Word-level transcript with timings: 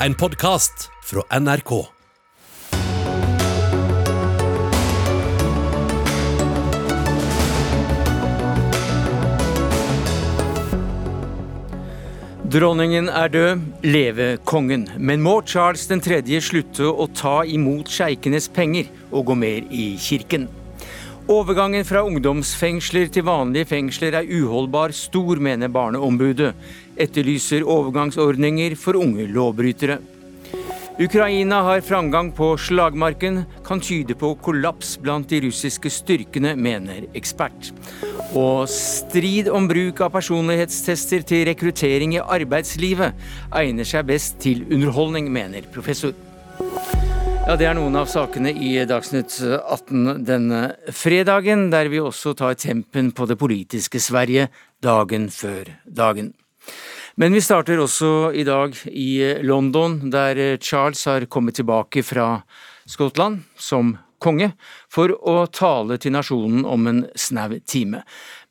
en 0.00 0.14
podkast 0.14 0.90
fra 1.04 1.22
NRK. 1.40 1.70
Dronningen 12.46 13.08
er 13.08 13.28
død, 13.28 13.64
leve 13.82 14.36
kongen. 14.44 14.86
Men 14.98 15.24
må 15.24 15.40
Charles 15.48 15.88
3. 15.88 16.20
slutte 16.40 16.86
å 16.92 17.08
ta 17.16 17.40
imot 17.48 17.88
sjeikenes 17.90 18.48
penger 18.52 18.92
og 19.10 19.30
gå 19.30 19.40
mer 19.40 19.66
i 19.72 19.88
kirken? 20.00 20.46
Overgangen 21.26 21.82
fra 21.82 22.04
ungdomsfengsler 22.06 23.08
til 23.10 23.24
vanlige 23.26 23.66
fengsler 23.66 24.14
er 24.14 24.28
uholdbar 24.30 24.92
stor, 24.94 25.40
mener 25.42 25.66
Barneombudet. 25.74 26.52
Etterlyser 27.02 27.64
overgangsordninger 27.66 28.76
for 28.78 28.94
unge 29.00 29.26
lovbrytere. 29.34 29.96
Ukraina 31.02 31.64
har 31.66 31.82
framgang 31.82 32.30
på 32.30 32.52
slagmarken, 32.62 33.42
kan 33.66 33.82
tyde 33.82 34.14
på 34.14 34.36
kollaps 34.38 34.94
blant 35.02 35.26
de 35.28 35.40
russiske 35.48 35.90
styrkene, 35.90 36.54
mener 36.54 37.08
ekspert. 37.18 37.72
Og 38.30 38.70
strid 38.70 39.50
om 39.50 39.66
bruk 39.66 40.04
av 40.06 40.14
personlighetstester 40.14 41.26
til 41.26 41.42
rekruttering 41.50 42.14
i 42.14 42.22
arbeidslivet 42.22 43.18
egner 43.50 43.90
seg 43.96 44.06
best 44.14 44.38
til 44.46 44.62
underholdning, 44.70 45.26
mener 45.34 45.66
professor. 45.74 46.14
Ja, 47.46 47.54
Det 47.54 47.62
er 47.68 47.76
noen 47.78 47.94
av 47.94 48.08
sakene 48.10 48.50
i 48.50 48.72
Dagsnytt 48.90 49.36
18 49.46 50.24
denne 50.26 50.62
fredagen, 50.90 51.68
der 51.70 51.86
vi 51.86 52.00
også 52.02 52.32
tar 52.34 52.56
tempen 52.58 53.12
på 53.14 53.22
det 53.30 53.36
politiske 53.38 54.00
Sverige 54.02 54.48
dagen 54.82 55.28
før 55.30 55.70
dagen. 55.86 56.32
Men 57.14 57.36
vi 57.38 57.44
starter 57.46 57.78
også 57.78 58.32
i 58.34 58.42
dag 58.42 58.74
i 58.90 59.38
London, 59.46 60.10
der 60.10 60.58
Charles 60.58 61.04
har 61.06 61.28
kommet 61.30 61.54
tilbake 61.54 62.02
fra 62.02 62.42
Skottland 62.82 63.44
som 63.54 63.94
konge 64.18 64.50
for 64.90 65.14
å 65.14 65.46
tale 65.46 66.00
til 66.02 66.16
nasjonen 66.16 66.66
om 66.66 66.90
en 66.90 67.04
snau 67.14 67.60
time. 67.62 68.02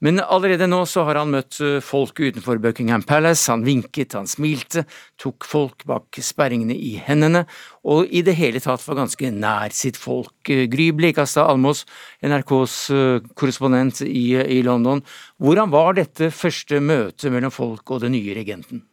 Men 0.03 0.19
allerede 0.19 0.67
nå 0.67 0.81
så 0.89 1.05
har 1.07 1.19
han 1.19 1.31
møtt 1.31 1.59
eh, 1.63 1.77
folk 1.83 2.19
utenfor 2.19 2.59
Buckingham 2.63 3.03
Palace. 3.07 3.47
Han 3.51 3.63
vinket, 3.65 4.15
han 4.17 4.27
smilte, 4.27 4.83
tok 5.21 5.47
folk 5.47 5.85
bak 5.87 6.19
sperringene 6.19 6.75
i 6.75 6.95
hendene, 7.05 7.45
og 7.87 8.11
i 8.11 8.23
det 8.25 8.35
hele 8.39 8.61
tatt 8.63 8.83
var 8.87 8.99
ganske 8.99 9.31
nær 9.31 9.75
sitt 9.75 9.99
folk. 9.99 10.33
Eh, 10.51 10.65
Gry 10.71 10.89
Blekastad 10.95 11.47
Almås, 11.51 11.85
NRKs 12.25 12.79
eh, 12.91 13.29
korrespondent 13.39 14.03
i, 14.07 14.27
i 14.35 14.59
London. 14.67 15.03
Hvordan 15.41 15.71
var 15.73 15.95
dette 15.99 16.31
første 16.33 16.83
møtet 16.83 17.31
mellom 17.31 17.53
folk 17.53 17.95
og 17.95 18.03
den 18.03 18.17
nye 18.17 18.35
regenten? 18.35 18.83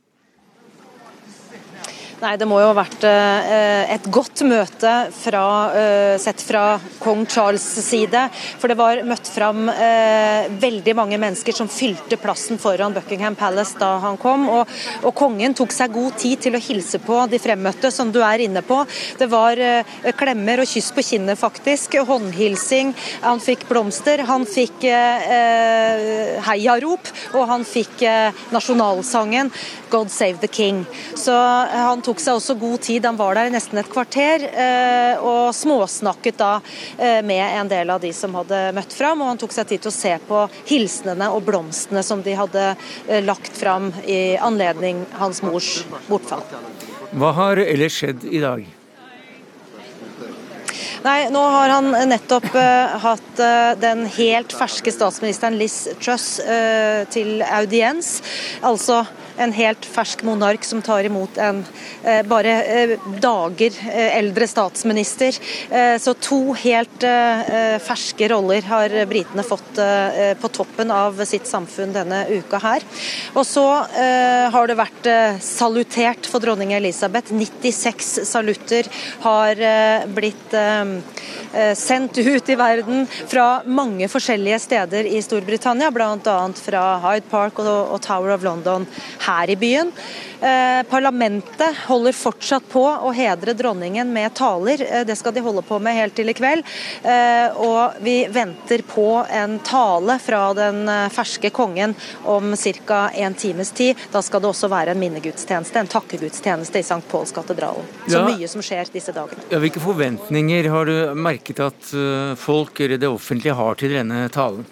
Nei, 2.23 2.37
Det 2.39 2.47
må 2.47 2.61
jo 2.63 2.69
ha 2.69 2.75
vært 2.77 3.03
eh, 3.03 3.89
et 3.97 4.05
godt 4.15 4.45
møte 4.47 4.91
fra, 5.11 5.47
eh, 5.75 6.13
sett 6.23 6.39
fra 6.47 6.77
kong 7.03 7.25
Charles' 7.27 7.83
side. 7.83 8.21
For 8.63 8.71
det 8.71 8.77
var 8.79 9.01
møtt 9.03 9.27
fram 9.27 9.67
eh, 9.73 10.47
veldig 10.63 10.95
mange 10.95 11.19
mennesker 11.19 11.57
som 11.57 11.67
fylte 11.67 12.15
plassen 12.23 12.61
foran 12.63 12.95
Buckingham 12.95 13.35
Palace 13.35 13.75
da 13.81 13.97
han 14.05 14.21
kom. 14.23 14.45
Og, 14.55 14.71
og, 15.03 15.11
kongen 15.19 15.57
tok 15.59 15.75
seg 15.75 15.97
god 15.97 16.15
tid 16.23 16.45
til 16.47 16.55
å 16.55 16.63
hilse 16.63 17.01
på 17.03 17.25
de 17.33 17.41
fremmøtte, 17.43 17.91
som 17.91 18.15
du 18.15 18.21
er 18.23 18.45
inne 18.47 18.63
på. 18.63 18.79
Det 19.19 19.27
var 19.33 19.59
klemmer 20.15 20.63
og 20.63 20.71
kyss 20.71 20.93
på 20.95 21.03
kinnet, 21.09 21.41
faktisk. 21.43 21.99
Håndhilsing. 22.07 22.95
Han 23.27 23.43
fikk 23.43 23.67
blomster. 23.67 24.23
Han 24.31 24.47
fikk 24.47 24.87
eh, 24.87 26.39
heiarop, 26.47 27.11
og 27.35 27.51
han 27.51 27.67
fikk 27.67 28.07
nasjonalsangen 28.55 29.51
'God 29.91 30.09
save 30.11 30.39
the 30.41 30.49
King'. 30.49 30.87
Så 31.19 31.35
han 31.35 32.01
tok 32.01 32.12
tok 32.13 32.21
seg 32.21 32.37
også 32.37 32.59
god 32.61 32.83
tid. 32.85 33.07
Han 33.09 33.17
var 33.17 33.39
der 33.39 33.49
i 33.49 33.55
nesten 33.55 33.81
et 33.81 33.89
kvarter 33.91 34.45
eh, 34.45 35.23
og 35.23 35.55
småsnakket 35.57 36.37
da 36.41 36.51
eh, 36.99 37.23
med 37.25 37.41
en 37.47 37.71
del 37.71 37.93
av 37.95 38.03
de 38.03 38.11
som 38.17 38.35
hadde 38.37 38.59
møtt 38.77 38.93
fram. 38.93 39.23
Og 39.25 39.33
han 39.33 39.41
tok 39.41 39.55
seg 39.57 39.71
tid 39.71 39.85
til 39.85 39.93
å 39.93 39.97
se 39.97 40.13
på 40.29 40.43
hilsenene 40.69 41.31
og 41.33 41.47
blomstene 41.49 42.05
som 42.05 42.21
de 42.25 42.37
hadde 42.37 42.67
eh, 42.75 43.23
lagt 43.25 43.57
fram 43.57 43.89
i 44.05 44.37
anledning 44.37 45.07
hans 45.17 45.41
mors 45.47 45.79
bortfall. 46.11 46.45
Hva 47.17 47.33
har 47.39 47.65
ellers 47.65 47.97
skjedd 48.03 48.29
i 48.29 48.45
dag? 48.45 48.69
Nei, 51.03 51.17
Nå 51.35 51.41
har 51.51 51.73
han 51.73 51.89
nettopp 52.13 52.45
uh, 52.55 52.93
hatt 53.03 53.41
uh, 53.43 53.73
den 53.75 54.05
helt 54.15 54.53
ferske 54.55 54.93
statsministeren 54.95 55.57
Liz 55.59 55.89
Truss 55.99 56.37
uh, 56.47 57.03
til 57.11 57.43
audiens. 57.43 58.21
Altså 58.63 59.01
en 59.43 59.53
helt 59.53 59.85
fersk 59.85 60.23
monark 60.27 60.65
som 60.65 60.83
tar 60.83 61.05
imot 61.05 61.39
en 61.39 61.65
eh, 62.05 62.23
bare 62.27 62.55
eh, 62.63 62.95
dager 63.21 63.75
eh, 63.91 64.17
eldre 64.19 64.47
statsminister. 64.47 65.37
Så 66.03 66.13
to 66.21 66.53
helt 66.59 67.05
ferske 67.83 68.27
roller 68.31 68.65
har 68.67 68.93
britene 69.09 69.45
fått 69.47 69.79
på 70.41 70.49
toppen 70.53 70.91
av 70.95 71.19
sitt 71.29 71.47
samfunn 71.49 71.95
denne 71.95 72.21
uka 72.31 72.59
her. 72.63 72.85
Og 73.33 73.47
så 73.47 73.65
har 74.53 74.69
det 74.69 74.77
vært 74.79 75.09
salutert 75.45 76.29
for 76.29 76.45
dronning 76.45 76.75
Elisabeth. 76.77 77.33
96 77.33 78.11
salutter 78.29 78.89
har 79.25 79.63
blitt 80.13 80.57
sendt 81.79 82.19
ut 82.19 82.53
i 82.53 82.59
verden 82.59 83.07
fra 83.31 83.49
mange 83.67 84.09
forskjellige 84.13 84.61
steder 84.67 85.09
i 85.09 85.23
Storbritannia, 85.25 85.91
bl.a. 85.95 86.39
fra 86.59 86.85
Hyde 87.07 87.29
Park 87.33 87.63
og 87.63 87.99
Tower 88.05 88.37
of 88.37 88.47
London 88.47 88.87
her 89.27 89.32
i 89.49 89.57
byen. 89.57 89.93
Eh, 90.43 90.83
parlamentet 90.91 91.77
holder 91.87 92.13
fortsatt 92.13 92.65
på 92.69 92.83
å 92.83 93.13
hedre 93.15 93.55
dronningen 93.55 94.09
med 94.13 94.35
taler. 94.35 94.83
Eh, 94.83 95.05
det 95.07 95.15
skal 95.17 95.35
de 95.37 95.45
holde 95.45 95.63
på 95.63 95.79
med 95.79 95.95
helt 95.95 96.17
til 96.19 96.33
i 96.33 96.35
kveld. 96.35 96.67
Eh, 97.07 97.61
og 97.63 98.01
vi 98.03 98.17
venter 98.27 98.83
på 98.83 99.07
en 99.31 99.61
tale 99.63 100.19
fra 100.23 100.43
den 100.59 100.83
ferske 101.15 101.53
kongen 101.55 101.95
om 102.25 102.57
ca. 102.87 103.11
en 103.15 103.35
times 103.35 103.71
tid. 103.71 103.97
Da 104.11 104.23
skal 104.23 104.43
det 104.43 104.51
også 104.51 104.71
være 104.73 104.97
en 104.97 105.03
minnegudstjeneste, 105.03 105.79
en 105.79 105.93
takkegudstjeneste 105.95 106.83
i 106.83 106.87
St. 106.87 107.03
Pauls 107.11 107.33
katedralen. 107.33 107.87
Så 108.09 108.19
ja. 108.19 108.27
mye 108.27 108.51
som 108.51 108.63
skjer 108.63 108.91
disse 108.93 109.15
dagene. 109.15 109.47
Ja, 109.53 109.63
hvilke 109.63 109.83
forventninger 109.83 110.71
har 110.75 110.91
du 110.91 111.15
merket 111.15 111.63
at 111.63 111.95
folk 112.39 112.81
eller 112.81 112.99
det 112.99 113.11
offentlige 113.11 113.55
har 113.55 113.79
til 113.79 113.95
denne 113.95 114.27
talen? 114.35 114.67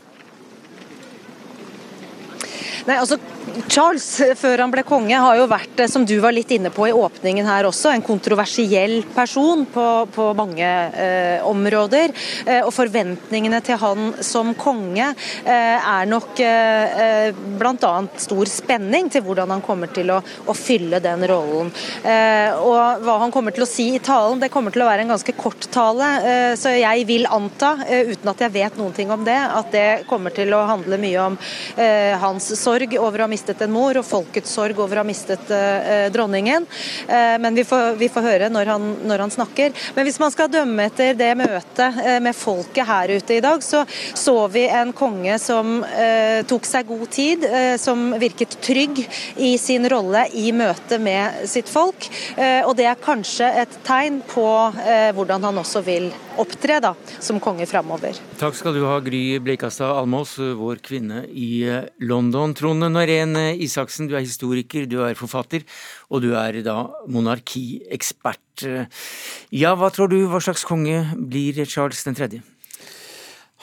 Nei, 2.89 2.97
altså 2.97 3.21
Charles, 3.71 4.07
før 4.39 4.65
han 4.65 4.73
ble 4.73 4.83
konge, 4.87 5.17
har 5.17 5.39
jo 5.39 5.47
vært, 5.51 5.83
som 5.91 6.05
du 6.07 6.17
var 6.23 6.35
litt 6.35 6.51
inne 6.55 6.71
på 6.75 6.89
i 6.89 6.95
åpningen 6.95 7.47
her 7.49 7.67
også, 7.69 7.93
en 7.93 8.05
kontroversiell 8.05 9.01
person 9.15 9.65
på, 9.71 9.87
på 10.15 10.27
mange 10.39 10.67
eh, 10.67 11.39
områder. 11.47 12.13
Eh, 12.45 12.61
og 12.65 12.73
forventningene 12.75 13.61
til 13.65 13.79
han 13.81 14.11
som 14.27 14.53
konge 14.59 15.13
eh, 15.45 15.79
er 15.79 16.11
nok 16.11 16.43
eh, 16.45 17.31
bl.a. 17.61 17.93
stor 18.21 18.51
spenning 18.51 19.11
til 19.13 19.25
hvordan 19.27 19.55
han 19.57 19.65
kommer 19.65 19.91
til 19.95 20.13
å, 20.15 20.21
å 20.21 20.57
fylle 20.57 21.01
den 21.03 21.27
rollen. 21.31 21.73
Eh, 22.05 22.53
og 22.61 23.05
hva 23.07 23.19
han 23.25 23.35
kommer 23.35 23.57
til 23.57 23.67
å 23.67 23.71
si 23.71 23.91
i 23.97 24.03
talen, 24.05 24.43
det 24.43 24.53
kommer 24.53 24.75
til 24.75 24.85
å 24.85 24.91
være 24.91 25.07
en 25.07 25.15
ganske 25.15 25.37
kort 25.39 25.69
tale. 25.73 26.11
Eh, 26.27 26.53
så 26.61 26.75
jeg 26.77 27.07
vil 27.09 27.29
anta, 27.31 27.77
eh, 27.89 28.13
uten 28.13 28.35
at 28.35 28.45
jeg 28.47 28.57
vet 28.59 28.79
noen 28.81 28.95
ting 28.97 29.15
om 29.15 29.25
det, 29.27 29.39
at 29.41 29.73
det 29.75 29.89
kommer 30.11 30.35
til 30.35 30.53
å 30.55 30.65
handle 30.69 31.01
mye 31.01 31.29
om 31.31 31.37
hans 32.21 32.47
sorg 32.59 32.93
over 32.99 33.23
å 33.25 33.30
mistet 33.31 33.63
en 33.65 33.73
mor, 33.73 33.97
og 33.99 34.07
folkets 34.07 34.53
sorg 34.55 34.79
over 34.83 34.99
å 34.99 35.05
ha 35.05 35.09
mistet 35.09 35.51
eh, 35.55 36.09
dronningen. 36.13 36.67
Eh, 37.07 37.37
men 37.43 37.57
vi 37.57 37.65
får, 37.67 37.95
vi 38.01 38.11
får 38.13 38.27
høre 38.27 38.51
når 38.53 38.73
han, 38.75 38.89
når 39.07 39.25
han, 39.25 39.31
snakker. 39.31 39.75
Men 39.95 40.07
hvis 40.07 40.19
man 40.23 40.33
skal 40.35 40.51
dømme 40.51 40.89
etter 40.91 41.15
det 41.19 41.31
møtet 41.39 42.01
eh, 42.05 42.19
med 42.23 42.37
folket 42.37 42.89
her 42.89 43.15
ute 43.15 43.37
i 43.39 43.43
dag, 43.45 43.63
så 43.65 43.85
så 44.15 44.35
vi 44.53 44.67
en 44.69 44.93
konge 44.97 45.37
som 45.41 45.81
tok 46.49 46.67
seg 46.67 46.87
god 46.89 47.07
tid, 47.13 47.45
som 47.81 48.11
virket 48.21 48.57
trygg 48.63 49.01
i 49.41 49.53
sin 49.61 49.87
rolle 49.91 50.25
i 50.37 50.51
møte 50.57 50.99
med 51.03 51.45
sitt 51.51 51.71
folk. 51.71 52.07
Og 52.67 52.73
det 52.79 52.87
er 52.91 53.01
kanskje 53.01 53.49
et 53.63 53.79
tegn 53.87 54.21
på 54.29 54.47
hvordan 55.17 55.47
han 55.49 55.61
også 55.63 55.83
vil 55.87 56.11
opptre 56.41 56.79
da, 56.83 56.95
som 57.21 57.41
konge 57.43 57.67
framover. 57.69 58.17
Takk 58.41 58.57
skal 58.57 58.77
du 58.77 58.85
ha, 58.87 58.99
Gry 59.05 59.39
Blekastad 59.43 59.93
Almås, 59.99 60.37
vår 60.39 60.81
kvinne 60.85 61.25
i 61.29 61.65
London. 61.99 62.55
Trond 62.57 62.81
Norén 62.81 63.20
Sten 63.21 63.37
Isaksen, 63.61 64.09
du 64.09 64.15
er 64.17 64.25
historiker, 64.25 64.87
du 64.89 65.03
er 65.05 65.17
forfatter, 65.19 65.67
og 66.09 66.23
du 66.25 66.33
er 66.33 66.63
da 66.65 66.77
monarkiekspert. 67.13 68.65
Ja, 69.53 69.75
hva 69.77 69.91
tror 69.93 70.09
du, 70.09 70.23
hva 70.31 70.41
slags 70.41 70.65
konge 70.65 71.03
blir 71.15 71.61
Charles 71.69 72.01
3.? 72.01 72.41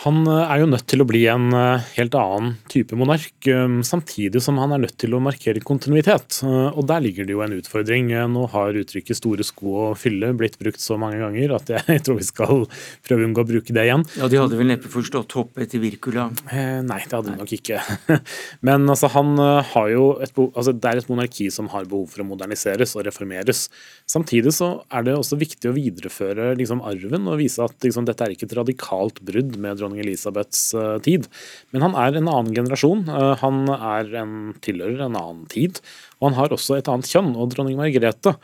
Han 0.04 0.28
eh, 0.30 0.44
er 0.46 0.62
jo 0.62 0.68
nødt 0.70 0.86
til 0.92 1.02
å 1.02 1.08
bli 1.10 1.24
en 1.32 1.48
eh, 1.58 1.86
helt 1.96 2.14
annen 2.18 2.52
type 2.70 2.94
monark, 3.00 3.34
eh, 3.50 3.78
samtidig 3.88 4.44
som 4.46 4.60
han 4.62 4.76
er 4.76 4.84
nødt 4.84 4.98
til 5.02 5.16
å 5.18 5.22
markere 5.24 5.64
kontinuitet. 5.66 6.44
Og 6.46 6.84
der 6.90 7.02
ligger 7.02 7.26
det 7.26 7.34
jo 7.34 7.42
en 7.42 7.56
utfordring. 7.58 8.12
Nå 8.30 8.44
har 8.54 8.78
uttrykket 8.78 9.18
'store 9.18 9.46
sko 9.48 9.74
å 9.88 9.96
fylle' 9.98 10.36
blitt 10.38 10.60
brukt 10.62 10.82
så 10.82 11.00
mange 11.02 11.18
ganger 11.24 11.56
at 11.58 11.72
jeg 11.90 12.04
tror 12.06 12.20
vi 12.20 12.28
skal 12.28 12.66
prøve 13.08 13.26
å 13.26 13.30
unngå 13.30 13.42
å 13.42 13.50
bruke 13.50 13.74
det 13.74 13.88
igjen. 13.88 14.06
Ja, 14.20 14.30
De 14.30 14.38
hadde 14.38 14.60
vel 14.60 14.70
neppe 14.70 14.92
forstått 14.92 15.34
hoppet 15.40 15.74
til 15.74 15.82
Wirkola? 15.82 16.28
Eh, 16.52 16.78
nei, 16.86 17.02
det 17.02 17.18
hadde 17.18 17.34
de 17.34 17.42
nok 17.42 17.56
ikke. 17.58 17.82
Men 18.68 18.86
altså, 18.86 19.10
han 19.16 19.34
har 19.74 19.90
jo 19.90 20.06
et, 20.22 20.34
altså, 20.38 20.76
det 20.78 20.92
er 20.92 21.02
et 21.02 21.10
monarki 21.10 21.50
som 21.54 21.72
har 21.74 21.90
behov 21.90 22.12
for 22.14 22.22
å 22.22 22.28
moderniseres 22.28 22.94
og 22.98 23.08
reformeres. 23.10 23.66
Samtidig 24.06 24.54
så 24.54 24.70
er 24.94 25.10
det 25.10 25.18
også 25.18 25.40
viktig 25.42 25.72
å 25.72 25.76
videreføre 25.76 26.54
liksom, 26.60 26.86
arven 26.86 27.26
og 27.26 27.42
vise 27.42 27.66
at 27.66 27.82
liksom, 27.82 28.06
dette 28.06 28.24
er 28.24 28.38
ikke 28.38 28.46
et 28.46 28.58
radikalt 28.62 29.24
brudd 29.26 29.58
med 29.58 29.82
dronning 29.82 29.87
Elisabeths 29.96 30.74
eh, 30.76 30.98
tid. 31.06 31.28
Men 31.72 31.86
han 31.88 31.98
er 32.00 32.20
en 32.20 32.30
annen 32.32 32.54
generasjon. 32.56 33.06
Eh, 33.08 33.34
han 33.44 33.64
er 33.78 34.14
en, 34.24 34.38
tilhører 34.66 35.06
en 35.08 35.20
annen 35.20 35.46
tid. 35.52 35.82
Og 36.20 36.32
han 36.32 36.40
har 36.42 36.56
også 36.56 36.80
et 36.80 36.92
annet 36.92 37.10
kjønn. 37.10 37.36
Og 37.38 37.54
dronning 37.54 37.80
Margrethe 37.80 38.36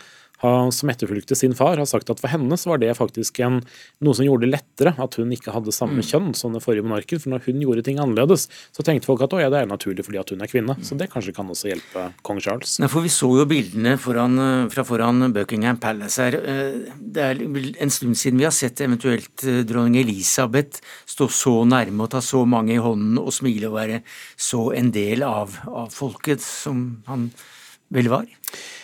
som 0.44 0.92
etterfulgte 0.92 1.38
sin 1.38 1.56
far, 1.58 1.78
har 1.80 1.88
sagt 1.90 2.10
at 2.12 2.22
for 2.22 2.32
henne 2.32 2.58
så 2.60 2.74
var 2.74 2.82
det 2.82 2.92
faktisk 2.98 3.40
en, 3.46 3.62
noe 4.04 4.18
som 4.18 4.26
gjorde 4.28 4.48
det 4.48 4.54
lettere 4.58 4.94
at 5.02 5.18
hun 5.20 5.32
ikke 5.34 5.54
hadde 5.56 5.74
samme 5.76 6.02
mm. 6.02 6.08
kjønn 6.10 6.32
som 6.38 6.56
den 6.56 6.64
forrige 6.64 6.86
monarken. 6.86 7.22
For 7.22 7.34
når 7.34 7.46
hun 7.48 7.62
gjorde 7.64 7.86
ting 7.88 8.02
annerledes, 8.04 8.50
så 8.76 8.86
tenkte 8.86 9.10
folk 9.10 9.24
at 9.26 9.36
å 9.36 9.42
ja, 9.42 9.52
det 9.54 9.64
er 9.64 9.70
naturlig 9.70 10.06
fordi 10.08 10.22
at 10.22 10.34
hun 10.34 10.44
er 10.44 10.52
kvinne. 10.52 10.78
Så 10.84 10.98
det 11.00 11.10
kanskje 11.14 11.36
kan 11.36 11.50
også 11.50 11.72
hjelpe 11.72 12.10
kong 12.28 12.42
Charles. 12.44 12.78
Ja, 12.82 12.90
for 12.92 13.06
Vi 13.06 13.12
så 13.14 13.30
jo 13.40 13.48
bildene 13.50 13.96
foran, 14.02 14.38
eh, 14.40 14.68
fra 14.74 14.86
foran 14.88 15.32
Buckingham 15.36 15.80
Palace 15.84 16.22
her. 16.22 16.38
Eh, 16.40 16.94
det 17.00 17.24
er 17.24 17.44
en 17.44 17.94
stund 17.94 18.18
siden 18.20 18.40
vi 18.40 18.48
har 18.48 18.56
sett 18.56 18.84
eventuelt 18.84 19.44
eh, 19.48 19.64
dronning 19.68 20.00
Elisabeth 20.02 20.84
stå 21.10 21.30
så 21.32 21.56
nærme 21.68 22.06
og 22.06 22.14
ta 22.14 22.22
så 22.24 22.44
mange 22.48 22.76
i 22.76 22.82
hånden 22.82 23.20
og 23.22 23.34
smile 23.36 23.72
og 23.72 23.78
være 23.80 24.04
så 24.38 24.70
en 24.78 24.92
del 24.94 25.26
av, 25.28 25.58
av 25.68 25.92
folket 25.94 26.44
som 26.44 27.04
han 27.08 27.30
vel 27.94 28.10
var. 28.12 28.26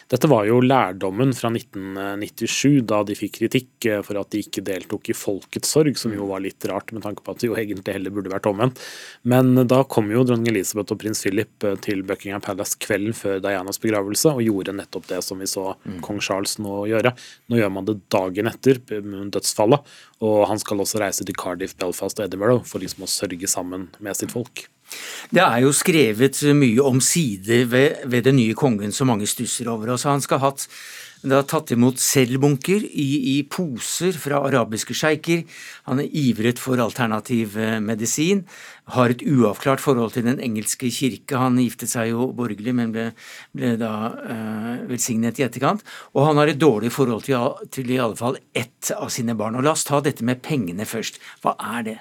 Dette 0.09 0.25
var 0.25 0.47
jo 0.47 0.57
lærdommen 0.63 1.35
fra 1.37 1.51
1997, 1.53 2.79
da 2.89 3.03
de 3.05 3.13
fikk 3.17 3.35
kritikk 3.35 3.85
eh, 3.85 3.99
for 4.05 4.17
at 4.17 4.31
de 4.33 4.41
ikke 4.41 4.63
deltok 4.65 5.11
i 5.11 5.15
Folkets 5.17 5.69
sorg, 5.75 5.99
som 6.01 6.15
jo 6.15 6.25
var 6.31 6.41
litt 6.41 6.65
rart, 6.69 6.89
med 6.95 7.03
tanke 7.05 7.21
på 7.21 7.35
at 7.35 7.43
det 7.43 7.49
jo 7.51 7.57
egentlig 7.59 7.93
heller 7.93 8.15
burde 8.15 8.31
vært 8.33 8.49
omvendt. 8.49 8.81
Men 9.29 9.53
da 9.69 9.83
kom 9.85 10.09
jo 10.09 10.23
dronning 10.25 10.49
Elisabeth 10.49 10.95
og 10.95 11.01
prins 11.03 11.21
Philip 11.21 11.67
eh, 11.67 11.77
til 11.85 12.01
Buckingham 12.09 12.41
Palace 12.41 12.79
kvelden 12.81 13.13
før 13.13 13.37
Dianas 13.45 13.77
begravelse, 13.83 14.33
og 14.33 14.41
gjorde 14.47 14.75
nettopp 14.79 15.05
det 15.11 15.21
som 15.27 15.45
vi 15.45 15.51
så 15.51 15.67
mm. 15.77 16.01
kong 16.07 16.23
Charles 16.25 16.57
nå 16.57 16.87
gjøre. 16.89 17.13
Nå 17.53 17.61
gjør 17.61 17.75
man 17.77 17.91
det 17.91 17.99
dagen 18.09 18.49
etter 18.49 18.81
dødsfallet, 18.89 19.93
og 20.25 20.41
han 20.49 20.65
skal 20.65 20.81
også 20.81 21.05
reise 21.05 21.27
til 21.27 21.37
Cardiff, 21.37 21.77
Belfast 21.77 22.17
og 22.17 22.25
Edinburgh 22.25 22.65
for 22.65 22.81
liksom 22.81 23.05
å 23.05 23.13
sørge 23.13 23.51
sammen 23.51 23.91
med 24.01 24.17
sitt 24.17 24.33
folk. 24.33 24.65
Det 25.29 25.43
er 25.43 25.59
jo 25.65 25.73
skrevet 25.75 26.41
mye 26.57 26.85
om 26.85 27.01
sider 27.03 27.67
ved, 27.69 28.07
ved 28.09 28.25
den 28.25 28.39
nye 28.39 28.57
kongen 28.57 28.95
som 28.95 29.11
mange 29.11 29.29
stusser 29.29 29.69
over. 29.69 29.93
Også 29.93 30.09
han 30.09 30.25
skal 30.25 30.41
ha 30.41 30.51
hatt 30.51 30.67
det 31.19 31.35
har 31.35 31.47
tatt 31.51 31.73
imot 31.75 31.99
selvbunker 31.99 32.79
i, 32.79 33.07
i, 33.33 33.39
poser 33.43 34.15
fra 34.15 34.37
arabiske 34.47 34.95
sjeiker. 34.95 35.41
Han 35.89 35.99
er 35.99 36.13
ivret 36.15 36.61
for 36.63 36.79
alternativ 36.79 37.57
eh, 37.59 37.75
medisin. 37.83 38.45
Har 38.95 39.11
et 39.11 39.25
uavklart 39.27 39.83
forhold 39.83 40.15
til 40.15 40.29
den 40.29 40.39
engelske 40.39 40.87
kirke. 40.95 41.35
Han 41.35 41.59
giftet 41.59 41.91
seg 41.91 42.13
jo 42.13 42.29
borgerlig, 42.37 42.75
men 42.77 42.93
ble, 42.95 43.09
ble 43.51 43.73
da 43.81 43.91
uh, 44.15 44.71
velsignet 44.89 45.41
i 45.41 45.45
etterkant. 45.45 45.83
Og 46.15 46.23
han 46.29 46.39
har 46.39 46.49
et 46.49 46.61
dårlig 46.61 46.93
forhold 46.95 47.27
til, 47.27 47.67
til 47.69 47.91
i 47.91 47.99
alle 47.99 48.17
fall 48.17 48.39
ett 48.55 48.93
av 48.95 49.11
sine 49.13 49.35
barn. 49.37 49.59
Og 49.59 49.67
La 49.67 49.75
oss 49.75 49.85
ta 49.85 49.99
dette 50.01 50.25
med 50.25 50.39
pengene 50.45 50.87
først. 50.87 51.19
Hva 51.43 51.57
er 51.75 51.85
det? 51.91 51.99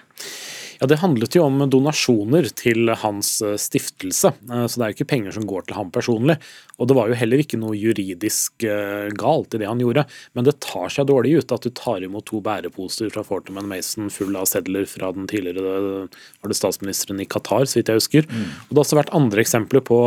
Ja, 0.79 0.87
Det 0.87 1.01
handlet 1.03 1.35
jo 1.35 1.43
om 1.43 1.59
donasjoner 1.71 2.49
til 2.55 2.93
hans 3.03 3.41
eh, 3.43 3.57
stiftelse, 3.59 4.31
eh, 4.47 4.67
så 4.67 4.79
det 4.79 4.85
er 4.85 4.93
jo 4.93 4.99
ikke 4.99 5.11
penger 5.13 5.35
som 5.35 5.47
går 5.49 5.67
til 5.67 5.79
ham 5.79 5.91
personlig. 5.95 6.39
Og 6.79 6.89
det 6.89 6.97
var 6.99 7.11
jo 7.11 7.19
heller 7.19 7.43
ikke 7.43 7.59
noe 7.59 7.75
juridisk 7.79 8.63
eh, 8.63 9.11
galt 9.19 9.57
i 9.57 9.63
det 9.63 9.69
han 9.69 9.83
gjorde, 9.83 10.07
men 10.39 10.47
det 10.47 10.59
tar 10.65 10.93
seg 10.95 11.09
dårlig 11.11 11.39
ut 11.41 11.55
at 11.55 11.67
du 11.67 11.75
tar 11.75 12.07
imot 12.07 12.29
to 12.31 12.43
bæreposer 12.45 13.11
fra 13.15 13.27
Fortum 13.27 13.59
Mason 13.67 14.13
full 14.13 14.39
av 14.39 14.47
sedler 14.51 14.87
fra 14.87 15.11
den 15.17 15.27
tidligere 15.31 16.07
var 16.07 16.51
det 16.51 16.59
statsministeren 16.59 17.23
i 17.23 17.27
Qatar, 17.29 17.67
så 17.67 17.81
vidt 17.81 17.91
jeg 17.91 17.99
husker. 17.99 18.29
Mm. 18.31 18.47
Og 18.69 18.71
Det 18.71 18.79
har 18.79 18.85
også 18.87 19.01
vært 19.01 19.17
andre 19.19 19.43
eksempler 19.43 19.83
på 19.85 19.99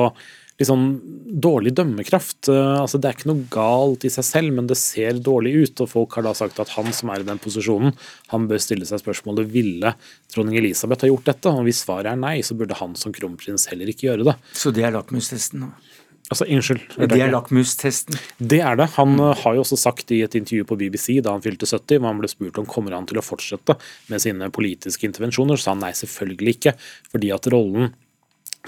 liksom 0.60 0.84
dårlig 1.42 1.74
dømmekraft. 1.78 2.50
Eh, 2.50 2.82
altså 2.82 3.00
Det 3.00 3.10
er 3.10 3.18
ikke 3.18 3.32
noe 3.32 3.48
galt 3.54 4.06
i 4.06 4.12
seg 4.14 4.28
selv, 4.28 4.56
men 4.58 4.68
det 4.70 4.78
ser 4.80 5.22
dårlig 5.24 5.54
ut. 5.56 5.84
Og 5.84 5.92
folk 5.92 6.18
har 6.18 6.28
da 6.28 6.34
sagt 6.38 6.60
at 6.62 6.74
han 6.76 6.92
som 6.96 7.14
er 7.14 7.24
i 7.24 7.28
den 7.28 7.42
posisjonen, 7.42 7.96
han 8.34 8.50
bør 8.50 8.62
stille 8.62 8.88
seg 8.88 9.04
spørsmålet 9.04 9.50
ville 9.54 9.96
dronning 10.34 10.60
Elisabeth 10.62 11.06
ha 11.06 11.12
gjort 11.12 11.32
dette. 11.32 11.56
Og 11.56 11.66
hvis 11.68 11.84
svaret 11.86 12.12
er 12.14 12.20
nei, 12.20 12.40
så 12.46 12.58
burde 12.58 12.78
han 12.80 12.98
som 13.00 13.16
kronprins 13.16 13.70
heller 13.72 13.90
ikke 13.92 14.12
gjøre 14.12 14.32
det. 14.32 14.38
Så 14.54 14.74
det 14.76 14.86
er 14.88 14.96
lakmustesten? 14.96 15.66
nå? 15.66 15.74
Altså, 16.32 16.46
unnskyld. 16.48 16.84
Det 17.12 17.18
er 17.20 17.32
lakmustesten? 17.34 18.16
Det 18.40 18.62
er 18.64 18.78
det. 18.80 18.88
Han 18.96 19.18
mm. 19.18 19.24
har 19.42 19.56
jo 19.58 19.64
også 19.66 19.76
sagt 19.80 20.14
i 20.16 20.22
et 20.24 20.36
intervju 20.38 20.64
på 20.70 20.78
BBC 20.80 21.18
da 21.20 21.34
han 21.36 21.44
fylte 21.44 21.68
70, 21.68 22.00
hvor 22.00 22.08
han 22.08 22.22
ble 22.22 22.30
spurt 22.32 22.62
om 22.62 22.70
kommer 22.70 22.96
han 22.96 23.08
til 23.10 23.20
å 23.20 23.26
fortsette 23.26 23.76
med 24.08 24.24
sine 24.24 24.48
politiske 24.54 25.10
intervensjoner, 25.10 25.60
så 25.60 25.68
sa 25.68 25.74
han 25.74 25.84
nei, 25.84 25.92
selvfølgelig 25.98 26.56
ikke. 26.56 26.76
Fordi 27.12 27.34
at 27.36 27.52
rollen 27.52 27.92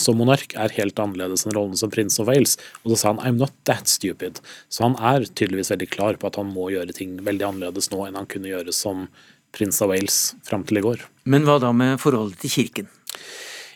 som 0.02 0.18
monark 0.18 0.56
er 0.58 0.74
helt 0.78 1.00
annerledes 1.00 1.46
enn 1.46 1.56
rollen 1.56 1.78
som 1.78 1.92
prins 1.94 2.20
of 2.22 2.30
Wales. 2.30 2.58
Og 2.84 2.94
så 2.94 2.98
sa 2.98 3.14
han 3.14 3.20
'I'm 3.20 3.38
not 3.38 3.54
that 3.66 3.86
stupid'. 3.86 4.42
Så 4.70 4.84
han 4.84 4.96
er 4.98 5.26
tydeligvis 5.26 5.72
veldig 5.72 5.90
klar 5.90 6.18
på 6.18 6.28
at 6.28 6.36
han 6.36 6.54
må 6.54 6.72
gjøre 6.72 6.94
ting 6.94 7.18
veldig 7.18 7.46
annerledes 7.48 7.92
nå 7.92 8.08
enn 8.08 8.16
han 8.16 8.26
kunne 8.26 8.50
gjøre 8.50 8.74
som 8.74 9.08
prins 9.52 9.82
av 9.82 9.90
Wales 9.90 10.36
fram 10.44 10.64
til 10.64 10.78
i 10.78 10.82
går. 10.82 11.00
Men 11.26 11.46
hva 11.46 11.60
da 11.62 11.72
med 11.72 12.00
forholdet 12.00 12.40
til 12.40 12.50
kirken? 12.50 12.88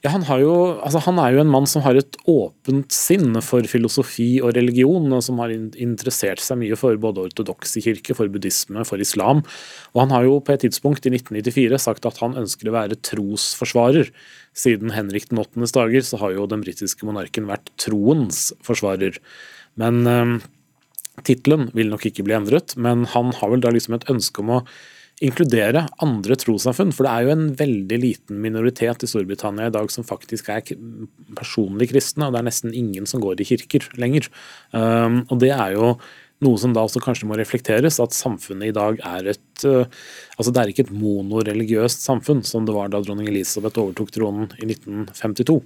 Ja, 0.03 0.11
han, 0.13 0.23
jo, 0.41 0.53
altså 0.85 1.01
han, 1.07 1.17
er 1.21 1.33
jo 1.33 1.41
en 1.41 1.49
mann 1.49 1.65
som 1.69 1.81
har 1.81 1.97
et 1.97 2.17
åpent 2.29 2.93
sinn 2.93 3.33
for 3.41 3.65
filosofi 3.69 4.37
og 4.45 4.53
religion, 4.57 5.07
og 5.15 5.23
som 5.25 5.39
har 5.41 5.53
interessert 5.53 6.41
seg 6.43 6.59
mye 6.61 6.77
for 6.77 6.99
både 7.01 7.23
ortodokse 7.29 7.81
kirke, 7.81 8.13
for 8.17 8.29
buddhisme, 8.29 8.83
for 8.85 9.01
islam. 9.01 9.41
Og 9.95 10.03
han 10.03 10.13
har 10.13 10.27
jo 10.27 10.37
på 10.37 10.53
et 10.53 10.67
tidspunkt 10.67 11.07
i 11.09 11.13
1994 11.15 11.81
sagt 11.87 12.05
at 12.09 12.21
han 12.21 12.37
ønsker 12.37 12.69
å 12.69 12.75
være 12.77 12.99
trosforsvarer. 13.09 14.11
Siden 14.57 14.93
Henrik 14.93 15.31
den 15.31 15.41
8.s 15.41 15.73
dager 15.77 16.05
så 16.05 16.21
har 16.21 16.35
jo 16.35 16.49
den 16.49 16.61
britiske 16.65 17.07
monarken 17.07 17.49
vært 17.49 17.73
troens 17.81 18.51
forsvarer. 18.65 19.17
Men 19.81 20.03
eh, 20.09 20.37
tittelen 21.25 21.71
vil 21.77 21.89
nok 21.89 22.05
ikke 22.09 22.25
bli 22.27 22.37
endret, 22.37 22.77
men 22.77 23.07
han 23.15 23.33
har 23.39 23.53
vel 23.53 23.65
da 23.65 23.73
liksom 23.73 23.97
et 23.97 24.07
ønske 24.13 24.45
om 24.45 24.59
å 24.59 24.61
inkludere 25.23 25.85
andre 26.03 26.37
trossamfunn. 26.37 26.93
For 26.93 27.07
det 27.07 27.13
er 27.13 27.25
jo 27.25 27.33
en 27.33 27.47
veldig 27.57 27.99
liten 28.03 28.39
minoritet 28.43 29.03
i 29.03 29.09
Storbritannia 29.09 29.71
i 29.71 29.73
dag 29.73 29.89
som 29.93 30.05
faktisk 30.05 30.51
er 30.53 30.63
personlig 31.37 31.89
kristne, 31.91 32.27
og 32.27 32.35
det 32.35 32.41
er 32.41 32.47
nesten 32.49 32.77
ingen 32.77 33.09
som 33.09 33.23
går 33.23 33.41
i 33.41 33.49
kirker 33.49 33.89
lenger. 33.97 34.29
Um, 34.71 35.23
og 35.31 35.41
det 35.41 35.51
er 35.55 35.73
jo 35.77 35.95
noe 36.45 36.61
som 36.61 36.73
da 36.75 36.83
også 36.85 37.01
kanskje 37.01 37.25
må 37.29 37.37
reflekteres, 37.39 37.97
at 38.03 38.13
samfunnet 38.13 38.69
i 38.69 38.75
dag 38.75 38.99
er 39.01 39.31
et 39.33 39.65
uh, 39.65 39.89
Altså 40.37 40.51
det 40.53 40.61
er 40.61 40.69
ikke 40.69 40.83
et 40.85 40.93
monoreligiøst 40.93 42.03
samfunn 42.05 42.43
som 42.45 42.67
det 42.67 42.75
var 42.75 42.91
da 42.93 43.01
dronning 43.01 43.31
Elisabeth 43.31 43.81
overtok 43.81 44.11
tronen 44.13 44.51
i 44.61 44.67
1952. 44.69 45.63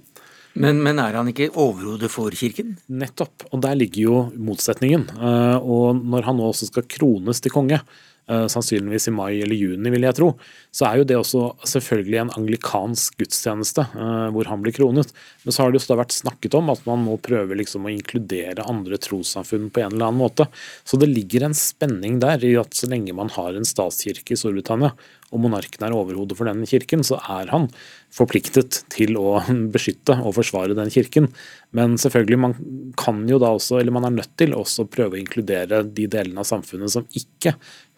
Men, 0.62 0.80
men, 0.84 0.98
er 1.00 1.16
han 1.16 1.28
ikke 1.28 1.50
overhodet 1.60 2.08
for 2.12 2.32
kirken? 2.36 2.74
Nettopp, 2.88 3.46
og 3.52 3.60
der 3.64 3.76
ligger 3.76 4.00
jo 4.00 4.16
motsetningen. 4.36 5.06
Uh, 5.16 5.58
og 5.60 6.00
når 6.00 6.24
han 6.28 6.40
nå 6.40 6.48
også 6.48 6.68
skal 6.68 6.88
krones 6.88 7.40
til 7.44 7.52
konge, 7.52 7.82
sannsynligvis 8.30 9.08
i 9.10 9.14
mai 9.14 9.42
eller 9.42 9.58
juni, 9.58 9.90
vil 9.90 10.06
jeg 10.06 10.16
tro, 10.18 10.28
så 10.70 10.86
er 10.88 11.00
jo 11.00 11.06
det 11.08 11.18
også 11.18 11.42
selvfølgelig 11.68 12.20
en 12.20 12.32
anglikansk 12.38 13.16
gudstjeneste 13.20 13.84
eh, 13.84 14.28
hvor 14.34 14.48
han 14.50 14.62
blir 14.64 14.74
kronet. 14.76 15.10
Men 15.42 15.54
så 15.54 15.64
har 15.64 15.72
det 15.72 15.82
jo 15.82 15.98
vært 15.98 16.14
snakket 16.14 16.56
om 16.58 16.70
at 16.72 16.84
man 16.88 17.02
må 17.06 17.18
prøve 17.22 17.58
liksom 17.58 17.88
å 17.88 17.92
inkludere 17.92 18.66
andre 18.70 19.00
trossamfunn 19.02 19.70
på 19.72 19.82
en 19.82 19.96
eller 19.96 20.08
annen 20.10 20.22
måte. 20.22 20.46
Så 20.84 21.00
det 21.00 21.10
ligger 21.10 21.48
en 21.48 21.56
spenning 21.58 22.20
der 22.22 22.44
i 22.46 22.54
at 22.60 22.78
så 22.78 22.88
lenge 22.90 23.16
man 23.16 23.32
har 23.34 23.58
en 23.58 23.68
statskirke 23.68 24.36
i 24.36 24.38
Storbritannia, 24.38 24.94
og 25.32 25.40
monarken 25.40 25.86
er 25.86 25.94
overhodet 25.96 26.36
for 26.36 26.48
den 26.48 26.66
kirken, 26.68 27.04
så 27.06 27.18
er 27.32 27.48
han 27.52 27.70
forpliktet 28.12 28.82
til 28.92 29.16
å 29.20 29.38
beskytte 29.74 30.18
og 30.20 30.36
forsvare 30.36 30.76
den 30.78 30.92
kirken. 30.92 31.30
Men 31.76 31.96
selvfølgelig, 32.00 32.40
man 32.40 32.56
kan 33.00 33.22
jo 33.28 33.40
da 33.42 33.48
også, 33.56 33.80
eller 33.80 33.96
man 33.96 34.08
er 34.08 34.16
nødt 34.18 34.34
til 34.40 34.56
også 34.56 34.88
prøve 34.92 35.16
å 35.16 35.22
inkludere 35.22 35.76
de 35.86 36.08
delene 36.12 36.40
av 36.42 36.48
samfunnet 36.48 36.92
som 36.92 37.08
ikke 37.16 37.52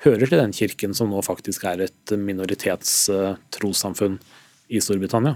hører 0.06 0.26
til 0.28 0.40
den 0.40 0.54
kirken, 0.54 0.94
som 0.94 1.10
nå 1.10 1.18
faktisk 1.24 1.66
er 1.70 1.78
et 1.88 2.14
minoritetstrossamfunn 2.14 4.16
i 4.74 4.78
Storbritannia. 4.82 5.34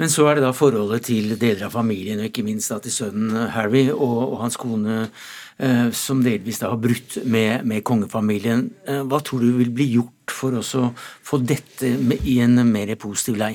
Men 0.00 0.08
så 0.08 0.24
er 0.28 0.38
det 0.38 0.46
da 0.46 0.54
forholdet 0.56 1.04
til 1.10 1.34
deler 1.40 1.66
av 1.66 1.76
familien, 1.76 2.22
og 2.22 2.30
ikke 2.30 2.46
minst 2.46 2.72
da 2.72 2.80
til 2.82 2.94
sønnen 2.94 3.50
Harry 3.54 3.88
og, 3.92 4.18
og 4.30 4.38
hans 4.44 4.56
kone, 4.60 5.02
eh, 5.60 5.88
som 5.96 6.22
delvis 6.24 6.62
da 6.62 6.72
har 6.72 6.80
brutt 6.80 7.18
med, 7.24 7.66
med, 7.68 7.84
kongefamilien. 7.86 8.68
Eh, 8.88 9.02
hva 9.04 9.20
tror 9.24 9.44
du 9.44 9.52
vil 9.58 9.72
bli 9.74 9.90
gjort 9.98 10.16
for 10.40 10.56
å 10.56 10.90
få 11.26 11.42
dette 11.44 11.94
i 12.24 12.40
en 12.44 12.62
mer 12.72 12.94
positiv 13.00 13.40
lei? 13.40 13.54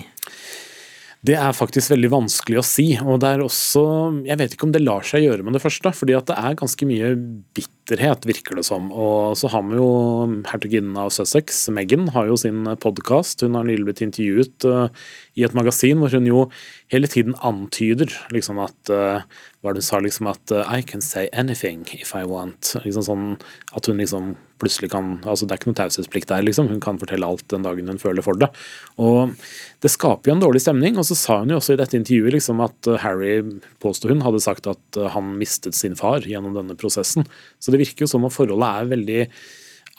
Det 1.26 1.34
er 1.40 1.56
faktisk 1.58 1.90
veldig 1.90 2.10
vanskelig 2.12 2.60
å 2.60 2.66
si. 2.66 2.86
og 3.02 3.22
det 3.24 3.30
er 3.34 3.42
også, 3.42 3.82
Jeg 4.28 4.38
vet 4.38 4.54
ikke 4.54 4.68
om 4.68 4.74
det 4.76 4.84
lar 4.84 5.02
seg 5.02 5.24
gjøre 5.24 5.44
med 5.44 5.54
det 5.54 5.62
første. 5.64 5.92
fordi 5.92 6.14
at 6.14 6.28
det 6.28 6.38
er 6.38 6.60
ganske 6.60 6.86
mye 6.86 7.16
bitterhet, 7.56 8.26
virker 8.26 8.56
det 8.56 8.66
som. 8.66 8.92
Og 8.92 9.38
så 9.38 9.50
har 9.50 9.64
vi 9.64 9.80
jo 9.80 10.44
hertuginnen 10.46 10.96
av 10.98 11.10
Sussex, 11.10 11.70
Meghan, 11.70 12.10
har 12.14 12.28
jo 12.28 12.38
sin 12.38 12.64
podkast. 12.78 13.42
Hun 13.42 13.56
har 13.56 13.66
nylig 13.66 13.86
blitt 13.86 14.04
intervjuet 14.06 14.66
uh, 14.66 14.90
i 15.36 15.44
et 15.44 15.56
magasin 15.56 15.98
hvor 15.98 16.14
hun 16.14 16.28
jo 16.28 16.50
hele 16.94 17.08
tiden 17.08 17.34
antyder 17.42 18.12
liksom 18.32 18.60
at 18.60 18.78
uh, 18.94 19.26
Hva 19.64 19.74
det 19.74 19.82
hun 19.82 19.90
sa 19.90 19.98
liksom 20.00 20.28
at 20.30 20.52
uh, 20.52 20.62
I 20.70 20.84
can 20.84 21.02
say 21.02 21.28
anything 21.34 21.88
if 21.94 22.14
I 22.14 22.26
want. 22.26 22.76
Liksom 22.86 23.02
sånn 23.02 23.26
At 23.74 23.88
hun 23.90 23.98
liksom 23.98 24.36
plutselig 24.62 24.92
kan 24.94 25.18
altså 25.24 25.46
Det 25.46 25.56
er 25.56 25.62
ikke 25.62 25.72
noe 25.72 25.80
taushetsplikt 25.80 26.32
der, 26.32 26.46
liksom. 26.46 26.70
Hun 26.72 26.82
kan 26.84 27.00
fortelle 27.02 27.28
alt 27.28 27.46
den 27.52 27.66
dagen 27.66 27.92
hun 27.92 28.02
føler 28.02 28.26
for 28.26 28.40
det. 28.40 28.50
Og 29.02 29.36
det 29.84 29.92
skaper 29.92 30.32
jo 30.32 30.38
en 30.38 30.46
dårlig 30.46 30.64
stemning. 30.64 31.00
Og 31.02 31.08
så 31.10 31.18
sa 31.20 31.42
hun 31.42 31.52
jo 31.54 31.60
også 31.60 31.76
i 31.76 31.82
dette 31.82 32.00
intervjuet 32.00 32.38
liksom 32.38 32.64
at 32.66 32.92
Harry, 33.04 33.42
påstod 33.84 34.14
hun, 34.14 34.24
hadde 34.26 34.44
sagt 34.44 34.70
at 34.72 35.04
han 35.16 35.36
mistet 35.40 35.78
sin 35.78 35.98
far 36.00 36.26
gjennom 36.26 36.56
denne 36.58 36.78
prosessen. 36.80 37.28
Så 37.60 37.74
det 37.74 37.84
virker 37.84 38.06
jo 38.06 38.12
som 38.16 38.26
om 38.28 38.34
forholdet 38.34 38.72
er 38.72 38.92
veldig 38.96 39.22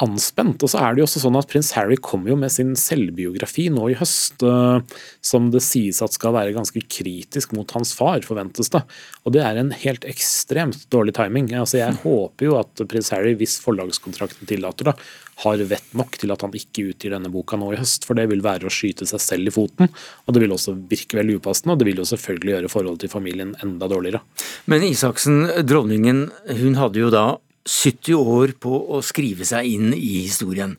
anspent. 0.05 0.61
Og 0.61 0.71
så 0.71 0.81
er 0.83 0.95
det 0.95 1.01
jo 1.01 1.07
også 1.07 1.23
sånn 1.23 1.39
at 1.39 1.49
prins 1.49 1.73
Harry 1.77 1.97
kommer 1.97 2.33
jo 2.33 2.39
med 2.41 2.53
sin 2.53 2.75
selvbiografi 2.77 3.69
nå 3.73 3.89
i 3.93 3.97
høst, 3.97 4.43
uh, 4.45 4.83
som 5.25 5.49
det 5.55 5.63
sies 5.65 6.03
at 6.05 6.17
skal 6.17 6.35
være 6.37 6.55
ganske 6.57 6.83
kritisk 6.85 7.55
mot 7.57 7.71
hans 7.77 7.95
far, 7.97 8.21
forventes 8.27 8.73
det. 8.75 8.83
Og 9.25 9.37
det 9.37 9.45
er 9.45 9.61
en 9.61 9.73
helt 9.73 10.05
ekstremt 10.09 10.85
dårlig 10.93 11.17
timing. 11.17 11.49
Altså 11.57 11.81
Jeg 11.81 11.97
håper 12.03 12.49
jo 12.51 12.59
at 12.61 12.85
prins 12.91 13.13
Harry, 13.15 13.33
hvis 13.41 13.57
forlagskontrakten 13.65 14.49
tillater 14.51 14.91
det, 14.91 14.97
har 15.45 15.61
vett 15.69 15.97
nok 15.97 16.17
til 16.21 16.33
at 16.33 16.45
han 16.45 16.55
ikke 16.57 16.87
utgir 16.93 17.13
denne 17.13 17.33
boka 17.33 17.59
nå 17.61 17.73
i 17.73 17.81
høst. 17.81 18.05
For 18.09 18.17
det 18.17 18.29
vil 18.31 18.45
være 18.45 18.69
å 18.69 18.73
skyte 18.73 19.09
seg 19.09 19.23
selv 19.23 19.51
i 19.51 19.55
foten, 19.57 19.91
og 20.25 20.37
det 20.37 20.45
vil 20.45 20.55
også 20.57 20.77
virke 20.91 21.21
veldig 21.21 21.41
upassende. 21.41 21.73
Og 21.73 21.81
det 21.81 21.89
vil 21.89 22.05
jo 22.05 22.09
selvfølgelig 22.13 22.55
gjøre 22.55 22.73
forholdet 22.73 23.07
til 23.07 23.13
familien 23.17 23.57
enda 23.65 23.89
dårligere. 23.91 24.23
Men 24.69 24.85
Isaksen, 24.85 25.45
dronningen, 25.65 26.27
hun 26.61 26.81
hadde 26.81 27.05
jo 27.05 27.13
da 27.13 27.27
70 27.67 28.15
år 28.15 28.55
på 28.63 28.73
å 28.95 29.03
skrive 29.05 29.47
seg 29.49 29.67
inn 29.77 29.93
i 29.95 30.23
historien. 30.25 30.77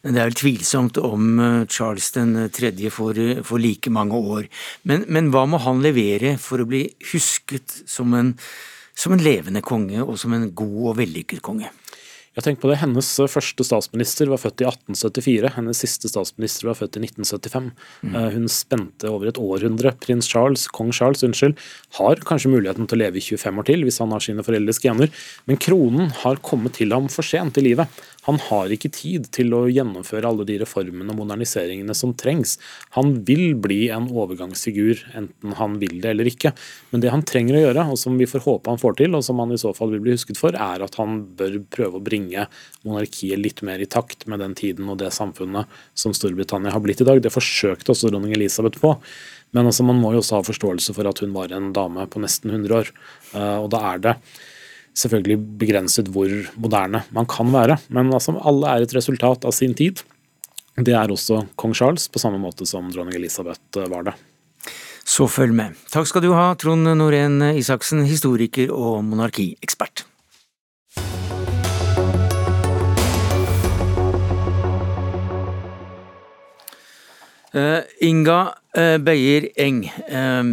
Det 0.00 0.16
er 0.16 0.30
vel 0.30 0.38
tvilsomt 0.38 0.96
om 1.04 1.40
eh, 1.44 1.66
Charles 1.68 2.08
3. 2.16 2.72
får, 2.88 3.18
eh, 3.20 3.42
får 3.44 3.60
like 3.60 3.92
mange 3.92 4.16
år. 4.16 4.48
Men, 4.88 5.04
men, 5.12 5.28
hva 5.34 5.44
må 5.44 5.60
han 5.60 5.82
levere 5.84 6.38
for 6.40 6.62
å 6.62 6.68
bli 6.68 6.86
husket 7.12 7.82
som 7.84 8.16
en, 8.16 8.32
som 8.96 9.12
en 9.12 9.20
levende 9.20 9.60
konge 9.60 10.00
og 10.00 10.16
som 10.20 10.32
en 10.32 10.48
god 10.56 10.94
og 10.94 10.96
vellykket 11.02 11.44
konge? 11.44 11.68
Jeg 12.40 12.46
tenker 12.46 12.62
på 12.62 12.68
det, 12.70 12.78
Hennes 12.80 13.08
første 13.28 13.64
statsminister 13.68 14.30
var 14.32 14.40
født 14.40 14.62
i 14.62 14.64
1874, 14.64 15.50
hennes 15.58 15.80
siste 15.82 16.08
statsminister 16.08 16.70
var 16.70 16.78
født 16.78 16.96
i 16.96 17.02
1975. 17.04 17.66
Mm. 18.00 18.14
Eh, 18.16 18.28
hun 18.32 18.46
spente 18.48 19.10
over 19.12 19.28
et 19.28 19.40
århundre. 19.40 19.92
Prins 20.00 20.24
Charles, 20.24 20.64
kong 20.72 20.88
Charles, 20.96 21.20
unnskyld, 21.26 21.60
har 21.98 22.22
kanskje 22.24 22.54
muligheten 22.54 22.88
til 22.88 22.96
å 22.96 23.02
leve 23.02 23.20
i 23.20 23.24
25 23.26 23.60
år 23.60 23.68
til 23.68 23.84
hvis 23.84 24.00
han 24.00 24.16
har 24.16 24.24
sine 24.24 24.46
foreldres 24.46 24.80
gener, 24.80 25.12
men 25.44 25.60
kronen 25.60 26.08
har 26.22 26.40
kommet 26.40 26.78
til 26.80 26.96
ham 26.96 27.12
for 27.12 27.28
sent 27.28 27.60
i 27.60 27.66
livet. 27.68 28.00
Han 28.30 28.38
har 28.46 28.70
ikke 28.70 28.92
tid 28.94 29.26
til 29.34 29.50
å 29.56 29.64
gjennomføre 29.66 30.28
alle 30.28 30.46
de 30.46 30.60
reformene 30.62 31.10
og 31.10 31.18
moderniseringene 31.18 31.96
som 31.98 32.12
trengs. 32.14 32.56
Han 32.94 33.16
vil 33.26 33.56
bli 33.58 33.88
en 33.90 34.06
overgangsfigur, 34.06 35.02
enten 35.18 35.56
han 35.58 35.78
vil 35.82 35.98
det 36.04 36.12
eller 36.12 36.30
ikke. 36.30 36.52
Men 36.92 37.02
det 37.02 37.10
han 37.10 37.26
trenger 37.26 37.58
å 37.58 37.64
gjøre, 37.64 37.88
og 37.90 37.98
som 37.98 38.18
vi 38.20 38.28
får 38.30 38.44
håpe 38.46 38.70
han 38.70 38.78
får 38.78 39.00
til, 39.02 39.18
og 39.18 39.26
som 39.26 39.42
han 39.42 39.56
i 39.56 39.58
så 39.58 39.74
fall 39.74 39.90
vil 39.96 40.04
bli 40.04 40.14
husket 40.14 40.38
for, 40.38 40.54
er 40.54 40.86
at 40.86 40.98
han 41.00 41.24
bør 41.40 41.58
prøve 41.74 41.98
å 41.98 42.04
bringe 42.06 42.46
monarkiet 42.86 43.42
litt 43.42 43.64
mer 43.66 43.82
i 43.82 43.90
takt 43.90 44.28
med 44.30 44.44
den 44.44 44.54
tiden 44.58 44.88
og 44.92 45.00
det 45.02 45.10
samfunnet 45.16 45.80
som 45.98 46.14
Storbritannia 46.14 46.74
har 46.74 46.84
blitt 46.84 47.02
i 47.02 47.08
dag. 47.08 47.18
Det 47.22 47.34
forsøkte 47.34 47.90
også 47.94 48.12
dronning 48.12 48.36
Elisabeth 48.38 48.78
på. 48.82 48.94
Men 49.56 49.66
altså, 49.66 49.82
man 49.86 49.98
må 49.98 50.14
jo 50.14 50.22
også 50.22 50.38
ha 50.38 50.46
forståelse 50.46 50.94
for 50.94 51.10
at 51.10 51.20
hun 51.24 51.34
var 51.34 51.50
en 51.54 51.72
dame 51.74 52.06
på 52.06 52.22
nesten 52.22 52.54
100 52.54 52.78
år. 52.78 52.94
Eh, 53.34 53.56
og 53.58 53.70
da 53.74 53.82
er 53.90 54.04
det 54.06 54.16
selvfølgelig 54.98 55.38
begrenset 55.60 56.08
hvor 56.12 56.30
moderne 56.60 57.04
man 57.14 57.28
kan 57.30 57.52
være. 57.54 57.78
Men 57.88 58.12
altså, 58.12 58.36
alle 58.40 58.72
er 58.72 58.86
et 58.86 58.96
resultat 58.96 59.46
av 59.46 59.54
sin 59.56 59.74
tid. 59.74 60.02
Det 60.80 60.94
er 60.96 61.12
også 61.12 61.44
kong 61.60 61.74
Charles, 61.76 62.08
på 62.08 62.22
samme 62.22 62.40
måte 62.40 62.66
som 62.68 62.90
dronning 62.92 63.18
Elisabeth 63.18 63.60
eh, 63.78 63.88
var 63.90 64.06
det. 64.08 64.16
Så 65.04 65.26
følg 65.30 65.54
med. 65.56 65.74
Takk 65.90 66.06
skal 66.06 66.22
du 66.22 66.30
ha, 66.36 66.52
Trond 66.60 66.86
Norén 67.00 67.40
Isaksen, 67.58 68.04
historiker 68.06 68.70
og 68.70 69.00
monarkiekspert. 69.08 70.04
Uh, 77.50 77.82
Inga 77.98 78.54
uh, 78.78 78.98
Beyer 79.02 79.48
Eng, 79.58 79.82
uh, 80.06 80.44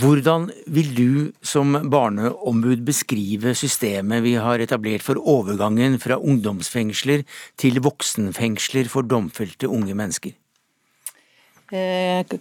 hvordan 0.00 0.46
vil 0.72 0.94
du 0.96 1.10
som 1.44 1.76
barneombud 1.92 2.80
beskrive 2.86 3.52
systemet 3.52 4.24
vi 4.24 4.38
har 4.40 4.64
etablert 4.64 5.04
for 5.04 5.20
overgangen 5.20 5.98
fra 6.00 6.16
ungdomsfengsler 6.16 7.26
til 7.60 7.82
voksenfengsler 7.84 8.88
for 8.88 9.04
domfelte 9.04 9.68
unge 9.68 9.92
mennesker? 9.92 10.32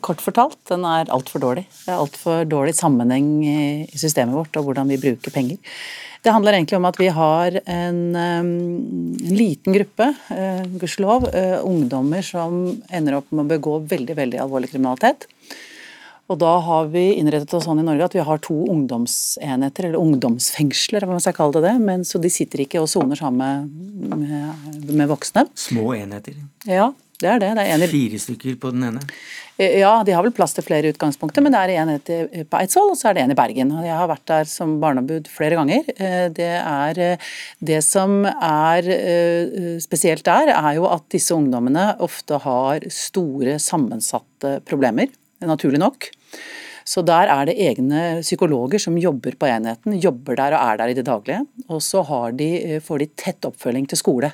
Kort 0.04 0.22
fortalt, 0.24 0.58
den 0.68 0.84
er 0.88 1.12
altfor 1.14 1.42
dårlig. 1.44 1.66
Det 1.86 1.92
er 1.94 2.00
altfor 2.04 2.46
dårlig 2.50 2.76
sammenheng 2.76 3.30
i 3.48 4.00
systemet 4.00 4.36
vårt 4.36 4.58
og 4.60 4.68
hvordan 4.68 4.92
vi 4.92 5.00
bruker 5.02 5.34
penger. 5.34 5.60
Det 6.22 6.30
handler 6.30 6.54
egentlig 6.54 6.78
om 6.78 6.86
at 6.86 7.00
vi 7.02 7.08
har 7.10 7.56
en, 7.66 8.02
en 8.16 8.50
liten 9.26 9.74
gruppe, 9.74 10.12
uh, 10.30 10.62
gudskjelov, 10.78 11.26
uh, 11.34 11.58
ungdommer 11.66 12.22
som 12.26 12.60
ender 12.94 13.18
opp 13.18 13.32
med 13.34 13.48
å 13.48 13.52
begå 13.56 13.80
veldig, 13.90 14.18
veldig 14.20 14.42
alvorlig 14.44 14.70
kriminalitet. 14.70 15.26
Og 16.30 16.38
da 16.40 16.52
har 16.64 16.92
vi 16.94 17.08
innrettet 17.18 17.56
oss 17.58 17.66
sånn 17.66 17.82
i 17.82 17.86
Norge 17.88 18.06
at 18.06 18.14
vi 18.16 18.24
har 18.24 18.40
to 18.46 18.56
ungdomsenheter, 18.72 19.90
eller 19.90 20.00
ungdomsfengsler, 20.00 21.04
hva 21.04 21.18
man 21.18 21.24
skal 21.24 21.36
kalle 21.36 21.58
det 21.58 21.66
det. 21.66 21.74
Men, 21.90 22.06
så 22.08 22.22
de 22.22 22.32
sitter 22.32 22.64
ikke 22.64 22.84
og 22.84 22.88
soner 22.92 23.20
sammen 23.20 23.66
med, 23.98 24.22
med, 24.22 24.94
med 25.02 25.10
voksne. 25.12 25.48
Små 25.60 25.90
enheter? 25.98 26.38
Ja, 26.70 26.92
det 27.22 27.30
er 27.32 27.42
det. 27.44 27.54
det 27.60 27.70
er 27.70 27.92
Fire 27.92 28.20
stykker 28.22 28.58
på 28.62 28.74
den 28.74 28.90
ene? 28.90 29.04
Eh, 29.62 29.80
ja, 29.80 29.92
de 30.06 30.16
har 30.16 30.26
vel 30.26 30.34
plass 30.36 30.56
til 30.58 30.66
flere 30.66 30.92
utgangspunkter, 30.94 31.44
men 31.44 31.54
det 31.54 31.62
er 31.62 31.74
en 31.82 31.94
på 32.50 32.60
Eidsvoll 32.60 32.94
og 32.94 33.00
så 33.00 33.10
er 33.10 33.18
det 33.18 33.26
en 33.26 33.34
i 33.36 33.38
Bergen. 33.38 33.74
Jeg 33.86 33.98
har 33.98 34.10
vært 34.10 34.26
der 34.32 34.50
som 34.50 34.78
barneombud 34.82 35.30
flere 35.32 35.60
ganger. 35.60 35.88
Eh, 35.96 36.28
det, 36.34 36.54
er, 36.62 37.02
eh, 37.06 37.28
det 37.60 37.82
som 37.86 38.24
er 38.32 38.90
spesielt 39.84 40.26
der, 40.28 40.54
er 40.56 40.80
jo 40.80 40.88
at 40.90 41.06
disse 41.14 41.36
ungdommene 41.36 41.92
ofte 42.02 42.42
har 42.42 42.88
store 42.94 43.60
sammensatte 43.62 44.60
problemer, 44.68 45.12
naturlig 45.46 45.82
nok. 45.82 46.10
Så 46.88 47.04
der 47.06 47.30
er 47.32 47.48
det 47.50 47.58
egne 47.62 48.22
psykologer 48.22 48.82
som 48.82 48.98
jobber 49.00 49.36
på 49.40 49.50
enheten, 49.50 49.98
jobber 50.02 50.38
der 50.40 50.56
og 50.58 50.62
er 50.64 50.80
der 50.82 50.92
i 50.92 50.98
det 50.98 51.06
daglige. 51.08 51.46
Og 51.70 51.82
så 51.86 52.04
de, 52.38 52.50
eh, 52.76 52.80
får 52.80 53.00
de 53.00 53.08
tett 53.16 53.46
oppfølging 53.46 53.88
til 53.88 53.98
skole. 53.98 54.32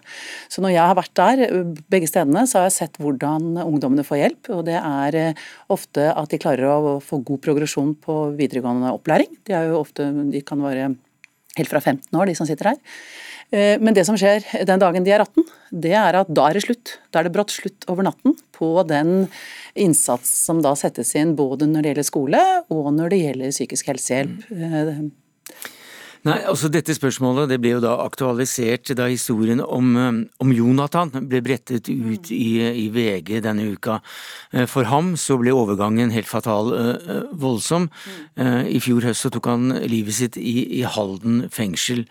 Så 0.49 0.61
når 0.61 0.73
jeg 0.73 0.87
har 0.87 0.95
vært 0.95 1.13
der, 1.13 1.41
eh, 1.43 1.63
begge 1.89 2.07
stedene, 2.07 2.47
så 2.47 2.59
har 2.59 2.69
jeg 2.69 2.77
sett 2.77 2.97
hvordan 2.97 3.57
ungdommene 3.63 4.05
får 4.05 4.21
hjelp. 4.23 4.49
Og 4.49 4.65
det 4.65 4.79
er 4.79 5.15
eh, 5.15 5.33
ofte 5.69 6.13
at 6.15 6.29
de 6.29 6.37
klarer 6.37 6.65
å 6.65 7.01
få 7.01 7.23
god 7.23 7.41
progresjon 7.41 7.95
på 7.95 8.35
videregående 8.37 8.91
opplæring. 8.91 9.29
De, 9.45 9.53
jo 9.53 9.81
ofte, 9.81 10.31
de 10.31 10.41
kan 10.41 10.59
være 10.59 10.95
helt 11.57 11.69
fra 11.69 11.81
15 11.81 12.13
år, 12.13 12.27
de 12.27 12.35
som 12.35 12.45
sitter 12.45 12.73
her. 12.73 12.77
Men 13.47 13.95
det 13.95 14.03
som 14.03 14.17
skjer 14.19 14.43
den 14.67 14.81
dagen 14.81 15.05
de 15.05 15.11
er 15.15 15.21
18, 15.23 15.45
det 15.71 15.93
er 15.95 16.17
at 16.19 16.27
da 16.27 16.49
er 16.49 16.57
det 16.57 16.65
slutt. 16.65 16.97
Da 17.15 17.21
er 17.21 17.27
det 17.29 17.31
brått 17.37 17.53
slutt 17.55 17.85
over 17.87 18.03
natten 18.03 18.35
på 18.55 18.73
den 18.89 19.29
innsats 19.77 20.33
som 20.45 20.59
da 20.65 20.73
settes 20.75 21.13
inn 21.15 21.35
både 21.37 21.69
når 21.69 21.85
det 21.85 21.93
gjelder 21.93 22.09
skole 22.09 22.43
og 22.73 22.91
når 22.97 23.13
det 23.13 23.21
gjelder 23.21 23.55
psykisk 23.55 23.93
helsehjelp. 23.93 24.51
Mm. 24.51 25.07
Nei, 26.27 26.37
altså 26.49 26.67
Dette 26.71 26.95
spørsmålet 26.95 27.51
det 27.51 27.59
ble 27.61 27.75
jo 27.75 27.83
da 27.83 27.93
aktualisert 28.03 28.89
da 28.97 29.05
historien 29.07 29.61
om, 29.63 29.91
eh, 29.95 30.17
om 30.43 30.51
Jonathan 30.51 31.11
ble 31.29 31.41
brettet 31.45 31.87
ut 31.87 32.31
i, 32.33 32.49
i, 32.67 32.87
VG 32.91 33.37
denne 33.45 33.67
uka. 33.71 33.99
Eh, 34.51 34.65
for 34.67 34.89
ham 34.91 35.13
så 35.19 35.37
ble 35.39 35.53
overgangen 35.55 36.11
helt 36.11 36.27
fatal 36.27 36.73
voldsom. 37.37 37.87
Uh, 38.39 38.65
I 38.67 38.79
fjor 38.83 39.05
høst 39.07 39.23
så 39.23 39.31
tok 39.33 39.47
han 39.49 39.71
livet 39.87 40.17
sitt 40.17 40.37
i, 40.41 40.81
i 40.81 40.83
Halden 40.83 41.45
fengsel. 41.53 42.03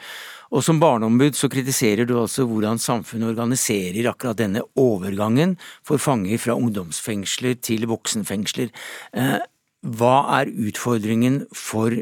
Og 0.54 0.62
som 0.64 0.80
barneombud 0.82 1.36
så 1.38 1.50
kritiserer 1.50 2.06
du 2.06 2.16
altså 2.20 2.46
hvordan 2.46 2.78
samfunnet 2.82 3.32
organiserer 3.32 4.10
akkurat 4.10 4.38
denne 4.38 4.62
overgangen 4.78 5.56
for 5.86 6.02
fanger 6.02 6.38
fra 6.42 6.54
ungdomsfengsler 6.58 7.58
til 7.58 7.88
voksenfengsler. 7.90 8.70
Eh, 9.16 9.38
hva 9.86 10.16
er 10.40 10.52
utfordringen 10.52 11.44
for 11.54 11.94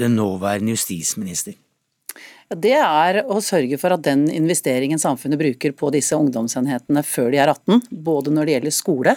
den 0.00 0.16
nåværende 0.16 0.76
justisminister? 0.76 1.56
Det 2.52 2.74
er 2.76 3.22
å 3.32 3.38
sørge 3.40 3.78
for 3.80 3.94
at 3.94 4.02
den 4.04 4.26
investeringen 4.28 5.00
samfunnet 5.00 5.40
bruker 5.40 5.72
på 5.76 5.88
disse 5.94 6.16
ungdomsenhetene 6.18 7.00
før 7.06 7.30
de 7.32 7.38
er 7.40 7.48
18, 7.48 7.86
både 8.04 8.32
når 8.34 8.48
det 8.48 8.56
gjelder 8.56 8.74
skole, 8.76 9.14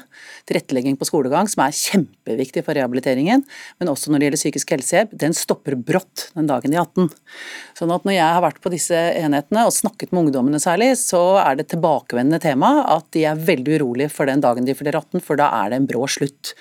tilrettelegging 0.48 0.96
på 1.00 1.08
skolegang, 1.10 1.50
som 1.52 1.66
er 1.66 1.76
kjempeviktig 1.76 2.64
for 2.64 2.78
rehabiliteringen, 2.78 3.44
men 3.82 3.92
også 3.92 4.12
når 4.12 4.22
det 4.22 4.30
gjelder 4.30 4.42
psykisk 4.42 4.72
helsehjelp, 4.76 5.16
den 5.26 5.36
stopper 5.36 5.76
brått 5.76 6.30
den 6.38 6.48
dagen 6.48 6.72
de 6.72 6.80
er 6.80 6.86
18. 6.86 7.10
Sånn 7.76 7.92
at 7.96 8.08
når 8.08 8.16
jeg 8.16 8.38
har 8.38 8.46
vært 8.46 8.62
på 8.64 8.72
disse 8.72 9.02
enhetene 9.20 9.66
og 9.68 9.76
snakket 9.76 10.14
med 10.14 10.26
ungdommene 10.26 10.62
særlig, 10.64 10.94
så 11.02 11.24
er 11.42 11.60
det 11.60 11.68
tilbakevendende 11.74 12.40
tema 12.44 12.72
at 12.96 13.10
de 13.16 13.26
er 13.28 13.44
veldig 13.52 13.82
urolige 13.82 14.14
for 14.16 14.32
den 14.32 14.44
dagen 14.44 14.68
de 14.68 14.78
fyller 14.78 14.96
18, 15.02 15.20
for 15.26 15.42
da 15.42 15.50
er 15.60 15.74
det 15.74 15.82
en 15.82 15.90
brå 15.92 16.06
slutt. 16.08 16.54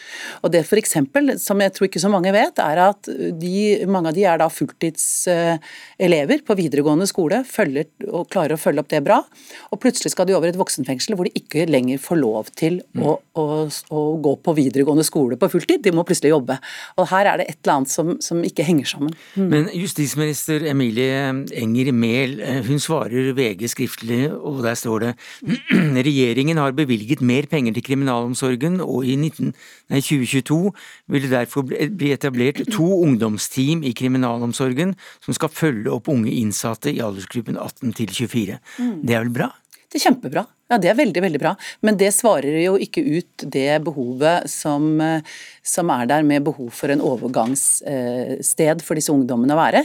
Og 0.43 0.51
det 0.55 0.65
for 0.67 0.81
eksempel, 0.81 1.37
som 1.39 1.63
jeg 1.63 1.77
tror 1.77 1.91
ikke 1.91 2.03
så 2.03 2.11
mange 2.11 2.35
vet, 2.35 2.59
er 2.59 2.83
at 2.89 3.15
de, 3.39 3.55
mange 3.87 4.11
av 4.11 4.19
de 4.19 4.27
er 4.27 4.43
da 4.43 4.51
fulltidselever 4.51 6.43
på 6.43 6.53
videregående 6.57 6.64
videregående 6.65 7.07
skole 7.11 7.43
følger, 7.49 7.89
og 8.11 8.29
klarer 8.33 8.57
å 8.57 8.61
følge 8.61 8.83
opp 8.83 8.91
det 8.93 9.03
bra, 9.05 9.21
og 9.71 9.81
plutselig 9.83 10.15
skal 10.15 10.29
de 10.29 10.37
over 10.37 10.51
et 10.51 10.59
voksenfengsel 10.59 11.17
hvor 11.17 11.29
de 11.29 11.35
ikke 11.39 11.67
lenger 11.69 12.01
får 12.03 12.21
lov 12.21 12.51
til 12.59 12.81
å, 12.99 13.17
å, 13.39 13.47
å 13.69 14.03
gå 14.25 14.35
på 14.45 14.57
videregående 14.57 15.07
skole 15.07 15.39
på 15.41 15.51
fulltid, 15.53 15.83
de 15.85 15.93
må 15.95 16.07
plutselig 16.07 16.35
jobbe. 16.35 16.59
Og 16.99 17.09
Her 17.11 17.31
er 17.31 17.41
det 17.41 17.49
et 17.51 17.59
eller 17.63 17.75
annet 17.79 17.93
som, 17.93 18.15
som 18.25 18.43
ikke 18.47 18.67
henger 18.67 18.91
sammen. 18.95 19.15
Mm. 19.35 19.49
Men 19.51 19.69
justisminister 19.75 20.65
Emilie 20.71 21.31
Enger 21.61 21.93
Mehl, 21.95 22.39
eh, 22.43 22.61
hun 22.67 22.83
svarer 22.83 23.33
VG 23.37 23.67
skriftlig, 23.73 24.23
og 24.35 24.63
der 24.67 24.79
står 24.79 25.09
det 25.09 25.13
regjeringen 26.09 26.61
har 26.61 26.77
bevilget 26.77 27.23
mer 27.25 27.49
penger 27.51 27.77
til 27.77 27.87
kriminalomsorgen, 27.91 28.81
og 28.85 29.07
i 29.09 29.17
19, 29.19 29.53
nei, 29.93 30.03
2022 30.05 30.61
vil 31.13 31.27
det 31.27 31.33
derfor 31.35 31.67
bli 31.67 32.13
etablert 32.15 32.63
to 32.73 32.87
ungdomsteam 33.05 33.85
i 33.85 33.95
kriminalomsorgen 33.97 34.95
som 35.25 35.37
skal 35.37 35.53
følge 35.53 35.93
opp 35.93 36.09
unge 36.13 36.33
innsatte 36.33 36.44
i 36.93 37.01
aldersgruppen 37.01 37.57
18 37.57 37.95
til 37.95 38.11
24. 38.11 38.59
Mm. 38.79 39.01
Det 39.07 39.15
er 39.15 39.25
vel 39.25 39.33
bra? 39.33 39.51
Det 39.89 40.01
er 40.01 40.09
kjempebra. 40.09 40.45
Ja, 40.75 40.81
Det 40.83 40.91
er 40.91 40.99
veldig 40.99 41.23
veldig 41.23 41.39
bra, 41.39 41.55
men 41.87 41.99
det 42.01 42.11
svarer 42.17 42.57
jo 42.65 42.75
ikke 42.83 43.05
ut 43.05 43.45
det 43.55 43.79
behovet 43.87 44.51
som, 44.51 44.99
som 45.63 45.91
er 45.95 46.09
der 46.11 46.27
med 46.27 46.43
behov 46.49 46.73
for 46.75 46.91
en 46.91 47.03
overgangssted 47.05 48.83
for 48.83 48.99
disse 48.99 49.13
ungdommene 49.15 49.55
å 49.55 49.61
være. 49.61 49.85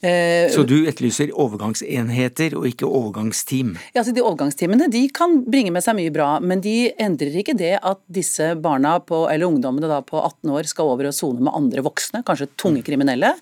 Eh, 0.00 0.48
Så 0.48 0.64
du 0.64 0.86
etterlyser 0.88 1.28
overgangsenheter 1.36 2.54
og 2.56 2.64
ikke 2.70 2.88
overgangsteam? 2.88 3.74
Ja, 3.92 4.00
altså 4.00 4.14
De 4.16 4.24
overgangsteamene 4.24 4.88
de 4.88 5.02
kan 5.12 5.42
bringe 5.44 5.74
med 5.74 5.84
seg 5.84 5.98
mye 5.98 6.12
bra, 6.14 6.30
men 6.40 6.62
de 6.64 6.88
endrer 6.96 7.36
ikke 7.42 7.56
det 7.58 7.74
at 7.76 8.00
disse 8.08 8.54
barna 8.64 8.96
på, 9.04 9.26
eller 9.28 9.50
ungdommene 9.50 9.90
da 9.90 10.00
på 10.00 10.16
18 10.16 10.54
år 10.56 10.70
skal 10.70 10.88
over 10.94 11.10
og 11.10 11.16
sone 11.16 11.44
med 11.44 11.52
andre 11.52 11.84
voksne, 11.84 12.24
kanskje 12.24 12.48
tunge 12.56 12.84
kriminelle. 12.86 13.34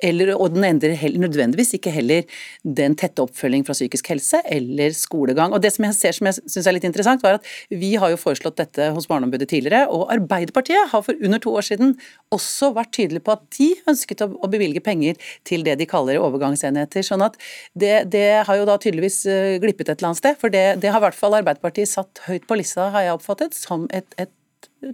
Eller, 0.00 0.32
og 0.38 0.54
den 0.56 0.64
endrer 0.64 0.96
heller, 0.96 1.26
nødvendigvis 1.26 1.74
ikke 1.76 1.92
heller 1.92 2.24
den 2.64 2.96
tette 2.96 3.20
oppfølging 3.24 3.66
fra 3.68 3.76
psykisk 3.76 4.08
helse 4.14 4.40
eller 4.48 4.96
skolegang. 4.96 5.52
Og 5.52 5.60
Det 5.60 5.74
som 5.74 5.84
jeg 5.84 5.98
ser 5.98 6.16
som 6.16 6.30
jeg 6.30 6.37
syns 6.46 6.68
er 6.68 6.76
litt 6.76 6.86
interessant, 6.88 7.22
var 7.24 7.38
at 7.38 7.48
vi 7.70 7.94
har 8.00 8.12
jo 8.12 8.20
foreslått 8.20 8.58
dette 8.60 8.90
hos 8.94 9.08
Barneombudet 9.10 9.48
tidligere, 9.50 9.88
og 9.92 10.12
Arbeiderpartiet 10.14 10.92
har 10.92 11.04
for 11.04 11.18
under 11.24 11.42
to 11.42 11.54
år 11.58 11.66
siden 11.68 11.94
også 12.34 12.72
vært 12.76 12.94
tydelig 12.96 13.24
på 13.26 13.34
at 13.34 13.44
de 13.58 13.70
ønsket 13.90 14.24
å, 14.26 14.30
bevilge 14.48 14.80
penger 14.80 15.18
til 15.46 15.64
det 15.66 15.76
de 15.80 15.86
kaller 15.88 16.20
overgangsenheter. 16.22 17.04
sånn 17.04 17.24
at 17.26 17.36
det, 17.78 18.08
det 18.12 18.44
har 18.48 18.56
jo 18.56 18.64
da 18.68 18.78
tydeligvis 18.80 19.20
eh, 19.28 19.58
glippet 19.62 19.90
et 19.90 19.98
eller 19.98 20.12
annet 20.12 20.22
sted, 20.22 20.38
for 20.40 20.52
det, 20.54 20.64
det 20.82 20.92
har 20.92 21.02
i 21.02 21.06
hvert 21.08 21.18
fall 21.18 21.36
Arbeiderpartiet 21.38 21.90
satt 21.90 22.24
høyt 22.26 22.48
på 22.48 22.58
lista, 22.58 22.88
har 22.94 23.08
jeg 23.08 23.18
oppfattet, 23.18 23.58
som 23.58 23.86
et, 23.94 24.08
et 24.16 24.32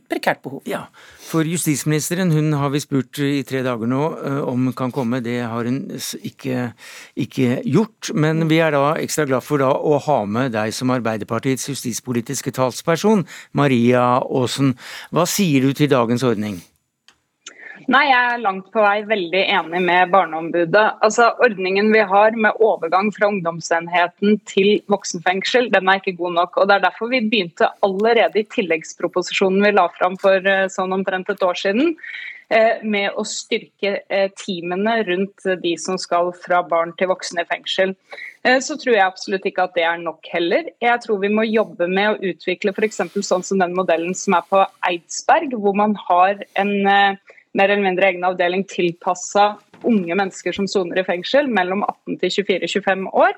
prekært 0.09 0.43
behov. 0.45 0.63
Ja, 0.69 0.87
For 1.25 1.47
justisministeren, 1.47 2.33
hun 2.33 2.53
har 2.57 2.71
vi 2.73 2.81
spurt 2.83 3.19
i 3.25 3.43
tre 3.47 3.63
dager 3.67 3.91
nå 3.91 4.03
eh, 4.17 4.41
om 4.49 4.73
kan 4.77 4.93
komme. 4.95 5.23
Det 5.25 5.41
har 5.43 5.69
hun 5.69 5.81
ikke, 6.23 6.73
ikke 7.17 7.61
gjort. 7.65 8.13
Men 8.15 8.49
vi 8.51 8.61
er 8.65 8.75
da 8.77 8.95
ekstra 9.01 9.27
glad 9.29 9.45
for 9.45 9.63
da 9.63 9.73
å 9.75 9.99
ha 10.07 10.21
med 10.25 10.55
deg 10.57 10.75
som 10.75 10.93
Arbeiderpartiets 10.95 11.69
justispolitiske 11.73 12.55
talsperson, 12.55 13.27
Maria 13.53 14.21
Aasen. 14.23 14.77
Hva 15.13 15.27
sier 15.29 15.65
du 15.65 15.75
til 15.77 15.93
dagens 15.93 16.25
ordning? 16.27 16.63
Nei, 17.85 18.07
Jeg 18.09 18.29
er 18.33 18.41
langt 18.41 18.71
på 18.73 18.81
vei 18.81 19.03
veldig 19.05 19.41
enig 19.53 19.81
med 19.85 20.13
Barneombudet. 20.13 20.85
Altså, 21.05 21.27
Ordningen 21.45 21.91
vi 21.93 22.01
har 22.09 22.37
med 22.37 22.61
overgang 22.65 23.11
fra 23.13 23.29
ungdomsenheten 23.29 24.39
til 24.49 24.79
voksenfengsel, 24.89 25.69
den 25.73 25.91
er 25.91 26.01
ikke 26.01 26.17
god 26.17 26.33
nok. 26.39 26.57
og 26.57 26.69
Det 26.69 26.79
er 26.79 26.85
derfor 26.87 27.11
vi 27.13 27.21
begynte 27.21 27.69
allerede 27.85 28.41
i 28.41 28.47
tilleggsproposisjonen 28.55 29.67
vi 29.67 29.75
la 29.75 29.89
fram 29.99 30.17
for 30.17 30.49
eh, 30.49 30.69
sånn 30.73 30.97
omtrent 30.97 31.29
et 31.29 31.45
år 31.45 31.61
siden, 31.61 31.93
eh, 32.49 32.81
med 32.81 33.19
å 33.21 33.27
styrke 33.29 33.99
eh, 34.09 34.31
teamene 34.33 34.97
rundt 35.11 35.45
de 35.61 35.75
som 35.77 36.01
skal 36.01 36.33
fra 36.41 36.63
barn 36.65 36.97
til 36.97 37.13
voksne 37.13 37.45
i 37.45 37.51
fengsel. 37.53 37.93
Så 38.61 38.75
tror 38.77 38.93
jeg 38.93 39.01
absolutt 39.01 39.47
ikke 39.49 39.65
at 39.65 39.73
det 39.73 39.87
er 39.89 40.01
nok 40.01 40.27
heller. 40.29 40.67
Jeg 40.85 41.01
tror 41.01 41.17
vi 41.23 41.31
må 41.33 41.47
jobbe 41.49 41.87
med 41.89 42.11
å 42.11 42.33
utvikle 42.33 42.75
f.eks. 42.77 43.01
sånn 43.25 43.45
som 43.45 43.61
den 43.63 43.73
modellen 43.73 44.13
som 44.13 44.37
er 44.37 44.45
på 44.51 44.61
Eidsberg, 44.85 45.57
hvor 45.57 45.73
man 45.73 45.97
har 45.97 46.43
en 46.61 47.17
mer 47.55 47.71
eller 47.71 47.87
mindre 47.87 48.11
egen 48.11 48.27
avdeling 48.27 48.65
tilpassa 48.71 49.55
unge 49.85 50.15
mennesker 50.15 50.55
som 50.57 50.69
soner 50.71 51.03
i 51.03 51.07
fengsel, 51.07 51.51
mellom 51.51 51.85
18 51.87 52.19
til 52.23 52.41
24-25 52.43 53.07
år. 53.13 53.37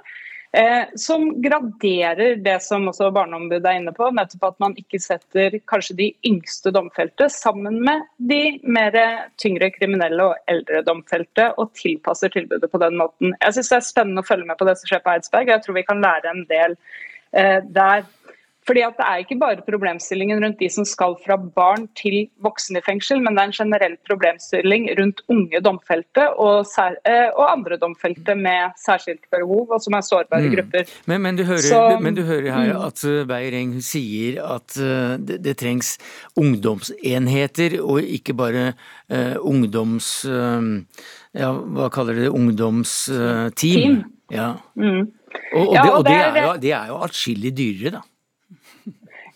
Eh, 0.56 0.84
som 0.94 1.42
graderer 1.42 2.36
det 2.40 2.54
som 2.62 2.86
også 2.88 3.10
Barneombudet 3.12 3.66
er 3.68 3.80
inne 3.80 3.92
på, 3.92 4.06
nettopp 4.14 4.46
at 4.46 4.60
man 4.62 4.76
ikke 4.80 5.00
setter 5.02 5.58
kanskje 5.68 5.96
de 5.98 6.06
yngste 6.28 6.70
domfelte 6.72 7.26
sammen 7.32 7.80
med 7.84 8.06
de 8.30 8.56
mer 8.62 8.96
tyngre 9.42 9.68
kriminelle 9.74 10.30
og 10.30 10.48
eldre 10.48 10.80
domfelte, 10.86 11.50
og 11.60 11.74
tilpasser 11.76 12.32
tilbudet 12.32 12.70
på 12.72 12.80
den 12.80 12.96
måten. 13.02 13.34
Jeg 13.42 13.58
syns 13.58 13.72
det 13.72 13.80
er 13.80 13.88
spennende 13.90 14.24
å 14.24 14.28
følge 14.30 14.48
med 14.48 14.60
på 14.60 14.70
det 14.70 14.78
som 14.80 14.92
skjer 14.92 15.04
på 15.04 15.12
Eidsberg. 15.16 15.52
Jeg 15.52 15.66
tror 15.66 15.76
vi 15.76 15.88
kan 15.90 16.00
lære 16.04 16.32
en 16.32 16.46
del 16.48 16.78
eh, 17.36 17.58
der. 17.76 18.06
Fordi 18.66 18.82
at 18.82 18.96
Det 18.98 19.06
er 19.06 19.22
ikke 19.22 19.38
bare 19.38 19.62
problemstillingen 19.66 20.42
rundt 20.42 20.58
de 20.58 20.68
som 20.72 20.84
skal 20.88 21.14
fra 21.22 21.36
barn 21.36 21.86
til 21.98 22.26
voksne 22.42 22.80
i 22.80 22.84
fengsel, 22.86 23.20
men 23.22 23.36
det 23.36 23.42
er 23.42 23.50
en 23.50 23.58
generell 23.58 23.96
problemstilling 24.08 24.88
rundt 24.98 25.22
unge 25.32 25.60
domfelte 25.62 26.24
og, 26.34 26.66
eh, 27.06 27.28
og 27.36 27.44
andre 27.52 27.78
domfelte 27.78 28.34
med 28.34 28.74
særskilte 28.80 29.28
behov, 29.30 29.70
og 29.70 29.82
som 29.84 29.94
er 29.94 30.06
sårbare 30.06 30.48
mm. 30.48 30.54
grupper. 30.56 30.90
Men, 31.06 31.22
men, 31.22 31.38
du 31.38 31.44
hører, 31.44 31.62
Så, 31.68 31.98
men, 32.00 32.16
du 32.16 32.22
hører, 32.22 32.50
her 32.50 32.72
mm. 32.72 32.82
at 32.88 33.04
uh, 33.04 33.20
Beyer-Eng 33.28 33.76
sier 33.84 34.40
at 34.42 34.78
uh, 34.80 35.14
det, 35.20 35.38
det, 35.44 35.56
trengs 35.60 35.94
ungdomsenheter, 36.36 37.78
og 37.82 38.02
ikke 38.02 38.34
bare 38.34 38.72
uh, 39.12 39.36
ungdoms... 39.40 40.26
ja, 41.36 41.48
hva 41.52 41.88
kaller 41.92 42.16
det? 42.16 42.28
Ungdomsteam? 42.32 44.02
Uh, 44.02 44.12
Ja. 44.32 44.56
Mm. 44.74 45.12
Og, 45.54 45.68
og, 45.68 45.74
ja, 45.74 45.80
og, 45.80 45.86
det, 45.86 45.92
og 45.92 46.04
det, 46.04 46.14
er 46.16 46.42
jo, 46.42 46.52
det 46.62 46.72
er 46.72 46.86
jo 46.90 47.00
atskillig 47.06 47.52
dyrere, 47.56 47.98
da. 47.98 48.04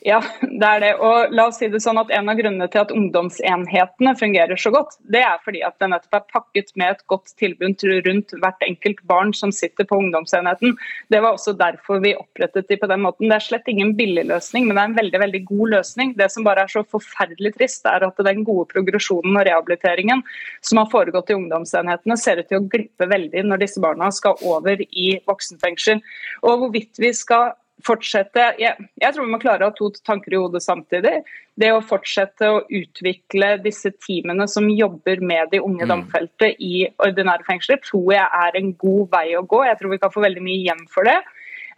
Ja, 0.01 0.19
det 0.41 0.65
er 0.65 0.81
det. 0.81 0.91
Og 1.05 1.33
la 1.37 1.45
oss 1.51 1.59
si 1.61 1.69
det 1.69 1.83
sånn 1.85 1.99
at 2.01 2.09
En 2.17 2.31
av 2.33 2.39
grunnene 2.39 2.69
til 2.73 2.81
at 2.81 2.93
ungdomsenhetene 2.95 4.15
fungerer 4.17 4.57
så 4.61 4.73
godt, 4.73 4.97
det 5.13 5.21
er 5.27 5.43
fordi 5.45 5.61
at 5.67 5.77
det 5.83 5.91
nettopp 5.93 6.17
er 6.17 6.25
pakket 6.33 6.73
med 6.81 6.95
et 6.95 7.03
godt 7.13 7.35
tilbud 7.41 7.85
rundt 8.07 8.33
hvert 8.41 8.65
enkelt 8.65 9.03
barn 9.11 9.35
som 9.37 9.53
sitter 9.53 9.85
på 9.89 9.99
ungdomsenheten. 10.01 10.77
Det 11.13 11.21
var 11.21 11.37
også 11.37 11.55
derfor 11.59 12.01
vi 12.05 12.15
opprettet 12.17 12.71
de 12.73 12.81
på 12.81 12.89
den 12.89 13.05
måten. 13.05 13.29
Det 13.29 13.37
er 13.37 13.47
slett 13.51 13.69
ingen 13.69 13.93
billig 13.99 14.25
løsning, 14.31 14.67
men 14.67 14.79
det 14.79 14.83
er 14.83 14.91
en 14.91 14.99
veldig 15.03 15.23
veldig 15.27 15.45
god 15.53 15.77
løsning. 15.77 16.17
Det 16.17 16.31
som 16.33 16.49
bare 16.49 16.65
er 16.65 16.73
så 16.73 16.85
forferdelig 16.97 17.55
trist, 17.59 17.85
er 17.85 18.09
at 18.09 18.25
den 18.31 18.45
gode 18.49 18.71
progresjonen 18.73 19.37
og 19.37 19.47
rehabiliteringen 19.49 20.25
som 20.65 20.81
har 20.81 20.91
foregått 20.93 21.33
i 21.33 21.37
ungdomsenhetene, 21.37 22.17
ser 22.21 22.41
ut 22.41 22.49
til 22.49 22.63
å 22.63 22.69
glippe 22.73 23.09
veldig 23.11 23.45
når 23.51 23.67
disse 23.67 23.85
barna 23.85 24.09
skal 24.15 24.41
over 24.49 24.81
i 24.81 25.11
voksenfengsel. 25.29 26.01
Og 26.41 26.65
hvorvidt 26.65 27.01
vi 27.01 27.13
skal 27.17 27.53
fortsette 27.87 28.45
jeg, 28.61 28.89
jeg, 29.01 29.13
tror 29.15 29.27
vi 29.27 29.33
må 29.33 29.41
klare 29.43 29.67
å 29.67 29.71
ha 29.71 29.77
to 29.77 29.91
tanker 30.07 30.35
i 30.35 30.41
hodet 30.41 30.63
samtidig. 30.65 31.21
Det 31.61 31.73
å 31.75 31.83
fortsette 31.85 32.49
å 32.49 32.63
utvikle 32.67 33.55
disse 33.65 33.93
teamene 34.05 34.47
som 34.51 34.69
jobber 34.73 35.23
med 35.25 35.53
de 35.55 35.61
unge 35.63 35.85
mm. 35.85 35.91
domfelte 35.91 36.53
i 36.57 36.87
ordinære 37.03 37.47
fengsler, 37.49 37.83
tror 37.85 38.15
jeg 38.15 38.27
er 38.45 38.59
en 38.61 38.73
god 38.81 39.11
vei 39.13 39.27
å 39.39 39.45
gå. 39.45 39.65
Jeg 39.69 39.81
tror 39.81 39.95
vi 39.95 40.01
kan 40.03 40.15
få 40.15 40.25
veldig 40.25 40.45
mye 40.47 40.63
igjen 40.63 40.83
for 40.93 41.09
det. 41.09 41.19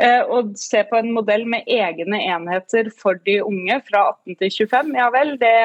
Eh, 0.02 0.22
og 0.22 0.54
se 0.58 0.80
på 0.88 0.98
en 0.98 1.12
modell 1.14 1.44
med 1.48 1.68
egne 1.70 2.22
enheter 2.32 2.88
for 2.98 3.20
de 3.28 3.40
unge 3.44 3.76
fra 3.88 4.06
18 4.14 4.38
til 4.40 4.54
25, 4.64 4.94
ja 4.98 5.10
vel, 5.14 5.36
det 5.40 5.56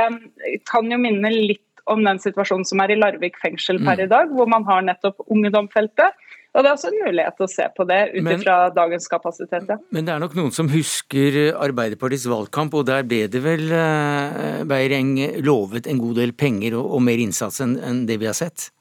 kan 0.70 0.92
jo 0.92 1.00
minne 1.02 1.32
litt 1.34 1.64
om 1.88 2.04
den 2.04 2.20
situasjonen 2.20 2.68
som 2.68 2.82
er 2.84 2.92
i 2.92 3.00
Larvik 3.00 3.38
fengsel 3.40 3.80
per 3.80 3.96
mm. 3.96 4.04
i 4.04 4.10
dag, 4.12 4.34
hvor 4.36 4.50
man 4.52 4.66
har 4.68 4.84
nettopp 4.84 5.24
unge 5.32 5.54
domfelte 5.54 6.12
og 6.56 6.64
Det 6.64 6.70
er 6.70 6.74
også 6.74 6.90
en 6.90 7.02
mulighet 7.04 7.44
å 7.44 7.50
se 7.52 7.66
på 7.76 7.86
det 7.90 8.00
ut 8.16 8.30
ifra 8.32 8.56
dagens 8.74 9.10
kapasitet. 9.12 9.68
Ja. 9.70 9.78
Men 9.94 10.08
det 10.08 10.14
er 10.16 10.24
nok 10.24 10.38
noen 10.38 10.54
som 10.56 10.72
husker 10.72 11.38
Arbeiderpartiets 11.54 12.26
valgkamp, 12.32 12.74
og 12.74 12.88
der 12.90 13.06
ble 13.06 13.26
det 13.30 13.44
vel 13.44 13.68
eh, 13.76 14.64
Beireng 14.68 15.14
lovet 15.46 15.90
en 15.92 16.02
god 16.02 16.18
del 16.24 16.34
penger 16.34 16.80
og, 16.80 16.96
og 16.98 17.06
mer 17.06 17.22
innsats 17.22 17.62
enn 17.62 18.06
det 18.10 18.18
vi 18.24 18.30
har 18.30 18.38
sett? 18.38 18.72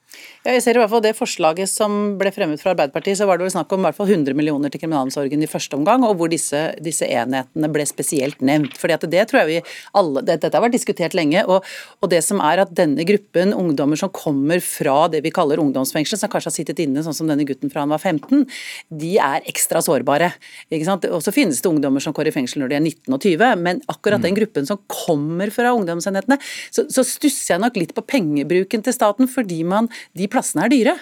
Ja, 0.47 0.53
jeg 0.55 0.63
ser 0.63 0.77
i 0.77 0.79
hvert 0.79 0.93
fall 0.93 1.03
Det 1.03 1.11
forslaget 1.19 1.67
som 1.67 1.95
ble 2.21 2.31
fremmet 2.31 2.61
fra 2.63 2.71
Arbeiderpartiet, 2.71 3.19
så 3.19 3.27
var 3.27 3.41
det 3.41 3.49
vel 3.49 3.51
snakk 3.51 3.73
om 3.75 3.81
i 3.83 3.89
hvert 3.89 3.97
fall 3.97 4.11
100 4.13 4.37
millioner 4.39 4.71
til 4.71 4.79
kriminalomsorgen 4.79 5.41
i 5.43 5.49
første 5.51 5.75
omgang, 5.75 6.05
og 6.07 6.21
hvor 6.21 6.31
disse, 6.31 6.61
disse 6.79 7.03
enhetene 7.11 7.71
ble 7.75 7.83
spesielt 7.89 8.39
nevnt. 8.47 8.77
Fordi 8.79 8.95
at 8.95 9.07
det 9.11 9.25
tror 9.27 9.41
jeg 9.41 9.49
vi 9.49 9.57
alle, 9.99 10.23
det, 10.23 10.37
Dette 10.45 10.55
har 10.55 10.63
vært 10.63 10.77
diskutert 10.77 11.17
lenge. 11.19 11.43
Og, 11.51 11.67
og, 11.99 12.07
det 12.13 12.21
som 12.23 12.39
er 12.47 12.63
at 12.63 12.71
denne 12.79 13.03
gruppen 13.09 13.57
ungdommer 13.57 13.99
som 13.99 14.13
kommer 14.15 14.63
fra 14.63 15.09
det 15.11 15.25
vi 15.25 15.33
kaller 15.35 15.59
ungdomsfengsel, 15.65 16.21
som 16.21 16.31
kanskje 16.31 16.53
har 16.53 16.57
sittet 16.61 16.85
inne 16.85 17.03
sånn 17.03 17.19
som 17.19 17.33
denne 17.33 17.49
gutten 17.49 17.73
fra 17.73 17.83
han 17.83 17.97
var 17.97 18.05
15, 18.05 18.47
de 19.03 19.13
er 19.19 19.51
ekstra 19.51 19.83
sårbare. 19.83 20.31
ikke 20.71 20.87
sant? 20.87 21.09
Og 21.11 21.27
så 21.27 21.35
finnes 21.35 21.59
det 21.59 21.73
ungdommer 21.73 22.05
som 22.05 22.15
går 22.15 22.31
i 22.31 22.37
fengsel 22.39 22.63
når 22.63 22.71
de 22.71 22.79
er 22.79 22.85
19 22.85 23.19
og 23.19 23.27
20, 23.27 23.65
men 23.67 23.83
akkurat 23.91 24.23
den 24.23 24.37
mm. 24.37 24.39
gruppen 24.39 24.71
som 24.71 24.79
kommer 24.87 25.51
fra 25.51 25.75
ungdomsenhetene, 25.75 26.39
så, 26.71 26.87
så 26.87 27.03
stusser 27.03 27.57
jeg 27.57 27.65
nok 27.67 27.83
litt 27.83 27.99
på 27.99 28.07
pengebruken 28.15 28.87
til 28.87 28.95
staten, 28.95 29.27
fordi 29.27 29.65
man 29.67 29.91
de 30.15 30.31
plassene 30.37 30.67
er 30.67 30.73
dyre. 30.73 30.95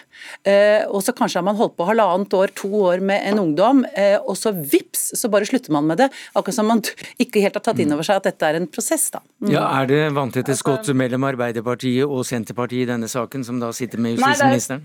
Eh, 0.47 0.87
og 0.89 1.03
så 1.05 1.15
kanskje 1.17 1.41
har 1.41 1.47
man 1.47 1.59
holdt 1.59 1.77
på 1.79 1.89
halvannet 1.89 2.39
år, 2.39 2.55
to 2.57 2.71
år 2.87 3.03
med 3.05 3.27
en 3.33 3.43
ungdom, 3.43 3.85
eh, 3.95 4.17
og 4.23 4.39
så 4.39 4.55
vips, 4.55 5.11
så 5.19 5.31
bare 5.33 5.49
slutter 5.49 5.75
man 5.75 5.89
med 5.91 6.05
det. 6.05 6.11
Akkurat 6.35 6.59
som 6.61 6.71
man 6.71 6.83
ikke 7.21 7.43
helt 7.45 7.59
har 7.59 7.65
tatt 7.65 7.83
inn 7.83 7.93
over 7.95 8.07
seg 8.07 8.23
at 8.23 8.31
dette 8.31 8.49
er 8.49 8.61
en 8.61 8.71
prosess, 8.71 9.11
da. 9.15 9.23
Mm. 9.43 9.53
Ja, 9.53 9.67
Er 9.83 9.91
det 9.91 10.03
vanntette 10.17 10.57
skott 10.57 10.89
mellom 10.95 11.27
Arbeiderpartiet 11.27 12.07
og 12.07 12.25
Senterpartiet 12.29 12.87
i 12.87 12.91
denne 12.95 13.11
saken, 13.11 13.45
som 13.45 13.61
da 13.61 13.73
sitter 13.75 14.01
med 14.01 14.17
justisministeren? 14.17 14.85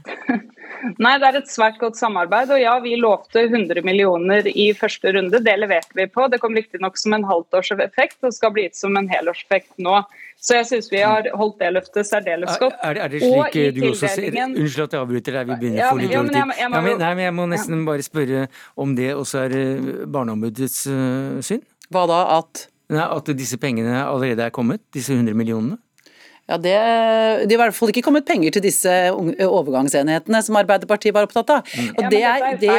Nei, 1.00 1.18
det 1.20 1.20
er 1.20 1.20
det 1.26 1.30
er 1.30 1.42
et 1.42 1.52
svært 1.52 1.80
godt 1.82 2.00
samarbeid. 2.00 2.54
Og 2.56 2.62
ja, 2.62 2.78
vi 2.84 2.96
lovte 3.00 3.46
100 3.46 3.84
millioner 3.86 4.48
i 4.50 4.72
første 4.78 5.14
runde. 5.16 5.44
Det 5.44 5.58
leverte 5.60 5.96
vi 5.98 6.08
på. 6.10 6.28
Det 6.32 6.42
kom 6.42 6.58
riktignok 6.58 6.98
som 7.00 7.16
en 7.18 7.28
halvtårseffekt 7.28 8.26
og 8.26 8.36
skal 8.36 8.56
bli 8.56 8.68
gitt 8.68 8.80
som 8.80 8.98
en 9.00 9.10
helårseffekt 9.12 9.78
nå. 9.78 10.02
Så 10.40 10.56
jeg 10.56 10.68
syns 10.70 10.88
vi 10.92 11.02
har 11.04 11.28
holdt 11.36 11.58
det 11.60 11.70
løftet 11.76 12.08
særdeles 12.08 12.60
godt. 12.62 12.78
Er, 12.80 13.02
er, 13.04 13.12
det 13.12 13.20
slik 13.20 13.76
du 13.76 13.82
også 13.90 14.08
ser 14.08 14.38
Unnskyld 14.48 14.86
at 14.86 14.96
jeg 14.96 15.04
avbryter 15.04 15.38
deg, 15.40 15.52
vi 15.52 15.60
begynner 15.64 15.86
å 15.86 15.92
få 15.92 16.00
litt 16.02 16.16
dårlig 16.16 16.34
tid. 16.34 16.56
Ja, 16.62 16.70
men, 16.74 16.90
nei, 17.02 17.12
men 17.12 17.24
jeg 17.26 17.36
må 17.36 17.50
nesten 17.52 17.84
bare 17.88 18.06
spørre 18.06 18.48
om 18.80 18.96
det 18.98 19.12
også 19.16 19.44
er 19.46 19.58
eh, 19.60 19.92
Barneombudets 20.08 20.82
uh, 20.88 21.40
syn? 21.46 21.64
Hva 21.94 22.06
da? 22.10 22.24
At? 22.40 22.68
Nei, 22.94 23.06
At 23.06 23.30
disse 23.38 23.60
pengene 23.62 24.02
allerede 24.06 24.48
er 24.48 24.54
kommet? 24.56 24.82
Disse 24.96 25.14
100 25.14 25.38
millionene? 25.38 25.78
Ja, 26.50 26.58
det, 26.58 26.74
det 27.46 27.54
er 27.54 27.58
i 27.60 27.62
hvert 27.62 27.76
fall 27.78 27.92
ikke 27.92 28.02
kommet 28.08 28.26
penger 28.26 28.56
til 28.56 28.64
disse 28.66 28.90
overgangsenhetene 29.14 30.42
som 30.42 30.58
Arbeiderpartiet 30.58 31.14
var 31.14 31.28
opptatt 31.28 31.52
av. 31.54 31.68
Mm. 31.70 31.92
Og 31.92 32.02
ja, 32.02 32.08
men 32.08 32.16
det 32.16 32.24
er. 32.26 32.48
Det, 32.64 32.78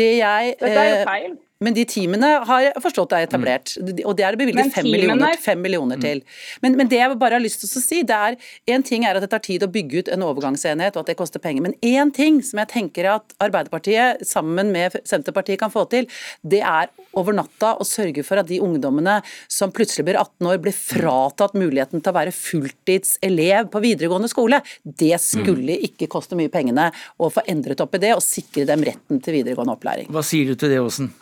det 0.00 0.08
jeg, 0.16 0.54
dette 0.58 0.72
er 0.72 0.88
jo 0.88 0.96
eh, 0.96 1.04
feil. 1.06 1.36
Men 1.62 1.76
de 1.76 1.84
teamene 1.88 2.30
har 2.48 2.64
jeg 2.66 2.82
forstått 2.82 3.14
er 3.16 3.26
etablert, 3.26 3.74
mm. 3.78 4.02
og 4.08 4.16
det 4.18 4.26
er 4.26 4.34
det 4.34 4.40
bevilget 4.42 4.74
fem 4.74 4.88
millioner, 4.88 5.36
millioner, 5.60 6.00
til. 6.02 6.22
Men, 6.64 6.76
men, 6.78 6.90
det 6.90 6.98
jeg 6.98 7.18
bare 7.20 7.38
har 7.38 7.44
lyst 7.44 7.62
til 7.62 7.70
å 7.70 7.82
si, 7.82 8.00
det 8.06 8.16
er 8.16 8.36
en 8.74 8.86
ting 8.86 9.06
er 9.06 9.18
at 9.18 9.24
det 9.24 9.30
tar 9.32 9.42
tid 9.44 9.64
å 9.64 9.70
bygge 9.72 10.02
ut 10.02 10.12
en 10.12 10.26
overgangsenhet, 10.26 10.96
og 10.96 11.04
at 11.04 11.12
det 11.12 11.18
koster 11.20 11.42
penger. 11.42 11.64
Men 11.68 11.76
én 11.86 12.12
ting 12.14 12.40
som 12.44 12.62
jeg 12.62 12.72
tenker 12.72 13.08
at 13.14 13.36
Arbeiderpartiet 13.42 14.24
sammen 14.26 14.72
med 14.74 14.96
Senterpartiet 15.08 15.60
kan 15.62 15.72
få 15.72 15.86
til, 15.92 16.08
det 16.42 16.62
er 16.66 16.90
over 17.18 17.36
natta 17.36 17.74
å 17.80 17.86
sørge 17.86 18.24
for 18.26 18.40
at 18.40 18.48
de 18.50 18.60
ungdommene 18.64 19.18
som 19.50 19.72
plutselig 19.74 20.06
blir 20.08 20.20
18 20.20 20.50
år, 20.50 20.60
blir 20.62 20.76
fratatt 20.76 21.56
muligheten 21.58 22.02
til 22.02 22.12
å 22.12 22.16
være 22.16 22.34
fulltidselev 22.36 23.70
på 23.72 23.82
videregående 23.84 24.30
skole. 24.32 24.62
Det 24.82 25.14
skulle 25.22 25.78
ikke 25.88 26.10
koste 26.12 26.38
mye 26.38 26.52
pengene 26.52 26.90
å 27.18 27.30
få 27.32 27.44
endret 27.50 27.82
opp 27.84 27.98
i 27.98 28.02
det 28.02 28.14
og 28.16 28.24
sikre 28.24 28.66
dem 28.68 28.84
retten 28.86 29.20
til 29.22 29.40
videregående 29.40 29.76
opplæring. 29.76 30.10
Hva 30.12 30.24
sier 30.26 30.48
du 30.48 30.58
til 30.58 30.72
det, 30.72 30.80
Åsen? 30.82 31.12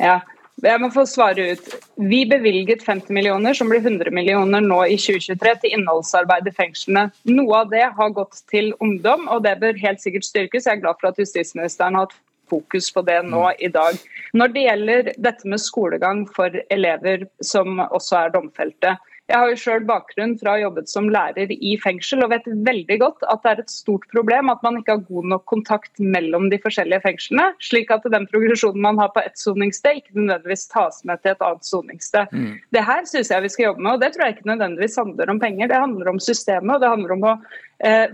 Ja, 0.00 0.20
jeg 0.62 0.80
må 0.80 0.88
få 0.94 1.02
svare 1.08 1.48
ut. 1.54 1.70
Vi 1.98 2.22
bevilget 2.30 2.84
50 2.86 3.12
millioner, 3.14 3.56
som 3.58 3.70
blir 3.70 3.82
100 3.82 4.12
millioner 4.14 4.62
nå 4.62 4.80
i 4.86 4.98
2023, 5.00 5.54
til 5.62 5.74
innholdsarbeid 5.78 6.46
i 6.48 6.54
fengslene. 6.54 7.08
Noe 7.30 7.62
av 7.64 7.72
det 7.72 7.88
har 7.98 8.14
gått 8.14 8.44
til 8.52 8.70
ungdom, 8.84 9.26
og 9.28 9.42
det 9.46 9.56
bør 9.62 9.80
helt 9.82 10.02
sikkert 10.04 10.28
styrkes. 10.28 10.68
Jeg 10.68 10.78
er 10.78 10.84
glad 10.84 11.00
for 11.00 11.10
at 11.10 11.18
justisministeren 11.20 11.98
har 11.98 12.06
hatt 12.06 12.16
fokus 12.50 12.90
på 12.94 13.02
det 13.06 13.18
nå 13.26 13.48
i 13.58 13.70
dag. 13.72 13.98
Når 14.36 14.54
det 14.54 14.64
gjelder 14.66 15.10
dette 15.26 15.50
med 15.50 15.62
skolegang 15.62 16.24
for 16.36 16.54
elever 16.70 17.26
som 17.42 17.80
også 17.88 18.20
er 18.20 18.34
domfelte, 18.36 18.94
jeg 19.30 19.40
har 19.40 19.48
jo 19.48 19.56
selv 19.56 19.86
bakgrunn 19.88 20.34
fra 20.36 20.52
å 20.52 20.54
ha 20.58 20.62
jobbet 20.66 20.90
som 20.90 21.06
lærer 21.08 21.52
i 21.54 21.74
fengsel 21.80 22.26
og 22.26 22.32
vet 22.34 22.48
veldig 22.66 22.98
godt 23.00 23.24
at 23.32 23.40
det 23.44 23.52
er 23.54 23.62
et 23.62 23.72
stort 23.72 24.04
problem 24.12 24.52
at 24.52 24.60
man 24.66 24.76
ikke 24.80 24.98
har 24.98 25.06
god 25.08 25.28
nok 25.32 25.46
kontakt 25.48 26.02
mellom 26.02 26.50
de 26.52 26.58
forskjellige 26.60 27.00
fengslene, 27.06 27.46
slik 27.64 27.92
at 27.94 28.04
den 28.12 28.28
progresjonen 28.28 28.84
man 28.84 29.00
har 29.00 29.14
på 29.14 29.22
ett 29.24 29.40
soningssted, 29.40 30.02
ikke 30.02 30.18
nødvendigvis 30.18 30.68
tas 30.74 31.00
med 31.08 31.22
til 31.22 31.32
et 31.32 31.44
annet 31.48 31.64
soningssted. 31.64 32.36
Mm. 32.36 32.50
Det 32.76 32.84
her 32.84 33.08
syns 33.08 33.32
jeg 33.32 33.46
vi 33.46 33.52
skal 33.54 33.70
jobbe 33.70 33.86
med, 33.86 33.96
og 33.96 34.04
det 34.04 34.12
tror 34.12 34.26
jeg 34.26 34.36
ikke 34.36 34.50
nødvendigvis 34.52 35.00
handler 35.00 35.32
om 35.32 35.40
penger. 35.40 35.72
Det 35.72 35.84
handler 35.86 36.12
om 36.12 36.20
systemet, 36.20 36.74
og 36.76 36.84
det 36.84 36.92
handler 36.92 37.16
om 37.16 37.28
å 37.32 37.34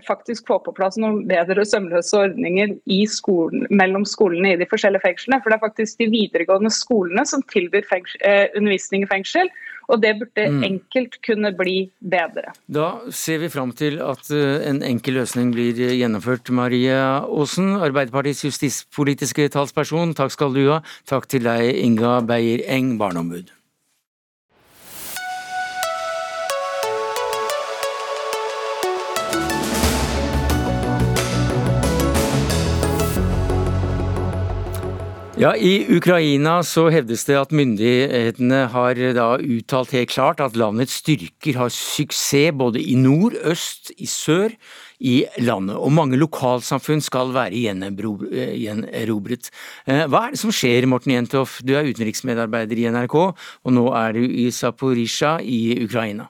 faktisk 0.07 0.49
få 0.51 0.59
på 0.65 0.75
plass 0.75 0.99
noen 0.99 1.25
bedre 1.31 1.65
sømløse 1.69 2.17
ordninger 2.19 2.75
skolen, 3.11 3.67
mellom 3.71 4.05
skolene 4.09 4.55
i 4.55 4.61
de 4.61 4.69
forskjellige 4.71 5.05
fengslene. 5.05 5.41
For 5.43 5.53
det 5.53 5.59
er 5.59 5.67
faktisk 5.67 6.01
de 6.01 6.09
videregående 6.11 6.73
skolene 6.75 7.27
som 7.27 7.45
tilbyr 7.53 7.87
eh, 8.21 8.49
undervisning 8.57 9.05
i 9.05 9.11
fengsel. 9.11 9.53
Og 9.91 10.03
det 10.03 10.15
burde 10.21 10.47
mm. 10.47 10.63
enkelt 10.67 11.17
kunne 11.27 11.51
bli 11.59 11.91
bedre. 11.99 12.53
Da 12.71 13.01
ser 13.11 13.43
vi 13.43 13.51
fram 13.51 13.73
til 13.77 13.99
at 14.05 14.31
eh, 14.31 14.63
en 14.71 14.83
enkel 14.87 15.19
løsning 15.21 15.53
blir 15.55 15.79
gjennomført. 15.79 16.51
Maria 16.55 17.23
Aasen, 17.27 17.75
Arbeiderpartiets 17.79 18.45
justispolitiske 18.47 19.49
talsperson, 19.55 20.15
takk 20.19 20.35
skal 20.35 20.55
du 20.55 20.67
ha. 20.71 20.83
Takk 21.11 21.31
til 21.31 21.47
deg, 21.47 21.73
Inga 21.83 22.21
Beyer 22.27 22.67
Eng, 22.71 22.97
barneombud. 23.01 23.51
Ja, 35.41 35.55
I 35.57 35.87
Ukraina 35.97 36.59
så 36.69 36.83
hevdes 36.93 37.23
det 37.25 37.37
at 37.41 37.53
myndighetene 37.57 38.59
har 38.75 38.99
da 39.17 39.29
uttalt 39.41 39.95
helt 39.97 40.11
klart 40.13 40.41
at 40.45 40.57
landets 40.61 40.99
styrker 41.01 41.57
har 41.57 41.71
suksess 41.73 42.53
både 42.61 42.83
i 42.83 42.93
nord, 43.01 43.39
øst, 43.49 43.89
i 43.97 44.05
sør 44.05 44.53
i 45.01 45.15
landet. 45.41 45.79
Og 45.81 45.95
mange 45.97 46.19
lokalsamfunn 46.21 47.01
skal 47.01 47.33
være 47.33 47.57
gjenerobret. 47.57 49.49
Eh, 49.89 50.05
hva 50.13 50.27
er 50.27 50.35
det 50.37 50.43
som 50.43 50.53
skjer, 50.53 50.85
Morten 50.85 51.15
Jentoff? 51.15 51.63
Du 51.65 51.73
er 51.73 51.89
utenriksmedarbeider 51.89 52.83
i 52.83 52.91
NRK, 52.93 53.17
og 53.65 53.75
nå 53.79 53.87
er 53.97 54.19
du 54.19 54.21
i 54.21 54.51
Zaporizjzja 54.53 55.39
i 55.41 55.81
Ukraina 55.87 56.29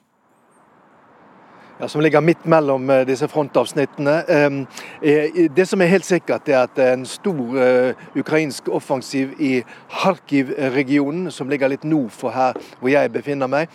ja, 1.81 1.87
som 1.87 2.01
ligger 2.01 2.21
midt 2.21 2.45
mellom 2.45 2.89
eh, 2.89 3.05
disse 3.07 3.27
frontavsnittene. 3.27 4.13
Ehm, 4.27 4.59
eh, 5.01 5.47
det 5.55 5.65
som 5.65 5.81
er 5.81 5.89
helt 5.89 6.05
sikkert, 6.05 6.49
er 6.49 6.67
at 6.67 6.77
en 6.83 7.05
stor 7.09 7.57
eh, 7.57 8.03
ukrainsk 8.15 8.69
offensiv 8.69 9.33
i 9.41 9.63
Kharkiv-regionen, 9.89 11.31
som 11.31 11.49
ligger 11.49 11.73
litt 11.73 11.87
nord 11.89 12.13
for 12.13 12.35
her 12.35 12.59
hvor 12.79 12.93
jeg 12.93 13.13
befinner 13.13 13.49
meg, 13.49 13.73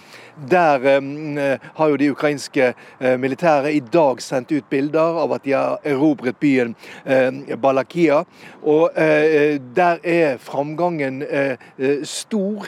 der 0.50 0.84
ehm, 0.96 1.38
har 1.74 1.88
jo 1.88 1.96
de 1.96 2.10
ukrainske 2.12 2.72
militære 3.18 3.72
i 3.72 3.80
dag 3.80 4.20
sendt 4.22 4.52
ut 4.52 4.68
bilder 4.70 5.20
av 5.22 5.32
at 5.36 5.44
de 5.44 5.54
har 5.56 5.78
erobret 5.84 6.36
byen 6.40 6.74
ehm, 7.04 7.42
Balakia. 7.62 8.22
Og 8.62 8.90
der 9.76 9.98
er 10.02 10.38
framgangen 10.42 11.22
stor, 12.02 12.66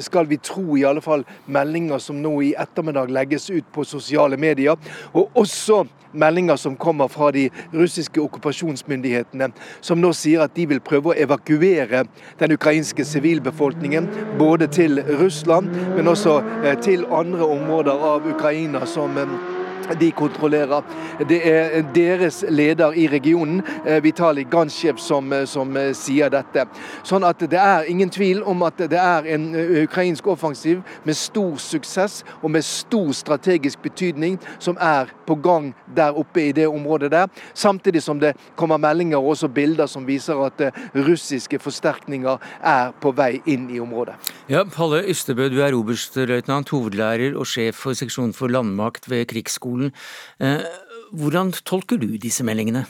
skal 0.00 0.28
vi 0.30 0.36
tro 0.36 0.76
i 0.76 0.84
alle 0.86 1.02
fall 1.02 1.24
meldinger 1.46 1.98
som 1.98 2.20
nå 2.22 2.36
i 2.46 2.54
ettermiddag 2.58 3.10
legges 3.10 3.50
ut 3.50 3.66
på 3.74 3.84
sosiale 3.84 4.38
medier 4.38 4.78
og 5.12 5.30
også 5.34 5.84
meldinger 6.12 6.56
som 6.56 6.76
kommer 6.76 7.08
fra 7.08 7.30
de 7.34 7.48
russiske 7.74 8.20
okkupasjonsmyndighetene, 8.20 9.50
som 9.80 10.00
nå 10.00 10.12
sier 10.16 10.44
at 10.44 10.54
de 10.56 10.66
vil 10.70 10.80
prøve 10.84 11.12
å 11.12 11.16
evakuere 11.18 12.04
den 12.40 12.54
ukrainske 12.54 13.04
sivilbefolkningen 13.04 14.08
både 14.38 14.70
til 14.72 15.02
Russland, 15.20 15.70
men 15.96 16.08
også 16.08 16.38
eh, 16.62 16.77
til 16.82 17.06
andre 17.10 17.44
områder 17.44 18.04
av 18.04 18.26
Ukraina 18.28 18.86
som 18.86 19.18
eh, 19.18 19.57
de 20.00 20.10
kontrollerer. 20.12 20.82
Det 21.28 21.40
er 21.48 21.82
deres 21.94 22.44
leder 22.48 22.92
i 22.92 23.06
regionen, 23.08 23.62
eh, 23.86 24.02
Vitalij 24.02 24.46
Gansjev, 24.50 24.98
som, 24.98 25.32
eh, 25.32 25.44
som, 25.44 25.76
eh, 25.76 25.92
sier 25.92 26.30
dette. 26.30 26.66
Sånn 27.02 27.24
at 27.24 27.38
det 27.38 27.58
er 27.58 27.84
ingen 27.88 28.10
tvil 28.10 28.42
om 28.46 28.62
at 28.62 28.76
det 28.76 28.92
er 28.92 29.26
en 29.26 29.54
ukrainsk 29.54 30.26
offensiv 30.26 30.82
med 31.04 31.16
stor 31.16 31.56
suksess 31.56 32.24
og 32.42 32.50
med 32.50 32.64
stor 32.64 33.12
strategisk 33.12 33.82
betydning 33.82 34.38
som 34.58 34.76
er 34.80 35.06
på 35.26 35.34
gang 35.42 35.74
der 35.94 36.12
oppe 36.12 36.48
i 36.48 36.52
det 36.52 36.66
området 36.66 37.10
der. 37.10 37.26
Samtidig 37.54 38.02
som 38.02 38.18
det 38.18 38.36
kommer 38.56 38.78
meldinger 38.78 39.16
og 39.16 39.36
også 39.36 39.48
bilder 39.48 39.86
som 39.86 40.06
viser 40.06 40.34
at 40.44 40.72
russiske 40.94 41.58
forsterkninger 41.58 42.38
er 42.62 42.92
på 43.00 43.14
vei 43.14 43.42
inn 43.46 43.70
i 43.70 43.80
området. 43.80 44.14
Ja, 44.48 44.64
Palle 44.64 45.02
Ystebø, 45.08 45.48
du 45.48 45.60
er 45.60 45.72
oberstløytnant, 45.72 46.68
hovedlærer 46.68 47.36
og 47.36 47.46
sjef 47.46 47.74
for 47.74 47.92
seksjon 47.92 48.32
for 48.32 48.48
landmakt 48.48 49.10
ved 49.10 49.26
Krigsskolen 49.26 49.77
skolen. 49.78 49.92
Eh, 50.40 50.64
hvordan 51.12 51.52
tolker 51.64 51.98
du 51.98 52.16
disse 52.18 52.44
meldingene? 52.44 52.86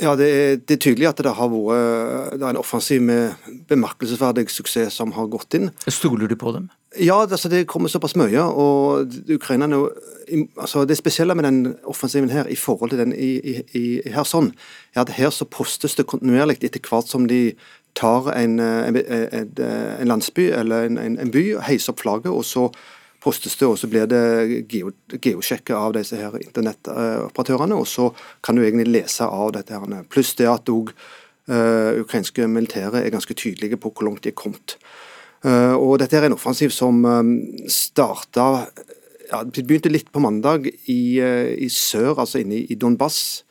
Ja, 0.00 0.16
det 0.18 0.26
er, 0.26 0.56
det 0.58 0.74
er, 0.74 0.80
tydelig 0.82 1.06
at 1.06 1.20
det 1.22 1.34
har 1.36 1.50
vært 1.52 2.34
det 2.34 2.42
er 2.42 2.50
en 2.50 2.58
offensiv 2.58 3.02
med 3.02 3.34
bemerkelsesverdig 3.68 4.48
suksess 4.50 4.96
som 4.98 5.12
har 5.14 5.28
gått 5.30 5.54
inn. 5.54 5.70
Stoler 5.86 6.26
du 6.26 6.34
på 6.34 6.50
dem? 6.56 6.66
Ja, 6.98 7.20
altså 7.22 7.48
det 7.48 7.68
kommer 7.70 7.88
såpass 7.88 8.16
mye. 8.18 8.42
og 8.42 9.06
Ukrainerne, 9.30 9.88
altså 10.58 10.84
Det 10.84 10.96
spesielle 10.98 11.34
med 11.34 11.44
den 11.44 11.76
offensiven 11.84 12.30
her 12.30 12.46
i 12.46 12.56
forhold 12.56 12.90
til 12.90 12.98
den 12.98 13.14
i, 13.14 13.38
i, 13.38 13.54
i 13.74 14.00
Kherson, 14.10 14.52
er 14.94 15.00
at 15.00 15.14
her 15.14 15.30
så 15.30 15.44
postes 15.44 15.94
det 15.94 16.06
kontinuerlig 16.06 16.58
etter 16.62 16.82
hvert 16.82 17.06
som 17.06 17.28
de 17.28 17.54
tar 17.94 18.32
en, 18.34 18.58
en, 18.60 18.96
en, 18.96 19.50
en 20.00 20.08
landsby 20.08 20.50
eller 20.50 20.90
en, 20.90 21.30
by, 21.30 21.60
heiser 21.62 21.92
opp 21.92 22.02
flagget, 22.02 22.32
og 22.32 22.44
så 22.44 22.68
postes 23.24 23.56
det, 23.56 23.66
og 23.66 23.78
så 23.80 23.88
blir 23.90 24.08
det 24.10 24.22
geosjekket 25.24 25.74
av 25.76 25.94
disse 25.96 26.18
her 26.20 26.36
internettoperatørene. 26.42 27.78
Og 27.78 27.88
så 27.88 28.10
kan 28.44 28.56
du 28.56 28.64
egentlig 28.64 28.90
lese 28.90 29.26
av 29.26 29.54
dette. 29.56 29.72
her. 29.74 30.08
Pluss 30.12 30.34
det 30.38 30.50
at 30.50 30.68
òg 30.72 30.92
uh, 31.48 32.00
ukrainske 32.02 32.46
militære 32.48 33.04
er 33.04 33.14
ganske 33.14 33.34
tydelige 33.34 33.80
på 33.80 33.92
hvor 33.92 34.08
langt 34.08 34.24
de 34.24 34.32
er 34.32 34.38
kommet. 34.38 34.76
Uh, 35.44 35.76
og 35.76 35.98
dette 36.00 36.16
er 36.16 36.28
en 36.28 36.36
offensiv 36.36 36.72
som 36.72 37.04
um, 37.04 37.34
starta 37.68 38.66
ja, 39.30 39.42
Det 39.44 39.64
begynte 39.66 39.92
litt 39.92 40.10
på 40.12 40.20
mandag 40.20 40.68
i, 40.68 41.20
uh, 41.20 41.52
i 41.52 41.68
sør, 41.68 42.18
altså 42.18 42.40
inne 42.40 42.60
i, 42.60 42.66
i 42.72 42.78
Donbass, 42.80 43.42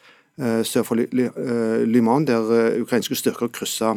sør 0.66 0.82
for 0.82 0.98
Lyman, 0.98 2.24
der 2.26 2.48
ukrainske 2.82 3.14
styrker 3.14 3.52
kryssa 3.54 3.92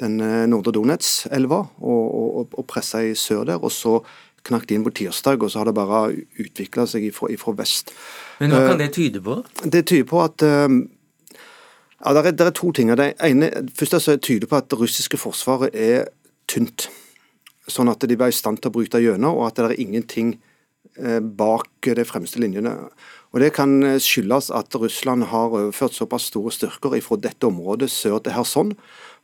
den 0.00 0.14
nordre 0.48 0.72
Donets-elva 0.72 1.58
og, 1.84 2.06
og, 2.16 2.54
og 2.56 2.64
pressa 2.64 3.02
i 3.04 3.10
sør 3.12 3.44
der. 3.44 3.60
og 3.60 3.68
så 3.76 3.98
knakk 4.46 4.72
inn 4.72 4.84
på 4.86 4.92
tirsdag, 4.94 5.42
og 5.42 5.52
så 5.52 5.60
har 5.60 5.68
det 5.68 5.76
bare 5.76 6.02
utvikla 6.42 6.86
seg 6.90 7.08
ifra, 7.10 7.30
ifra, 7.34 7.54
vest. 7.58 7.92
Men 8.40 8.54
hva 8.54 8.62
kan 8.64 8.76
eh, 8.76 8.84
det 8.84 8.92
tyde 8.96 9.22
på? 9.24 9.40
Det 9.64 9.82
tyder 9.88 10.06
på 10.10 10.22
at 10.24 10.46
uh, 10.46 10.68
Ja, 11.96 12.12
det 12.12 12.22
er, 12.22 12.32
det 12.36 12.46
er, 12.46 12.54
to 12.54 12.70
ting. 12.76 12.92
Det 12.92 13.14
ene, 13.24 13.50
først 13.74 13.98
så 14.04 14.16
tyder 14.20 14.50
på 14.50 14.58
at 14.58 14.68
det 14.70 14.78
russiske 14.78 15.18
forsvaret 15.18 15.74
er 15.74 16.10
tynt. 16.50 16.88
Sånn 17.66 17.90
at 17.90 18.04
de 18.04 18.18
var 18.18 18.30
i 18.30 18.36
stand 18.36 18.60
til 18.60 18.70
å 18.70 18.76
bryte 18.76 19.00
gjennom, 19.02 19.40
og 19.40 19.48
at 19.48 19.58
det 19.58 19.70
er 19.70 19.80
ingenting 19.82 20.36
eh, 21.00 21.18
bak 21.18 21.88
de 21.88 22.04
fremste 22.06 22.42
linjene. 22.42 22.76
Og 23.34 23.42
Det 23.42 23.50
kan 23.56 23.80
skyldes 24.00 24.52
at 24.54 24.74
Russland 24.78 25.26
har 25.32 25.50
overført 25.50 25.96
såpass 25.96 26.30
store 26.30 26.52
styrker 26.54 26.94
fra 27.04 27.18
dette 27.20 27.48
området 27.48 27.90
sør 27.92 28.20
til 28.22 28.32
Kherson 28.32 28.70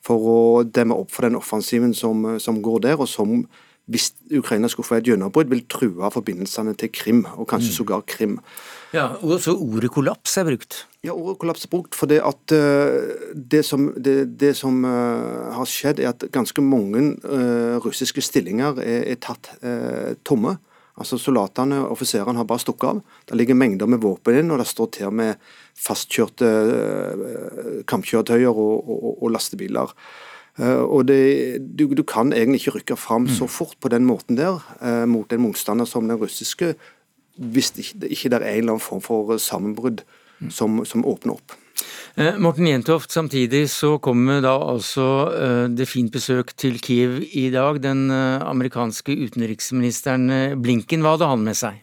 for 0.02 0.26
å 0.26 0.40
demme 0.66 0.96
opp 0.98 1.12
for 1.14 1.26
den 1.26 1.38
offensiven 1.38 1.94
som, 1.94 2.24
som 2.42 2.58
går 2.64 2.82
der, 2.88 2.98
og 3.00 3.08
som 3.08 3.44
hvis 3.92 4.12
Ukraina 4.32 4.70
skulle 4.70 4.88
få 4.88 4.98
et 4.98 5.08
gjennombrudd, 5.08 5.50
vil 5.52 5.64
true 5.70 6.10
forbindelsene 6.12 6.74
til 6.80 6.90
Krim, 6.94 7.26
og 7.36 7.48
kanskje 7.50 7.72
mm. 7.72 7.76
sågar 7.76 8.06
Krim. 8.08 8.38
Ja, 8.92 9.10
og 9.20 9.40
Så 9.40 9.54
ordet 9.56 9.90
kollaps 9.92 10.36
er 10.36 10.48
brukt? 10.48 10.82
Ja, 11.04 11.14
ordet 11.14 11.38
kollaps 11.40 11.64
er 11.64 11.72
brukt 11.72 11.96
fordi 11.96 12.18
at 12.20 12.52
uh, 12.56 12.98
det 13.34 13.64
som, 13.64 13.88
det, 13.96 14.38
det 14.40 14.52
som 14.56 14.84
uh, 14.84 15.52
har 15.56 15.68
skjedd, 15.68 16.00
er 16.00 16.12
at 16.12 16.26
ganske 16.32 16.64
mange 16.64 17.16
uh, 17.24 17.80
russiske 17.84 18.24
stillinger 18.24 18.80
er, 18.82 19.06
er 19.14 19.20
tatt 19.20 19.54
tomme. 20.24 20.58
Altså 21.00 21.16
Soldatene 21.16 21.78
og 21.86 21.94
offiserene 21.94 22.36
har 22.36 22.48
bare 22.48 22.60
stukket 22.60 22.90
av. 22.90 22.98
Det 23.28 23.38
ligger 23.38 23.56
mengder 23.56 23.88
med 23.88 24.02
våpen 24.02 24.36
inn, 24.36 24.52
og 24.52 24.60
det 24.60 24.68
står 24.68 24.90
til 24.98 25.14
med 25.22 25.40
fastkjørte 25.80 26.50
kampkjøretøyer 27.88 28.52
og, 28.52 28.90
og, 28.92 29.08
og 29.24 29.32
lastebiler. 29.32 29.94
Eh, 30.60 30.82
og 30.84 31.06
det, 31.08 31.60
du, 31.78 31.86
du, 31.96 32.02
kan 32.04 32.32
egentlig 32.32 32.60
ikke 32.60 32.76
rykke 32.76 32.96
fram 33.00 33.28
så 33.28 33.48
mm. 33.48 33.52
fort 33.52 33.78
på 33.80 33.88
den 33.88 34.04
måten 34.04 34.36
der 34.36 34.60
eh, 34.82 35.04
mot 35.08 35.32
en 35.32 35.46
motstander 35.46 35.88
som 35.88 36.08
den 36.08 36.20
russiske, 36.20 36.74
hvis 37.36 37.72
det 37.72 37.86
ikke, 37.86 38.08
ikke 38.12 38.34
er 38.36 38.44
en 38.44 38.58
eller 38.58 38.76
annen 38.76 38.84
form 38.84 39.00
for 39.00 39.36
sammenbrudd 39.40 40.04
mm. 40.40 40.50
som, 40.50 40.82
som 40.84 41.06
åpner 41.08 41.38
opp. 41.38 41.56
Eh, 42.20 42.36
Morten 42.36 42.68
Jentoft, 42.68 43.12
samtidig 43.12 43.70
så 43.72 43.96
kommer 43.98 44.42
da 44.44 44.58
altså 44.60 45.06
det 45.72 45.88
fint 45.88 46.12
besøk 46.12 46.52
til 46.56 46.76
Kiev 46.84 47.22
i 47.32 47.48
dag. 47.50 47.80
Den 47.82 48.10
amerikanske 48.10 49.16
utenriksministeren 49.24 50.60
Blinken, 50.60 51.00
hva 51.00 51.16
hadde 51.16 51.32
han 51.32 51.48
med 51.48 51.56
seg? 51.56 51.80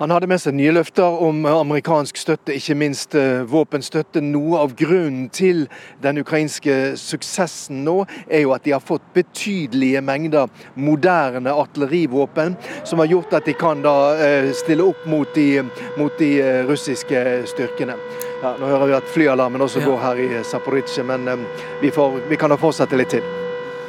Han 0.00 0.10
hadde 0.10 0.26
med 0.26 0.40
seg 0.42 0.56
nye 0.58 0.72
løfter 0.74 1.20
om 1.22 1.44
amerikansk 1.46 2.16
støtte, 2.18 2.56
ikke 2.58 2.74
minst 2.74 3.12
eh, 3.14 3.44
våpenstøtte. 3.46 4.18
Noe 4.26 4.64
av 4.64 4.72
grunnen 4.74 5.28
til 5.30 5.68
den 6.02 6.18
ukrainske 6.18 6.96
suksessen 6.98 7.84
nå, 7.86 8.00
er 8.26 8.42
jo 8.42 8.50
at 8.56 8.66
de 8.66 8.72
har 8.74 8.82
fått 8.82 9.06
betydelige 9.14 10.02
mengder 10.02 10.50
moderne 10.74 11.54
artillerivåpen, 11.54 12.56
som 12.82 13.04
har 13.04 13.12
gjort 13.12 13.36
at 13.38 13.46
de 13.46 13.54
kan 13.54 13.84
da 13.86 13.94
eh, 14.18 14.50
stille 14.64 14.82
opp 14.82 15.06
mot 15.06 15.30
de, 15.38 15.62
mot 15.94 16.18
de 16.18 16.32
eh, 16.42 16.64
russiske 16.66 17.22
styrkene. 17.54 17.94
Ja, 18.42 18.56
nå 18.58 18.66
hører 18.66 18.90
vi 18.90 18.98
at 18.98 19.14
flyalarmen 19.14 19.62
også 19.62 19.84
ja. 19.84 19.92
går 19.92 20.02
her 20.08 20.24
i 20.26 20.42
Zaporizjzja, 20.42 21.06
men 21.06 21.46
vi, 21.84 21.94
får, 21.94 22.18
vi 22.32 22.40
kan 22.40 22.50
da 22.50 22.58
fortsette 22.58 22.98
litt 22.98 23.14
til. 23.14 23.22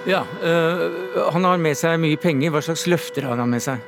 Ja, 0.06 0.22
øh, 0.46 0.86
Han 1.34 1.50
har 1.50 1.58
med 1.58 1.74
seg 1.82 1.98
mye 1.98 2.22
penger. 2.22 2.54
Hva 2.54 2.62
slags 2.62 2.86
løfter 2.86 3.26
har 3.26 3.42
han 3.42 3.50
med 3.50 3.66
seg? 3.66 3.82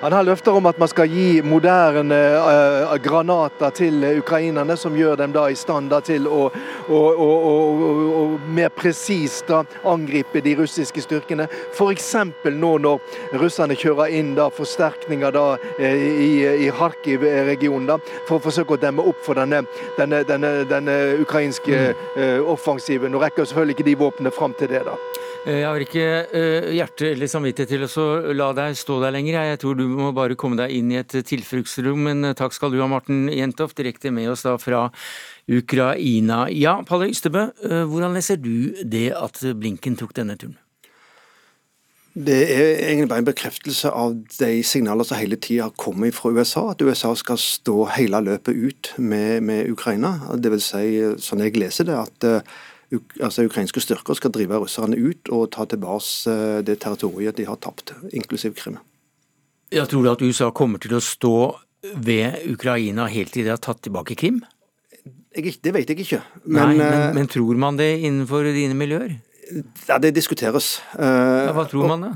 Han 0.00 0.12
har 0.12 0.24
løfter 0.24 0.56
om 0.56 0.64
at 0.66 0.78
man 0.80 0.88
skal 0.88 1.10
gi 1.12 1.42
moderne 1.44 2.16
uh, 2.40 2.94
granater 3.04 3.72
til 3.76 4.04
ukrainerne, 4.22 4.72
som 4.80 4.94
gjør 4.96 5.18
dem 5.20 5.34
da 5.34 5.42
i 5.52 5.58
stand 5.58 5.92
til 6.06 6.24
å, 6.24 6.46
å, 6.88 7.00
å, 7.26 7.28
å 8.16 8.22
mer 8.48 8.72
presist 8.72 9.52
angripe 9.52 10.40
de 10.40 10.54
russiske 10.62 11.04
styrkene. 11.04 11.50
F.eks. 11.74 12.08
nå 12.48 12.72
når 12.80 13.36
russerne 13.42 13.76
kjører 13.76 14.16
inn 14.16 14.32
da 14.38 14.48
forsterkninger 14.48 15.36
da, 15.36 15.46
uh, 15.60 15.84
i, 15.84 16.32
i 16.64 16.72
Kharkiv-regionen 16.72 18.00
for 18.24 18.38
å 18.38 18.44
forsøke 18.48 18.78
å 18.78 18.80
demme 18.80 19.04
opp 19.04 19.20
for 19.26 19.36
denne, 19.36 19.66
denne, 19.98 20.24
denne, 20.24 20.54
denne 20.70 20.96
ukrainske 21.20 21.90
uh, 21.92 22.40
offensiven. 22.48 23.12
Nå 23.12 23.20
rekker 23.20 23.44
selvfølgelig 23.44 23.76
ikke 23.76 23.90
de 23.92 24.00
våpnene 24.06 24.32
fram 24.32 24.56
til 24.56 24.72
det. 24.72 24.86
da. 24.88 24.96
Jeg 25.40 25.64
har 25.64 25.80
ikke 25.80 26.02
hjerte 26.76 27.06
eller 27.14 27.28
samvittighet 27.30 27.70
til 27.72 27.86
å 27.88 28.32
la 28.36 28.50
deg 28.52 28.74
stå 28.76 28.98
der 29.00 29.14
lenger. 29.14 29.38
Jeg 29.48 29.60
tror 29.62 29.78
du 29.78 29.86
må 29.88 30.10
bare 30.12 30.36
komme 30.36 30.58
deg 30.60 30.74
inn 30.76 30.90
i 30.92 30.98
et 31.00 31.14
tilfluktsrom. 31.16 32.02
Men 32.10 32.28
eh, 32.28 32.36
takk 32.36 32.52
skal 32.52 32.74
du 32.74 32.76
ha, 32.82 32.88
Morten 32.90 33.24
Jentoft, 33.32 33.78
direkte 33.80 34.12
med 34.12 34.28
oss 34.28 34.44
da 34.44 34.58
fra 34.60 34.90
Ukraina. 35.48 36.42
Ja, 36.52 36.82
Palle 36.84 37.08
Ystebø, 37.08 37.46
eh, 37.64 37.86
hvordan 37.88 38.18
leser 38.18 38.36
du 38.36 38.84
det 38.84 39.14
at 39.16 39.40
Blinken 39.56 39.96
tok 39.96 40.12
denne 40.18 40.36
turen? 40.36 40.58
Det 42.10 42.40
er 42.52 42.84
egentlig 42.90 43.08
bare 43.08 43.22
en 43.22 43.30
bekreftelse 43.30 43.96
av 43.96 44.18
de 44.36 44.54
signaler 44.66 45.08
som 45.08 45.16
hele 45.16 45.38
tida 45.40 45.70
kommet 45.80 46.18
fra 46.18 46.34
USA. 46.36 46.66
At 46.74 46.84
USA 46.84 47.14
skal 47.16 47.40
stå 47.40 47.86
hele 47.94 48.20
løpet 48.28 48.60
ut 48.60 48.92
med, 48.98 49.46
med 49.46 49.72
Ukraina. 49.72 50.18
Det 50.36 50.52
vil 50.52 50.60
si, 50.60 50.84
sånn 51.22 51.46
jeg 51.46 51.56
leser 51.56 51.88
det, 51.88 51.96
at 51.96 52.28
altså, 53.20 53.46
ukrainske 53.46 53.82
styrker 53.82 54.18
skal 54.18 54.32
drive 54.34 54.60
russerne 54.62 54.98
ut 54.98 55.30
og 55.30 55.50
ta 55.54 55.66
tilbake 55.70 56.62
det 56.66 56.80
territoriet 56.82 57.38
de 57.38 57.46
har 57.48 57.60
tapt, 57.62 57.94
inklusiv 58.12 58.56
Krim. 58.58 58.78
Jeg 59.70 59.86
tror 59.90 60.02
du 60.02 60.10
at 60.10 60.22
USA 60.22 60.50
kommer 60.50 60.82
til 60.82 60.96
å 60.98 61.02
stå 61.04 61.34
ved 61.94 62.42
Ukraina 62.50 63.06
helt 63.10 63.32
til 63.34 63.46
de 63.46 63.54
har 63.54 63.62
tatt 63.62 63.84
tilbake 63.86 64.16
Krim? 64.18 64.40
Jeg, 65.36 65.60
det 65.62 65.72
vet 65.74 65.90
jeg 65.92 66.02
ikke. 66.02 66.22
Men, 66.44 66.56
Nei, 66.58 66.72
men, 66.80 66.86
eh, 66.86 67.12
men, 67.14 67.28
tror 67.30 67.58
man 67.60 67.78
det 67.78 67.92
innenfor 68.00 68.48
dine 68.50 68.74
miljøer? 68.74 69.14
Ja, 69.86 69.98
det 70.02 70.14
diskuteres. 70.16 70.80
Ja, 70.98 71.54
hva 71.54 71.66
tror 71.70 71.86
man 71.90 72.04
da? 72.04 72.10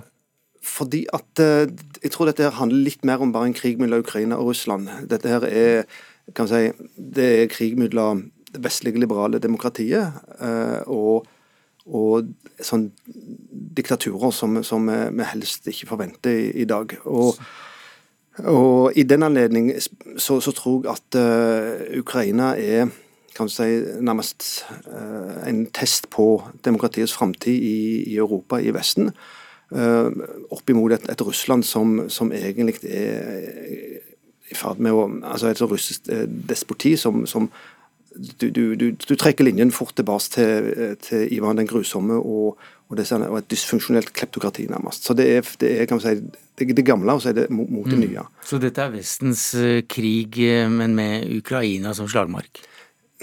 Fordi 0.64 1.02
at 1.12 1.40
eh, 1.42 1.70
Jeg 2.02 2.12
tror 2.14 2.28
dette 2.28 2.50
handler 2.56 2.86
litt 2.86 3.04
mer 3.04 3.22
om 3.22 3.32
bare 3.34 3.50
en 3.50 3.56
krig 3.56 3.78
mellom 3.80 4.02
Ukraina 4.04 4.38
og 4.40 4.52
Russland. 4.52 4.90
Dette 5.10 5.30
her 5.30 5.46
er 5.46 5.86
kan 6.34 6.48
si, 6.48 6.70
det 6.96 7.24
er 7.42 7.50
krig 7.52 7.76
mellom 7.76 8.30
vestlige 8.62 9.00
liberale 9.00 9.40
demokratiet 9.42 10.12
eh, 10.40 10.80
og, 10.86 11.26
og 11.86 12.28
sånn 12.62 12.88
diktaturer 13.74 14.32
som, 14.34 14.62
som 14.62 14.88
vi 14.88 15.28
helst 15.32 15.68
ikke 15.70 15.88
forventer 15.90 16.34
i, 16.34 16.50
i 16.62 16.66
dag. 16.68 16.96
Og, 17.04 17.38
og, 18.44 18.92
I 18.94 19.02
den 19.02 19.22
anledning 19.22 19.72
så, 20.16 20.40
så 20.40 20.52
tror 20.54 20.84
jeg 20.84 20.94
at 20.94 21.18
uh, 21.18 21.98
Ukraina 21.98 22.54
er 22.58 22.92
kan 23.34 23.48
du 23.48 23.50
si, 23.50 23.66
nærmest 23.98 24.64
uh, 24.86 25.48
en 25.48 25.64
test 25.74 26.06
på 26.10 26.42
demokratiets 26.64 27.12
framtid 27.12 27.54
i, 27.54 27.78
i, 28.12 28.16
Europa, 28.16 28.60
i 28.62 28.70
Vesten. 28.74 29.10
Uh, 29.74 30.10
opp 30.54 30.70
imot 30.70 30.92
et, 30.94 31.08
et 31.10 31.22
Russland 31.26 31.64
som, 31.66 32.04
som, 32.08 32.30
egentlig 32.32 32.76
er 32.84 33.34
i 34.50 34.54
ferd 34.54 34.78
med 34.78 34.92
å 34.92 35.08
altså 35.24 35.48
Et 35.50 35.62
russisk 35.66 36.06
despoti 36.48 36.94
som, 37.00 37.24
som 37.26 37.48
du, 38.14 38.50
du, 38.50 38.62
du, 38.78 38.86
du, 38.94 39.14
trekker 39.18 39.46
linjen 39.46 39.72
fort 39.74 39.94
tilbake 39.98 40.30
til, 40.36 40.96
til 41.02 41.32
Ivan 41.34 41.58
den 41.58 41.68
grusomme 41.70 42.16
og, 42.20 42.60
og, 42.88 42.96
det, 42.98 43.08
og 43.12 43.38
et 43.40 43.48
dysfunksjonelt 43.50 44.12
kleptokrati, 44.14 44.66
nærmest. 44.70 45.06
Så 45.06 45.16
det 45.18 45.26
er, 45.36 45.48
det 45.60 45.72
er 45.80 45.88
kan 45.90 45.98
man 45.98 46.04
si, 46.04 46.14
det, 46.58 46.68
det 46.76 46.86
gamle, 46.86 47.16
og 47.16 47.24
så 47.24 47.32
er 47.32 47.40
det 47.40 47.48
mot, 47.50 47.70
mot 47.70 47.88
det 47.90 47.98
mm. 47.98 48.04
nye. 48.06 48.26
Så 48.46 48.60
dette 48.62 48.82
er 48.82 48.94
Vestens 48.94 49.48
eh, 49.58 49.82
krig, 49.90 50.38
eh, 50.38 50.70
men 50.70 50.94
med 50.98 51.26
Ukraina 51.34 51.94
som 51.96 52.10
slagmark? 52.10 52.62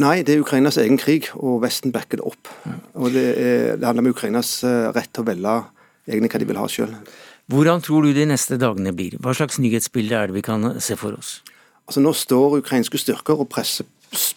Nei, 0.01 0.21
det 0.25 0.35
er 0.35 0.43
Ukrainas 0.43 0.79
egen 0.81 0.99
krig, 0.99 1.29
og 1.37 1.61
Vesten 1.63 1.93
backer 1.93 2.19
det 2.19 2.27
opp. 2.27 2.51
Og 2.95 3.11
det, 3.13 3.27
er, 3.37 3.77
det 3.77 3.87
handler 3.87 4.07
om 4.07 4.15
Ukrainas 4.15 4.57
eh, 4.67 4.89
rett 4.95 5.11
til 5.13 5.23
å 5.23 5.29
velge 5.29 5.57
egentlig 6.09 6.33
hva 6.33 6.41
de 6.41 6.49
vil 6.49 6.59
ha 6.59 6.67
sjøl. 6.71 6.95
Hvordan 7.51 7.83
tror 7.83 8.05
du 8.07 8.15
de 8.15 8.27
neste 8.29 8.57
dagene 8.59 8.93
blir? 8.95 9.17
Hva 9.21 9.35
slags 9.35 9.59
nyhetsbilde 9.61 10.15
er 10.17 10.31
det 10.31 10.37
vi 10.39 10.45
kan 10.45 10.73
se 10.83 10.95
for 10.99 11.17
oss? 11.19 11.39
Altså 11.87 12.03
Nå 12.03 12.13
står 12.15 12.61
ukrainske 12.61 12.99
styrker 13.01 13.41
og 13.41 13.49
presser 13.51 13.87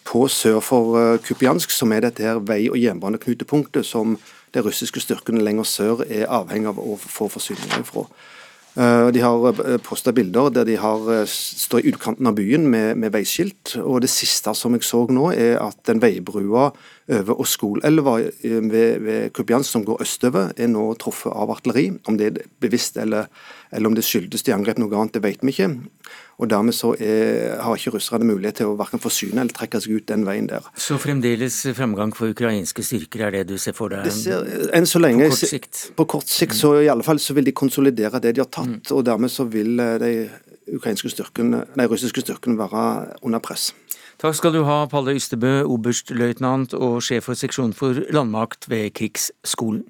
på 0.07 0.27
sør 0.31 0.61
for 0.63 1.17
Kupiansk, 1.25 1.71
som 1.71 1.91
er 1.91 2.05
dette 2.05 2.23
her 2.23 2.39
vei- 2.39 2.69
og 2.71 2.79
jernbaneknutepunktet 2.79 3.85
som 3.85 4.15
de 4.55 4.63
russiske 4.63 5.01
styrkene 5.03 5.43
lenger 5.43 5.67
sør 5.67 6.05
er 6.07 6.29
avhengig 6.31 6.71
av 6.71 6.79
å 6.79 6.95
få 7.01 7.27
forsyninger 7.31 7.83
ifra. 7.83 8.05
Eh, 8.75 9.07
de 9.15 9.21
har 9.23 9.45
eh, 9.63 9.77
posta 9.79 10.11
bilder 10.11 10.49
der 10.51 10.65
de 10.67 10.75
har 10.75 11.05
eh, 11.13 11.27
står 11.31 11.79
i 11.79 11.93
utkanten 11.93 12.27
av 12.27 12.35
byen 12.35 12.65
med, 12.67 12.97
med, 12.99 13.13
veiskilt. 13.15 13.77
og 13.79 14.01
Det 14.03 14.11
siste 14.11 14.51
som 14.55 14.75
jeg 14.75 14.83
så 14.83 15.05
nå, 15.07 15.29
er 15.31 15.61
at 15.63 15.79
den 15.87 16.01
veibrua 16.03 16.73
over 17.07 17.39
Oskolelva 17.41 18.15
ved, 18.41 18.99
ved 18.99 19.29
Kupiansk 19.33 19.71
som 19.71 19.85
går 19.85 20.01
østover, 20.01 20.53
er 20.57 20.69
nå 20.71 20.87
truffet 21.01 21.33
av 21.33 21.51
artilleri. 21.53 21.91
Om 22.09 22.17
det 22.17 22.27
er 22.31 22.47
bevisst 22.63 22.97
eller, 22.97 23.29
eller 23.71 23.91
om 23.91 23.97
det 23.97 24.05
skyldes 24.07 24.45
de 24.45 24.53
angrep 24.55 24.79
noe 24.81 24.89
annet, 24.97 25.13
det 25.13 25.21
vet 25.23 25.45
vi 25.45 25.53
ikke. 25.53 25.69
Og 26.41 26.49
Dermed 26.51 26.75
så 26.75 26.95
er, 26.99 27.55
har 27.61 27.77
ikke 27.77 27.93
russerne 27.95 28.27
mulighet 28.27 28.59
til 28.59 28.71
å 28.71 28.77
verken 28.79 29.01
forsyne 29.03 29.43
eller 29.43 29.55
trekke 29.55 29.79
seg 29.83 29.99
ut 29.99 30.07
den 30.09 30.25
veien 30.27 30.49
der. 30.49 30.65
Så 30.73 30.97
fremdeles 31.01 31.61
fremgang 31.77 32.11
for 32.15 32.33
ukrainske 32.33 32.83
styrker 32.83 33.27
er 33.27 33.37
det 33.37 33.45
du 33.53 33.55
ser 33.61 33.77
for 33.77 33.93
deg 33.93 34.09
ser, 34.11 34.49
enn 34.75 34.89
så 34.89 34.99
lenge, 34.99 35.29
på 35.29 35.37
kort 35.37 35.53
sikt? 35.53 35.83
På 35.95 36.07
kort 36.17 36.31
sikt 36.31 36.57
så 36.57 36.75
i 36.81 36.89
alle 36.91 37.05
fall 37.05 37.21
så 37.23 37.37
vil 37.37 37.47
de 37.47 37.55
konsolidere 37.55 38.19
det 38.23 38.35
de 38.35 38.43
har 38.43 38.51
tatt, 38.51 38.81
mm. 38.81 38.91
og 38.97 39.05
dermed 39.07 39.31
så 39.31 39.45
vil 39.47 39.79
eh, 39.79 39.95
de 40.01 40.13
styrkene, 41.13 41.63
nei, 41.77 41.87
russiske 41.87 42.25
styrkene 42.25 42.57
være 42.57 42.85
under 43.21 43.43
press. 43.43 43.71
Takk 44.25 44.39
skal 44.39 44.55
du 44.55 44.63
ha, 44.65 44.87
Palle 44.89 45.13
Ystebø, 45.19 45.51
oberstløytnant 45.69 46.71
og 46.73 46.95
sjef 47.05 47.27
for 47.27 47.37
seksjon 47.37 47.75
for 47.77 47.99
landmakt 48.09 48.65
ved 48.71 48.87
Krigsskolen. 48.97 49.83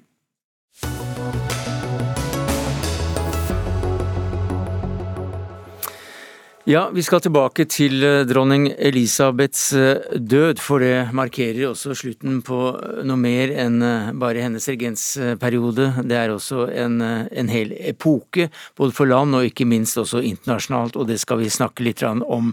Ja, 6.66 6.88
vi 6.90 7.02
skal 7.06 7.20
tilbake 7.22 7.62
til 7.70 8.02
eh, 8.02 8.24
dronning 8.26 8.64
Elisabeths 8.74 9.68
eh, 9.78 10.16
død, 10.18 10.58
for 10.58 10.82
det 10.82 11.12
markerer 11.14 11.68
også 11.68 11.94
slutten 11.94 12.40
på 12.42 12.56
eh, 12.74 13.04
noe 13.06 13.20
mer 13.22 13.52
enn 13.54 13.76
bare 14.18 14.42
hennes 14.42 14.66
regensperiode. 14.66 15.92
Det 16.02 16.16
er 16.18 16.34
også 16.34 16.64
en, 16.74 16.98
en 17.06 17.52
hel 17.54 17.70
epoke, 17.78 18.48
både 18.74 18.96
for 18.98 19.06
land 19.06 19.38
og 19.38 19.46
ikke 19.46 19.68
minst 19.70 19.94
også 20.02 20.24
internasjonalt, 20.26 20.98
og 20.98 21.06
det 21.06 21.20
skal 21.22 21.38
vi 21.44 21.52
snakke 21.54 21.86
litt 21.86 22.02
om. 22.02 22.50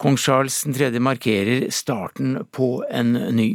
Kong 0.00 0.16
Charles 0.16 0.62
3. 0.64 0.94
markerer 0.96 1.68
starten 1.68 2.38
på 2.56 2.78
en 2.88 3.12
ny. 3.36 3.50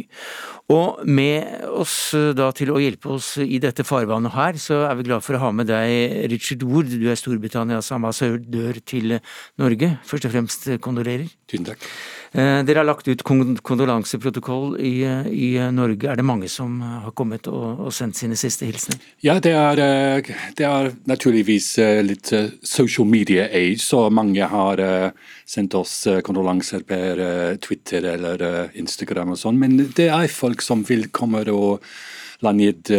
Og 0.74 1.04
med 1.06 1.62
oss 1.78 2.16
da 2.34 2.48
til 2.58 2.72
å 2.74 2.80
hjelpe 2.82 3.12
oss 3.14 3.36
i 3.38 3.60
dette 3.62 3.86
farvannet 3.86 4.34
her, 4.34 4.58
så 4.58 4.80
er 4.88 4.98
vi 4.98 5.06
glad 5.06 5.22
for 5.22 5.38
å 5.38 5.44
ha 5.44 5.52
med 5.54 5.70
deg 5.70 6.26
Richard 6.32 6.66
Wood. 6.66 6.90
Du 6.90 7.06
er 7.12 7.20
Storbritannias 7.20 7.92
ambassadør 7.94 8.80
til 8.82 9.20
Norge. 9.62 9.92
Først 10.10 10.26
og 10.26 10.34
fremst 10.34 10.70
kondolerer. 10.82 11.30
Tusen 11.46 11.68
takk. 11.70 11.86
Eh, 12.36 12.64
dere 12.68 12.82
har 12.82 12.88
lagt 12.90 13.08
ut 13.08 13.22
kondolanseprotokoll 13.24 14.74
i, 14.82 14.96
i, 15.32 15.50
Norge. 15.72 16.10
Er 16.10 16.18
det 16.20 16.26
mange 16.28 16.50
som 16.52 16.82
har 16.82 17.14
kommet 17.16 17.48
og, 17.48 17.86
og 17.86 17.94
sendt 17.96 18.18
sine 18.20 18.36
siste 18.36 18.68
hilsener? 18.68 19.00
Ja, 19.24 19.38
det 19.40 19.54
er, 19.56 19.80
eh, 19.86 20.34
det 20.58 20.66
er, 20.68 20.90
naturligvis 21.08 21.70
eh, 21.80 22.02
litt 22.04 22.34
social 22.66 23.08
media 23.08 23.46
age, 23.48 23.80
så 23.86 24.10
mange 24.10 24.50
har 24.52 24.82
sendt 25.46 25.76
oss 25.78 26.08
kondolanser 26.26 26.84
per 26.88 27.22
Twitter 27.62 28.08
eller 28.16 28.42
Instagram 28.78 29.36
og 29.36 29.40
sånn. 29.40 29.60
Men 29.62 29.78
det 29.96 30.10
er 30.10 30.32
folk 30.32 30.64
som 30.66 30.82
vil 30.88 31.10
komme 31.14 31.44
og 31.54 31.86
la 32.44 32.52
ned 32.52 32.90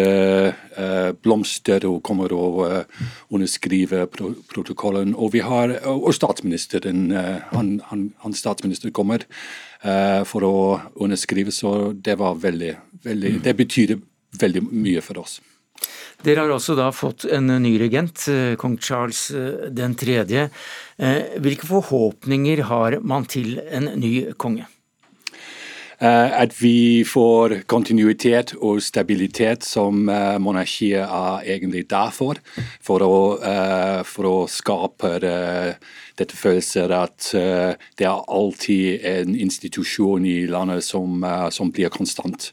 blomster 1.23 1.85
og 1.85 1.99
kommer 2.07 2.33
og 2.33 2.61
underskrive 3.35 4.07
underskriver 4.07 4.07
protokollen. 4.49 5.13
Og 5.15 5.35
vi 5.35 5.43
har, 5.45 5.75
og 5.91 6.09
statsministeren, 6.17 7.11
han, 7.53 7.75
han, 7.91 8.07
han, 8.23 8.35
statsminister 8.35 8.95
kommer 8.97 9.27
for 10.31 10.47
å 10.47 10.57
underskrive, 10.95 11.53
så 11.53 11.93
det 11.93 12.17
var 12.19 12.41
veldig, 12.43 12.73
veldig 13.05 13.35
Det 13.45 13.57
betyr 13.61 13.99
veldig 14.41 14.65
mye 14.71 15.05
for 15.05 15.21
oss. 15.23 15.39
Dere 16.25 16.45
har 16.45 16.55
også 16.55 16.75
da 16.79 16.89
fått 16.95 17.27
en 17.31 17.51
ny 17.63 17.77
regent, 17.79 18.25
kong 18.59 18.79
Charles 18.83 19.29
3. 19.31 20.47
Hvilke 21.45 21.69
forhåpninger 21.69 22.65
har 22.71 22.99
man 23.05 23.29
til 23.31 23.61
en 23.69 23.93
ny 24.01 24.33
konge? 24.41 24.67
Eh, 25.99 26.41
at 26.43 26.53
vi 26.61 27.05
får 27.09 27.63
kontinuitet 27.73 28.53
og 28.61 28.83
stabilitet 28.85 29.65
som 29.65 30.11
eh, 30.13 30.37
monarkiet 30.37 31.01
er 31.01 31.47
egentlig 31.55 31.87
der 31.89 32.13
for. 32.13 32.37
For 32.85 33.05
å, 33.05 33.17
eh, 33.41 34.03
for 34.05 34.29
å 34.29 34.37
skape 34.51 35.15
dette 35.23 36.37
følelsen 36.37 36.93
at 36.93 37.31
det 37.33 38.05
er 38.05 38.29
alltid 38.29 39.05
en 39.09 39.35
institusjon 39.37 40.25
i 40.29 40.39
landet 40.51 40.85
som, 40.85 41.25
som 41.53 41.73
blir 41.73 41.93
konstant. 41.93 42.53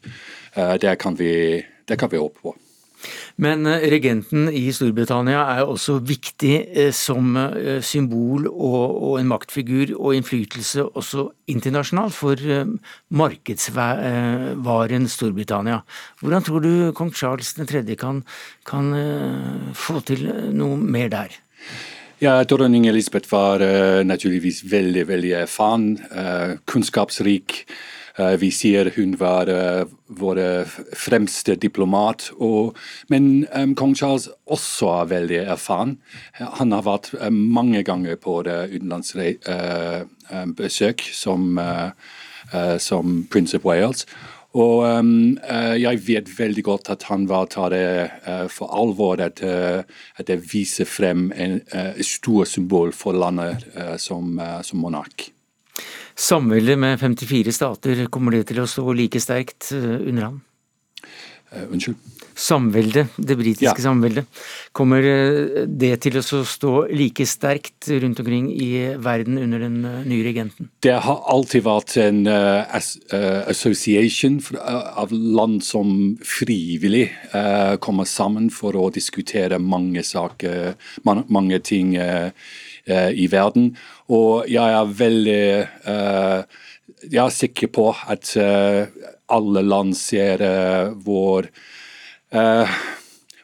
Det 0.53 0.97
kan, 0.99 1.15
vi, 1.17 1.63
det 1.87 1.97
kan 1.99 2.11
vi 2.11 2.19
håpe 2.19 2.43
på. 2.43 2.55
Men 3.41 3.65
eh, 3.69 3.85
regenten 3.91 4.47
i 4.53 4.67
Storbritannia 4.73 5.41
er 5.55 5.63
også 5.65 5.97
viktig 6.05 6.53
eh, 6.69 6.91
som 6.95 7.35
eh, 7.37 7.79
symbol 7.85 8.47
og, 8.51 9.17
en 9.19 9.29
maktfigur 9.29 9.93
og 9.97 10.17
innflytelse 10.17 10.85
også 10.97 11.27
internasjonalt 11.51 12.15
for 12.15 12.39
markedsvaren 13.13 15.07
Storbritannia. 15.11 15.81
Hvordan 16.21 16.45
tror 16.45 16.63
du 16.63 16.71
kong 16.97 17.11
Charles 17.13 17.53
3. 17.53 17.83
kan, 17.99 18.23
kan 18.65 18.89
få 19.77 19.99
til 20.07 20.25
noe 20.55 20.77
mer 20.77 21.11
der? 21.13 21.35
Ja, 22.23 22.37
Dronning 22.47 22.87
Elisabeth 22.87 23.27
var 23.31 23.59
uh, 23.59 23.99
naturligvis 24.05 24.61
veldig 24.71 25.07
veldig 25.09 25.31
erfaren, 25.43 25.87
uh, 26.13 26.55
kunnskapsrik. 26.69 27.65
Eh, 28.19 28.35
vi 28.37 28.51
sier 28.53 28.91
hun 28.95 29.15
var 29.17 29.47
eh, 29.49 29.85
vår 30.07 30.65
fremste 30.97 31.55
diplomat. 31.57 32.31
Og, 32.37 32.77
men 33.09 33.47
um, 33.55 33.75
kong 33.75 33.95
Charles 33.97 34.29
også 34.45 34.87
er 34.99 35.05
veldig 35.13 35.37
erfaren. 35.55 35.97
Han 36.37 36.71
har 36.75 36.83
vært 36.85 37.13
mange 37.31 37.83
ganger 37.87 38.15
på 38.21 38.43
utenlandsbesøk 38.45 41.01
uh, 41.01 41.05
som, 41.23 41.57
uh, 41.57 41.89
som 42.77 43.27
Prince 43.31 43.57
of 43.57 43.65
Wales. 43.65 44.05
Og 44.53 44.85
um, 44.85 45.37
uh, 45.49 45.73
jeg 45.81 46.07
vet 46.07 46.29
veldig 46.37 46.63
godt 46.63 46.89
at 46.93 47.03
han 47.09 47.29
var 47.29 47.45
tar 47.49 47.69
det 47.73 48.09
uh, 48.27 48.47
for 48.53 48.67
alvor 48.69 49.21
at, 49.25 49.41
uh, 49.41 49.81
at 50.17 50.27
det 50.29 50.53
viser 50.53 50.85
frem 50.85 51.31
en 51.33 51.61
stor 52.01 52.45
symbol 52.45 52.91
for 52.93 53.11
landet 53.17 53.65
som, 53.97 54.41
som 54.61 54.79
monark. 54.79 55.33
Samveldet 56.15 56.77
med 56.79 56.99
54 57.01 57.53
stater, 57.53 58.05
kommer 58.13 58.35
det 58.35 58.47
til 58.51 58.61
å 58.63 58.69
stå 58.69 58.93
like 58.97 59.21
sterkt 59.21 59.71
eh, 59.73 59.95
under 60.09 60.29
ham? 60.29 60.41
Uh, 61.53 61.65
unnskyld? 61.73 61.97
Samveldet, 62.33 63.13
det 63.17 63.35
britiske 63.37 63.77
ja. 63.77 63.83
samveldet. 63.85 64.25
Kommer 64.73 65.05
eh, 65.05 65.65
det 65.69 65.91
til 66.01 66.17
å 66.17 66.23
stå 66.25 66.71
like 66.89 67.27
sterkt 67.29 67.89
rundt 68.01 68.21
omkring 68.23 68.47
i 68.53 68.69
verden 68.97 69.37
under 69.41 69.61
den 69.61 69.77
nye 69.81 70.25
regenten? 70.25 70.71
Det 70.81 70.95
har 71.05 71.21
alltid 71.29 71.65
vært 71.67 71.93
en 72.01 72.23
uh, 72.25 72.65
association 73.49 74.39
av 74.63 75.13
land 75.13 75.61
som 75.65 76.15
frivillig 76.25 77.05
uh, 77.35 77.77
kommer 77.81 78.09
sammen 78.09 78.49
for 78.53 78.77
å 78.77 78.89
diskutere 78.93 79.61
mange 79.61 80.01
saker, 80.05 80.73
mange 81.05 81.61
ting 81.61 81.93
i 82.87 83.29
verden. 83.31 83.69
Og 84.11 84.49
jeg 84.51 84.75
er 84.75 84.95
veldig 84.99 85.45
uh, 85.87 86.41
Jeg 87.03 87.21
er 87.23 87.31
sikker 87.31 87.69
på 87.71 87.85
at 88.11 88.33
uh, 88.35 88.83
alle 89.31 89.61
land 89.63 89.93
ser 89.95 90.43
hvor 91.05 91.47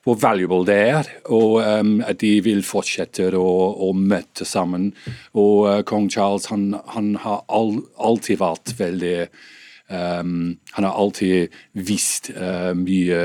hvor 0.10 0.18
valuable 0.18 0.66
det 0.66 0.78
er, 0.90 1.10
og 1.30 1.60
um, 1.62 2.00
at 2.02 2.22
de 2.24 2.32
vil 2.44 2.64
fortsette 2.66 3.28
å, 3.38 3.50
å 3.86 3.92
møte 3.94 4.48
sammen. 4.48 4.90
Og 5.38 5.68
uh, 5.68 5.82
kong 5.88 6.10
Charles 6.12 6.50
han, 6.50 6.72
han 6.96 7.14
har 7.22 7.44
all, 7.46 7.76
alltid 8.00 8.40
vært 8.42 8.74
veldig 8.80 9.18
um, 9.92 10.56
Han 10.74 10.88
har 10.88 10.98
alltid 11.04 11.54
visst 11.74 12.32
uh, 12.34 12.72
mye 12.78 13.22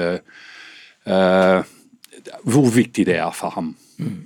uh, 1.08 1.60
Hvor 2.44 2.70
viktig 2.74 3.06
det 3.08 3.20
er 3.20 3.32
for 3.36 3.54
ham. 3.56 3.74
Mm. 3.96 4.20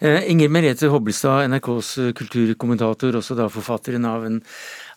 Eh, 0.00 0.30
Inger 0.30 0.48
Merete 0.48 0.86
Hobbelstad, 0.86 1.48
NRKs 1.50 1.88
eh, 1.98 2.12
kulturkommentator, 2.14 3.16
også 3.18 3.34
da 3.34 3.48
forfatteren 3.50 4.04
av 4.06 4.26
en, 4.28 4.36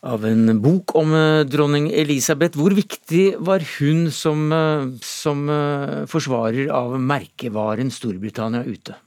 av 0.06 0.28
en 0.30 0.60
bok 0.62 0.94
om 1.00 1.16
eh, 1.18 1.42
dronning 1.50 1.88
Elisabeth. 1.90 2.60
Hvor 2.60 2.76
viktig 2.78 3.24
var 3.42 3.66
hun 3.80 4.12
som, 4.14 4.46
som 5.02 5.48
forsvarer 6.12 6.70
av 6.70 7.00
merkevaren 7.02 7.90
Storbritannia 7.94 8.62
ute? 8.62 9.00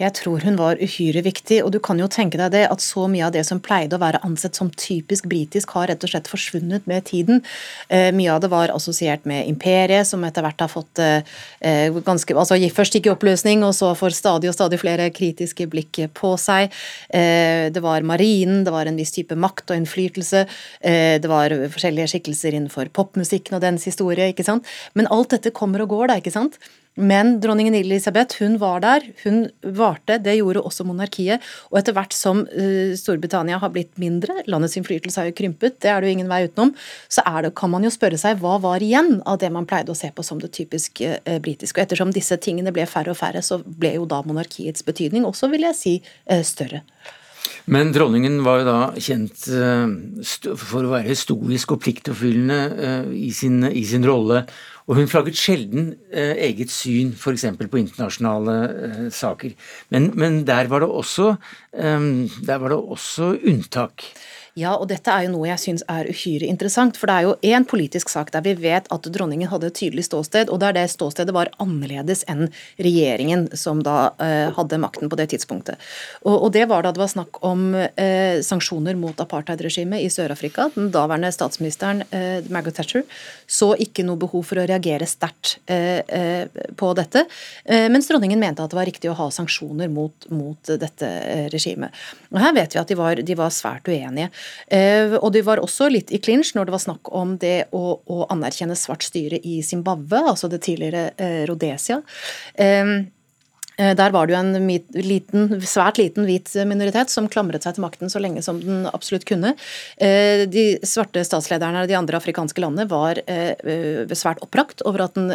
Jeg 0.00 0.14
tror 0.16 0.40
hun 0.46 0.56
var 0.56 0.80
uhyre 0.80 1.20
viktig, 1.24 1.58
og 1.60 1.74
du 1.74 1.78
kan 1.84 1.98
jo 2.00 2.08
tenke 2.08 2.38
deg 2.40 2.54
det 2.54 2.62
at 2.70 2.80
så 2.80 3.04
mye 3.10 3.26
av 3.26 3.34
det 3.34 3.42
som 3.44 3.60
pleide 3.60 3.98
å 3.98 4.00
være 4.00 4.22
ansett 4.24 4.56
som 4.56 4.70
typisk 4.72 5.28
britisk, 5.28 5.74
har 5.76 5.90
rett 5.90 6.06
og 6.06 6.12
slett 6.12 6.30
forsvunnet 6.30 6.86
med 6.88 7.04
tiden. 7.10 7.42
Eh, 7.92 8.08
mye 8.16 8.32
av 8.32 8.40
det 8.40 8.50
var 8.52 8.72
assosiert 8.72 9.28
med 9.28 9.48
imperiet, 9.50 10.08
som 10.08 10.24
etter 10.24 10.46
hvert 10.46 10.64
har 10.64 10.72
fått 10.72 11.02
eh, 11.04 11.20
eh 11.60 12.00
ganske 12.00 12.34
altså 12.34 12.56
Først 12.70 12.94
gikk 12.94 13.10
i 13.10 13.12
oppløsning, 13.12 13.64
og 13.66 13.74
så 13.76 13.92
får 13.98 14.16
stadig 14.16 14.48
og 14.48 14.56
stadig 14.56 14.80
flere 14.80 15.10
kritiske 15.12 15.66
blikk 15.68 16.00
på 16.16 16.32
seg. 16.40 16.72
Eh, 17.12 17.68
det 17.68 17.82
var 17.82 18.06
marinen, 18.06 18.64
det 18.64 18.72
var 18.72 18.86
en 18.86 18.96
viss 18.96 19.12
type 19.12 19.36
makt 19.36 19.70
og 19.70 19.80
innflytelse, 19.82 20.46
eh, 20.80 21.18
det 21.20 21.28
var 21.28 21.50
forskjellige 21.50 22.14
skikkelser 22.14 22.56
innenfor 22.56 22.88
popmusikken 22.88 23.58
og 23.58 23.60
dens 23.60 23.84
historie, 23.84 24.32
ikke 24.32 24.46
sant. 24.46 24.64
Men 24.94 25.10
alt 25.10 25.34
dette 25.36 25.52
kommer 25.52 25.82
og 25.82 25.92
går, 25.92 26.08
da, 26.08 26.20
ikke 26.22 26.32
sant. 26.32 26.56
Men 27.00 27.38
dronningen 27.40 27.74
Elisabeth 27.74 28.42
hun 28.42 28.58
var 28.60 28.82
der, 28.84 29.04
hun 29.24 29.48
varte. 29.76 30.18
Det 30.22 30.36
gjorde 30.36 30.62
også 30.62 30.84
monarkiet. 30.88 31.44
Og 31.72 31.80
etter 31.80 31.96
hvert 31.96 32.14
som 32.16 32.42
uh, 32.44 32.92
Storbritannia 32.98 33.60
har 33.62 33.72
blitt 33.74 33.96
mindre, 34.00 34.42
landets 34.50 34.76
innflytelse 34.78 35.22
har 35.22 35.30
jo 35.30 35.36
krympet, 35.40 35.78
det 35.80 35.92
er 35.92 36.00
det 36.00 36.10
jo 36.10 36.18
ingen 36.18 36.30
vei 36.30 36.42
utenom, 36.48 36.74
så 37.08 37.24
det, 37.44 37.54
kan 37.56 37.72
man 37.72 37.86
jo 37.86 37.92
spørre 37.92 38.18
seg 38.20 38.40
hva 38.42 38.58
var 38.62 38.84
igjen 38.84 39.20
av 39.28 39.40
det 39.42 39.50
man 39.52 39.68
pleide 39.68 39.94
å 39.94 39.98
se 39.98 40.10
på 40.12 40.24
som 40.26 40.40
det 40.42 40.52
typisk 40.56 41.02
uh, 41.04 41.38
britiske. 41.42 41.78
Og 41.78 41.86
ettersom 41.86 42.12
disse 42.14 42.36
tingene 42.42 42.74
ble 42.74 42.86
færre 42.90 43.14
og 43.14 43.20
færre, 43.20 43.42
så 43.44 43.60
ble 43.64 43.96
jo 43.96 44.08
da 44.10 44.20
monarkiets 44.26 44.84
betydning 44.86 45.26
også, 45.28 45.50
vil 45.54 45.66
jeg 45.70 45.78
si, 45.78 45.96
uh, 46.30 46.44
større. 46.46 46.84
Men 47.70 47.92
dronningen 47.94 48.40
var 48.44 48.60
jo 48.60 48.66
da 48.66 48.78
kjent 49.00 49.44
for 50.58 50.84
å 50.84 50.90
være 50.90 51.14
stoisk 51.16 51.74
og 51.74 51.80
pliktoppfyllende 51.84 52.58
i 53.14 53.30
sin, 53.36 53.62
i 53.68 53.84
sin 53.86 54.04
rolle. 54.06 54.42
Og 54.90 54.98
hun 54.98 55.06
flagget 55.06 55.38
sjelden 55.38 55.92
eh, 56.10 56.34
eget 56.48 56.72
syn 56.74 57.12
f.eks. 57.14 57.44
på 57.62 57.78
internasjonale 57.78 58.56
eh, 58.88 59.04
saker. 59.14 59.54
Men, 59.94 60.10
men, 60.18 60.40
der 60.48 60.66
var 60.66 60.82
det 60.82 60.88
også, 60.90 61.36
eh, 61.78 62.08
var 62.48 62.72
det 62.72 62.78
også 62.78 63.36
unntak. 63.46 64.08
Ja, 64.60 64.74
og 64.76 64.90
dette 64.90 65.12
er 65.12 65.24
jo 65.24 65.32
noe 65.34 65.48
jeg 65.48 65.62
syns 65.62 65.84
er 65.88 66.08
uhyre 66.10 66.48
interessant. 66.50 66.98
For 67.00 67.08
det 67.08 67.16
er 67.16 67.26
jo 67.28 67.36
én 67.54 67.64
politisk 67.68 68.10
sak 68.12 68.32
der 68.34 68.44
vi 68.44 68.54
vet 68.60 68.88
at 68.92 69.08
dronningen 69.12 69.48
hadde 69.48 69.70
et 69.70 69.78
tydelig 69.78 70.06
ståsted, 70.08 70.50
og 70.52 70.60
der 70.62 70.74
det 70.76 70.86
ståstedet 70.92 71.34
var 71.34 71.52
annerledes 71.62 72.24
enn 72.30 72.48
regjeringen 72.80 73.48
som 73.58 73.80
da 73.84 74.12
eh, 74.20 74.50
hadde 74.56 74.80
makten 74.82 75.10
på 75.10 75.18
det 75.20 75.30
tidspunktet. 75.32 75.80
Og, 76.24 76.34
og, 76.34 76.48
det 76.56 76.66
var 76.70 76.84
da 76.84 76.92
det 76.92 77.00
var 77.00 77.12
snakk 77.12 77.40
om 77.46 77.70
eh, 77.78 78.40
sanksjoner 78.44 78.98
mot 79.00 79.20
apartheidregimet 79.22 80.04
i 80.04 80.10
Sør-Afrika. 80.12 80.68
Den 80.76 80.90
daværende 80.92 81.32
statsministeren 81.34 82.04
eh, 82.10 82.44
Margaret 82.52 82.80
Thatcher 82.80 83.06
så 83.46 83.72
ikke 83.80 84.04
noe 84.06 84.20
behov 84.20 84.44
for 84.50 84.60
å 84.60 84.66
reagere 84.68 85.08
sterkt 85.08 85.56
på 86.80 86.88
dette, 86.96 87.22
mens 87.90 88.08
dronningen 88.08 88.38
mente 88.40 88.62
at 88.62 88.72
det 88.72 88.78
var 88.78 88.86
riktig 88.88 89.10
å 89.10 89.16
ha 89.18 89.26
sanksjoner 89.32 89.90
mot, 89.92 90.26
mot 90.32 90.70
dette 90.80 91.08
regimet. 91.52 91.94
Og 92.30 92.38
Her 92.42 92.54
vet 92.56 92.74
vi 92.74 92.80
at 92.80 92.90
de 92.90 92.96
var, 92.98 93.22
de 93.26 93.36
var 93.38 93.52
svært 93.54 93.88
uenige. 93.90 94.30
Eh, 94.66 95.16
og 95.18 95.32
de 95.34 95.44
var 95.46 95.62
også 95.62 95.90
litt 95.92 96.12
i 96.14 96.20
clinch 96.22 96.54
når 96.56 96.68
det 96.68 96.76
var 96.76 96.84
snakk 96.86 97.12
om 97.16 97.36
det 97.42 97.70
å, 97.76 97.84
å 98.00 98.26
anerkjenne 98.32 98.76
svart 98.78 99.06
styre 99.06 99.40
i 99.42 99.60
Zimbabwe, 99.66 100.24
altså 100.32 100.50
det 100.50 100.62
tidligere 100.66 101.10
eh, 101.16 101.42
Rhodesia. 101.50 102.00
Eh, 103.80 103.94
der 103.96 104.12
var 104.12 104.28
det 104.28 104.34
jo 104.34 104.40
en 104.40 104.68
liten, 105.06 105.48
svært 105.64 105.98
liten 106.00 106.26
hvit 106.28 106.52
minoritet 106.68 107.12
som 107.12 107.28
klamret 107.32 107.64
seg 107.64 107.76
til 107.76 107.84
makten 107.84 108.12
så 108.12 108.20
lenge 108.20 108.42
som 108.44 108.60
den 108.60 108.84
absolutt 108.90 109.24
kunne. 109.28 109.54
Eh, 109.96 110.44
de 110.50 110.64
svarte 110.86 111.22
statslederne 111.24 111.84
av 111.84 111.88
de 111.88 111.96
andre 111.96 112.18
afrikanske 112.20 112.60
landene 112.60 112.88
var 112.90 113.22
eh, 113.24 113.54
svært 114.12 114.42
oppbrakt 114.44 114.84
over 114.88 115.06
at 115.06 115.16
den 115.16 115.32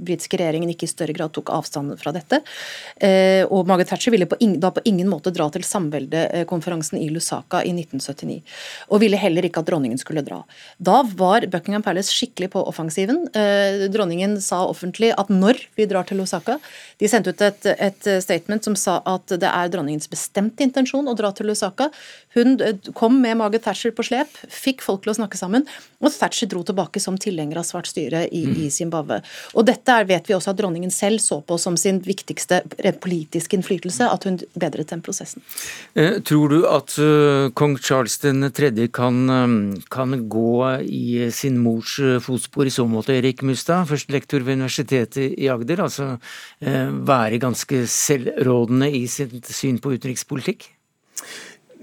britiske 0.00 0.38
regjeringen 0.40 0.70
ikke 0.72 0.88
i 0.88 0.90
større 0.90 1.14
grad 1.14 1.34
tok 1.36 1.50
avstand 1.52 1.94
fra 2.00 2.10
dette. 2.14 2.40
Og 3.52 3.68
Margaret 3.68 3.90
Thatcher 3.90 4.12
ville 4.14 4.26
på 4.28 4.38
ingen, 4.42 4.58
da 4.62 4.70
på 4.74 4.82
ingen 4.88 5.08
måte 5.10 5.32
dra 5.34 5.46
til 5.52 5.64
samveldekonferansen 5.66 6.98
i 6.98 7.08
Lusaka 7.12 7.60
i 7.66 7.72
1979. 7.74 8.40
Og 8.90 9.02
ville 9.02 9.20
heller 9.20 9.46
ikke 9.46 9.62
at 9.62 9.68
dronningen 9.68 10.00
skulle 10.00 10.24
dra. 10.26 10.40
Da 10.78 11.02
var 11.18 11.46
Buckingham 11.52 11.84
Palace 11.84 12.14
skikkelig 12.14 12.50
på 12.54 12.64
offensiven. 12.70 13.24
Dronningen 13.94 14.38
sa 14.44 14.64
offentlig 14.70 15.12
at 15.14 15.30
når 15.32 15.60
vi 15.78 15.88
drar 15.90 16.08
til 16.08 16.22
Lusaka 16.22 16.58
De 17.00 17.10
sendte 17.10 17.34
ut 17.34 17.44
et 17.44 17.68
et 17.84 18.08
eh, 18.10 18.20
statement 18.24 18.64
som 18.64 18.76
sa 18.78 18.98
at 19.08 19.34
det 19.40 19.50
er 19.50 19.72
dronningens 19.72 20.10
bestemte 20.10 20.64
intensjon 20.64 21.08
å 21.10 21.16
dra 21.18 21.32
til 21.34 21.50
Lusaka. 21.50 21.90
Hun 22.36 22.56
eh, 22.64 22.78
kom 22.96 23.20
med 23.22 23.38
Margaret 23.40 23.66
Thatcher 23.66 23.94
på 23.94 24.06
slep, 24.06 24.32
fikk 24.48 24.84
folk 24.84 25.04
til 25.04 25.14
å 25.14 25.18
snakke 25.20 25.40
sammen, 25.40 25.66
og 26.04 26.12
Thatcher 26.14 26.50
dro 26.50 26.62
tilbake 26.66 27.00
som 27.02 27.16
tilhenger 27.20 27.60
av 27.60 27.66
svart 27.68 27.88
styre 27.90 28.24
i, 28.28 28.44
mm. 28.46 28.56
i 28.64 28.70
Zimbabwe. 28.72 29.20
Og 29.54 29.66
dette 29.68 29.94
er, 29.94 30.06
vet 30.08 30.28
vi 30.28 30.36
også 30.36 30.52
at 30.52 30.60
dronningen 30.60 30.92
selv 30.94 31.22
så 31.22 31.40
på 31.44 31.58
som 31.60 31.78
sin 31.80 32.00
viktigste 32.04 32.62
politiske 33.02 33.58
innflytelse, 33.58 34.08
at 34.08 34.26
hun 34.28 34.38
bedret 34.54 34.92
den 34.92 35.02
prosessen. 35.04 35.44
Eh, 35.94 36.20
tror 36.26 36.52
du 36.52 36.58
at 36.70 36.96
uh, 37.00 37.50
kong 37.56 37.76
Charles 37.80 38.18
3. 38.20 38.72
Kan, 38.94 39.18
kan 39.92 40.14
gå 40.30 40.52
i 40.82 41.30
sin 41.34 41.58
mors 41.62 41.96
fotspor 42.24 42.68
i 42.68 42.72
så 42.74 42.86
måte, 42.88 43.16
Erik 43.16 43.42
Mustad, 43.46 43.88
førstelektor 43.90 44.44
ved 44.44 44.58
Universitetet 44.60 45.34
i 45.38 45.48
Agder, 45.52 45.84
altså 45.84 46.14
være 46.60 47.40
ganske 47.42 47.84
selvrådende 47.90 48.90
i 48.94 49.04
sitt 49.10 49.50
syn 49.52 49.80
på 49.82 49.94
utenrikspolitikk? 49.94 50.68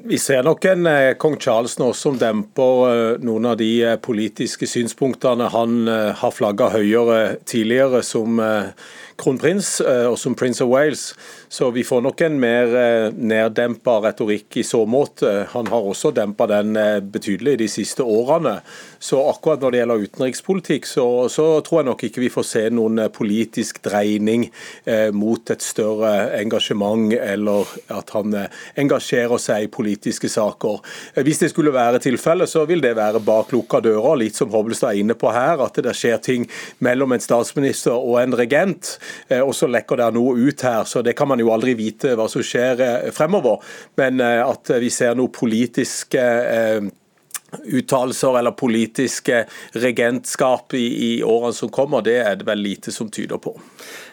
Vi 0.03 0.17
ser 0.17 0.43
nok 0.43 0.65
en 0.65 0.87
eh, 0.89 1.13
kong 1.21 1.35
Charles 1.37 1.75
nå 1.77 1.91
som 1.93 2.15
demper 2.17 2.79
eh, 2.89 3.19
noen 3.21 3.45
av 3.51 3.57
de 3.59 3.69
eh, 3.85 3.97
politiske 4.01 4.65
synspunktene 4.65 5.49
han 5.53 5.75
har 6.17 6.33
flagga 6.33 6.71
høyere 6.73 7.19
tidligere 7.45 8.01
som 8.05 8.41
kronprins 9.21 9.77
og 9.81 10.17
som 10.19 10.35
prins 10.37 10.61
of 10.63 10.69
Wales. 10.71 11.11
Så 11.51 11.69
vi 11.75 11.83
får 11.87 12.03
nok 12.05 12.21
en 12.25 12.39
mer 12.41 12.73
neddempa 13.11 13.97
retorikk 14.05 14.59
i 14.61 14.65
så 14.65 14.83
måte. 14.89 15.45
Han 15.53 15.69
har 15.71 15.89
også 15.91 16.13
dempa 16.15 16.47
den 16.49 16.75
betydelig 17.11 17.57
de 17.61 17.69
siste 17.71 18.05
årene. 18.05 18.59
Så 19.01 19.17
akkurat 19.29 19.61
når 19.61 19.71
det 19.71 19.79
gjelder 19.79 20.03
utenrikspolitikk, 20.05 20.85
så, 20.85 21.05
så, 21.33 21.45
tror 21.65 21.79
jeg 21.79 21.87
nok 21.87 22.03
ikke 22.05 22.21
vi 22.21 22.29
får 22.29 22.45
se 22.45 22.61
noen 22.69 23.01
eh, 23.01 23.09
politisk 23.09 23.79
dreining 23.81 24.43
eh, 24.85 25.09
mot 25.09 25.49
et 25.49 25.63
større 25.65 26.11
engasjement, 26.37 27.09
eller 27.17 27.71
at 27.89 28.13
han 28.13 28.35
eh, 28.37 28.59
engasjerer 28.83 29.41
seg 29.41 29.65
i 29.65 29.71
politiske 29.73 30.29
saker. 30.29 30.83
Eh, 31.15 31.23
hvis 31.25 31.41
det 31.41 31.49
skulle 31.49 31.73
være 31.73 32.03
tilfellet, 32.03 32.51
så 32.51 32.67
vil 32.69 32.83
det 32.85 32.93
være 32.99 33.23
bak 33.25 33.49
lukka 33.55 33.81
dører, 33.81 34.19
litt 34.21 34.37
som 34.37 34.53
Hobbelstad 34.53 34.93
er 34.93 35.01
inne 35.01 35.17
på 35.17 35.33
her, 35.33 35.65
at 35.65 35.81
det 35.81 35.95
skjer 35.97 36.21
ting 36.21 36.45
mellom 36.85 37.17
en 37.17 37.25
statsminister 37.25 37.97
og 37.97 38.19
en 38.21 38.37
regent, 38.37 38.93
eh, 38.93 39.10
og 39.41 39.53
så 39.55 39.69
lekker 39.71 40.01
det 40.01 40.09
noe 40.15 40.35
ut 40.37 40.65
her. 40.67 40.83
så 40.85 41.01
Det 41.01 41.15
kan 41.17 41.27
man 41.31 41.39
jo 41.39 41.51
aldri 41.53 41.75
vite 41.79 42.15
hva 42.17 42.27
som 42.31 42.43
skjer 42.45 42.85
eh, 42.85 43.11
fremover. 43.15 43.61
Men 43.99 44.21
at 44.21 44.71
vi 44.81 44.89
ser 44.93 45.15
noe 45.17 45.31
politisk 45.33 46.15
uttalelser 47.59 48.37
eller 48.39 48.55
politiske 48.57 49.43
regentskap 49.73 50.73
i, 50.77 50.85
i, 51.07 51.11
årene 51.23 51.55
som 51.55 51.71
kommer, 51.73 52.03
det 52.05 52.17
er 52.23 52.39
det 52.39 52.47
vel 52.47 52.63
lite 52.63 52.93
som 52.93 53.09
tyder 53.11 53.41
på. 53.41 53.55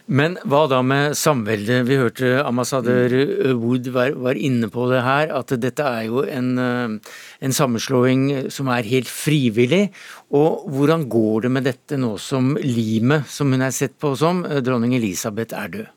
Men 0.09 0.39
hva 0.49 0.63
da 0.71 0.81
med 0.81 1.17
samveldet? 1.21 1.83
Vi 1.85 1.99
hørte 2.01 2.31
ambassadør 2.41 3.13
Wood 3.61 3.91
var, 3.93 4.15
var, 4.17 4.41
inne 4.41 4.71
på 4.73 4.87
det 4.89 5.03
her, 5.05 5.35
at 5.37 5.53
dette 5.61 5.85
er 5.85 6.07
jo 6.09 6.25
en, 6.25 6.55
eh, 6.63 7.13
en, 7.45 7.57
sammenslåing 7.59 8.49
som 8.55 8.73
er 8.73 8.89
helt 8.89 9.11
frivillig. 9.13 9.91
Og 10.33 10.65
hvordan 10.73 11.05
går 11.13 11.45
det 11.47 11.53
med 11.53 11.69
dette 11.69 12.01
nå 12.01 12.17
som 12.23 12.57
limet, 12.63 13.29
som 13.29 13.53
hun 13.53 13.69
er 13.69 13.77
sett 13.77 13.99
på 14.01 14.15
som, 14.17 14.43
dronning 14.65 14.97
Elisabeth 14.97 15.57
er 15.57 15.73
død? 15.77 15.95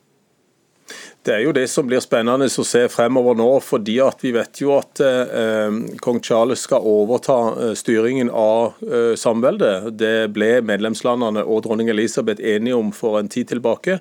Det 1.21 1.35
er 1.35 1.43
jo 1.45 1.51
det 1.53 1.67
som 1.69 1.85
blir 1.85 2.01
spennende 2.01 2.47
å 2.49 2.63
se 2.65 2.79
fremover 2.89 3.35
nå, 3.37 3.45
fordi 3.61 3.99
vi 4.23 4.31
vet 4.33 4.57
jo 4.57 4.71
at 4.73 4.97
eh, 5.05 5.75
kong 6.01 6.17
Charles 6.25 6.63
skal 6.65 6.81
overta 6.81 7.35
eh, 7.51 7.73
styringen 7.77 8.31
av 8.33 8.79
eh, 8.81 9.13
samveldet. 9.13 9.91
Det 10.01 10.31
ble 10.33 10.63
medlemslandene 10.65 11.43
og 11.45 11.61
dronning 11.67 11.91
Elisabeth 11.93 12.41
enige 12.41 12.79
om 12.79 12.89
for 12.89 13.19
en 13.19 13.29
tid 13.29 13.51
tilbake. 13.51 13.99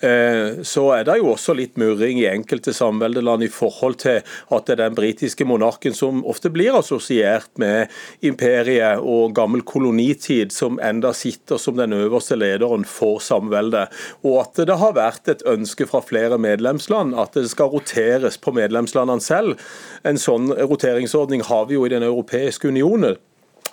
Eh, 0.00 0.62
så 0.64 0.86
er 0.96 1.04
det 1.10 1.18
jo 1.20 1.34
også 1.34 1.52
litt 1.58 1.76
murring 1.76 2.22
i 2.22 2.30
enkelte 2.30 2.72
samveldeland 2.72 3.44
i 3.44 3.50
forhold 3.52 4.00
til 4.06 4.22
at 4.24 4.64
det 4.64 4.78
er 4.78 4.82
den 4.86 4.96
britiske 4.96 5.44
monarken 5.44 5.92
som 5.92 6.24
ofte 6.24 6.48
blir 6.56 6.80
assosiert 6.80 7.52
med 7.60 7.92
imperiet 8.24 9.04
og 9.04 9.36
gammel 9.36 9.60
kolonitid, 9.60 10.56
som 10.56 10.80
enda 10.80 11.12
sitter 11.12 11.60
som 11.60 11.76
den 11.76 11.92
øverste 12.00 12.40
lederen 12.40 12.88
for 12.88 13.20
samveldet. 13.20 13.92
Og 14.24 14.40
at 14.46 14.64
det 14.64 14.80
har 14.80 14.96
vært 14.96 15.34
et 15.36 15.44
ønske 15.52 15.90
fra 15.92 16.00
flere 16.00 16.40
medlemmer 16.40 16.61
medlemsland 16.62 17.14
at 17.18 17.34
det 17.34 17.50
skal 17.50 17.72
roteres 17.72 18.38
på 18.38 18.52
medlemslandene 18.54 19.22
selv. 19.22 19.58
En 20.06 20.18
sånn 20.18 20.52
roteringsordning 20.52 21.42
har 21.48 21.66
vi 21.66 21.74
jo 21.74 21.86
i 21.86 21.92
Den 21.92 22.02
europeiske 22.06 22.68
unionen. 22.68 23.18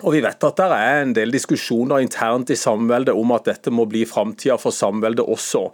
Og 0.02 0.14
Vi 0.14 0.22
vet 0.24 0.44
at 0.46 0.60
det 0.60 0.66
er 0.72 1.02
en 1.02 1.12
del 1.16 1.32
diskusjoner 1.34 2.00
internt 2.02 2.50
i 2.52 2.56
samveldet 2.58 3.14
om 3.16 3.32
at 3.36 3.46
dette 3.48 3.72
må 3.74 3.84
bli 3.88 4.04
framtida 4.08 4.56
for 4.60 4.74
samveldet 4.74 5.26
også. 5.26 5.66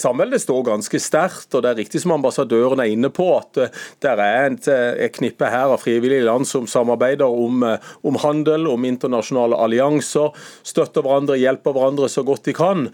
Samveldet 0.00 0.42
står 0.44 0.66
ganske 0.66 1.00
sterkt, 1.00 1.48
og 1.54 1.64
det 1.64 1.72
er 1.72 1.80
riktig 1.80 2.02
som 2.02 2.14
ambassadøren 2.16 2.82
er 2.82 2.92
inne 2.92 3.10
på, 3.12 3.28
at 3.38 3.72
det 4.02 4.12
er 4.12 4.22
et, 4.50 4.68
et 4.68 5.16
knippe 5.16 5.48
her 5.48 5.72
av 5.72 5.80
frivillige 5.82 6.26
land 6.26 6.48
som 6.48 6.68
samarbeider 6.68 7.28
om, 7.28 7.64
om, 7.64 8.20
handel, 8.22 8.68
om 8.72 8.86
internasjonale 8.88 9.58
allianser, 9.64 10.32
støtter 10.66 11.04
hverandre, 11.04 11.40
hjelper 11.40 11.76
hverandre 11.76 12.10
så 12.12 12.24
godt 12.26 12.48
de 12.48 12.56
kan. 12.56 12.86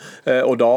Og 0.47 0.55
Da 0.59 0.73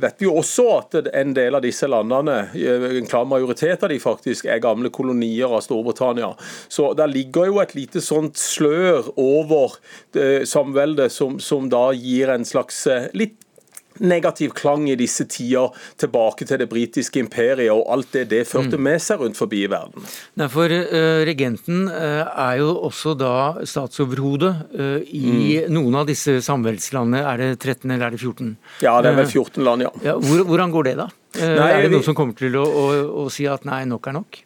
vet 0.00 0.20
vi 0.20 0.28
jo 0.28 0.36
også 0.40 0.66
at 0.76 0.98
en 1.12 1.34
del 1.36 1.56
av 1.56 1.64
disse 1.64 1.88
landene, 1.88 2.38
en 2.56 3.08
klar 3.08 3.26
majoritet 3.28 3.84
av 3.84 3.92
de 3.92 4.00
faktisk, 4.02 4.48
er 4.50 4.62
gamle 4.64 4.92
kolonier 4.92 5.52
av 5.52 5.64
Storbritannia. 5.64 6.32
Så 6.68 6.92
der 6.96 7.10
ligger 7.10 7.48
jo 7.50 7.60
et 7.62 7.74
lite 7.76 8.02
sånt 8.04 8.38
slør 8.40 9.10
over 9.16 9.45
over 9.46 9.78
samveldet, 10.46 11.12
som, 11.12 11.40
som 11.40 11.68
da 11.70 11.88
gir 11.94 12.32
en 12.32 12.44
slags 12.44 12.86
eh, 12.90 13.10
litt 13.14 13.38
negativ 14.00 14.52
klang 14.56 14.88
i 14.90 14.96
disse 14.98 15.24
tider 15.30 15.72
tilbake 16.00 16.46
til 16.48 16.60
det 16.60 16.68
britiske 16.68 17.20
imperiet 17.22 17.72
og 17.72 17.86
alt 17.92 18.12
det 18.12 18.26
det 18.32 18.42
førte 18.48 18.76
mm. 18.76 18.84
med 18.88 19.02
seg 19.02 19.22
rundt 19.22 19.38
forbi 19.38 19.62
i 19.64 19.70
verden. 19.72 20.04
Nei, 20.36 20.48
for 20.52 20.72
uh, 20.72 21.22
Regenten 21.26 21.86
uh, 21.88 22.26
er 22.28 22.60
jo 22.60 22.74
også 22.88 23.14
da 23.18 23.34
statsoverhode 23.64 24.52
uh, 24.76 24.98
i 25.00 25.62
mm. 25.64 25.72
noen 25.72 26.00
av 26.02 26.10
disse 26.10 26.38
samveldslandene. 26.44 27.22
Er 27.24 27.42
det 27.42 27.50
13 27.62 27.88
eller 27.90 28.08
er 28.08 28.16
det 28.16 28.22
14? 28.22 28.52
Ja, 28.84 28.98
det 29.00 29.12
er 29.12 29.20
vel 29.22 29.30
14 29.30 29.64
land, 29.64 29.86
ja. 29.86 29.94
ja 30.10 30.18
hvor, 30.20 30.44
hvordan 30.50 30.74
går 30.74 30.90
det 30.90 30.98
da? 31.00 31.08
Nei, 31.36 31.70
er 31.70 31.86
det 31.86 31.92
noen 31.92 32.04
som 32.04 32.16
kommer 32.16 32.36
til 32.36 32.54
å, 32.56 32.64
å, 32.64 32.84
å 33.24 33.30
si 33.32 33.48
at 33.48 33.66
nei, 33.68 33.84
nok 33.88 34.08
er 34.08 34.20
nok? 34.20 34.44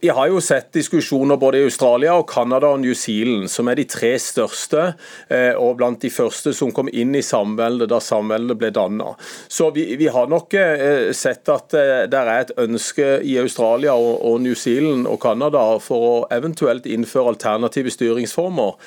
Vi 0.00 0.08
har 0.08 0.28
jo 0.30 0.38
sett 0.40 0.68
diskusjoner 0.72 1.36
både 1.36 1.58
i 1.58 1.64
Australia, 1.66 2.12
og 2.14 2.30
Canada 2.30 2.68
og 2.70 2.78
New 2.84 2.94
Zealand, 2.94 3.48
som 3.50 3.66
er 3.66 3.80
de 3.80 3.86
tre 3.90 4.12
største, 4.22 4.92
eh, 5.26 5.58
og 5.58 5.74
blant 5.80 5.98
de 6.04 6.10
første 6.14 6.52
som 6.54 6.70
kom 6.70 6.86
inn 6.92 7.16
i 7.18 7.24
samveldet 7.26 7.90
da 7.90 7.98
samveldet 7.98 8.60
ble 8.60 8.70
danna. 8.70 9.16
Så 9.50 9.72
vi, 9.74 9.88
vi, 9.98 10.06
har 10.14 10.30
nok 10.30 10.54
eh, 10.54 11.10
sett 11.10 11.50
at 11.50 11.74
eh, 11.74 12.06
det 12.06 12.22
er 12.22 12.32
et 12.36 12.54
ønske 12.62 13.10
i 13.26 13.40
Australia 13.42 13.98
og 13.98 14.38
New 14.46 14.54
Zealand 14.54 15.10
og 15.10 15.18
Canada 15.26 15.66
for 15.82 16.10
å 16.12 16.16
eventuelt 16.30 16.86
innføre 16.86 17.34
alternative 17.34 17.90
styringsformer. 17.90 18.78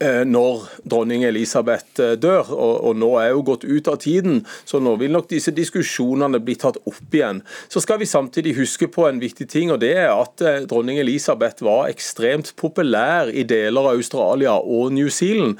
Når 0.00 0.62
dronning 0.88 1.26
Elisabeth 1.28 2.00
dør, 2.16 2.54
og, 2.54 2.70
og, 2.88 2.94
nå 2.96 3.10
er 3.20 3.34
hun 3.34 3.42
gått 3.44 3.66
ut 3.68 3.90
av 3.92 3.98
tiden. 4.00 4.38
Så 4.64 4.80
nå 4.80 4.94
vil 4.96 5.12
nok 5.12 5.26
disse 5.28 5.52
diskusjonene 5.52 6.40
bli 6.40 6.54
tatt 6.56 6.78
opp 6.88 7.12
igjen. 7.12 7.42
Så 7.68 7.82
skal 7.84 8.00
vi 8.00 8.08
samtidig 8.08 8.54
huske 8.56 8.88
på 8.88 9.04
en 9.10 9.20
viktig 9.20 9.44
ting, 9.52 9.68
og 9.68 9.82
det 9.84 9.92
er 10.00 10.14
at 10.14 10.40
dronning 10.68 11.00
Elisabeth 11.00 11.64
var 11.64 11.88
ekstremt 11.90 12.52
populær 12.60 13.30
i 13.32 13.46
deler 13.48 13.92
av 13.92 14.00
Australia 14.00 14.56
og 14.58 14.92
New 14.96 15.08
Zealand 15.12 15.58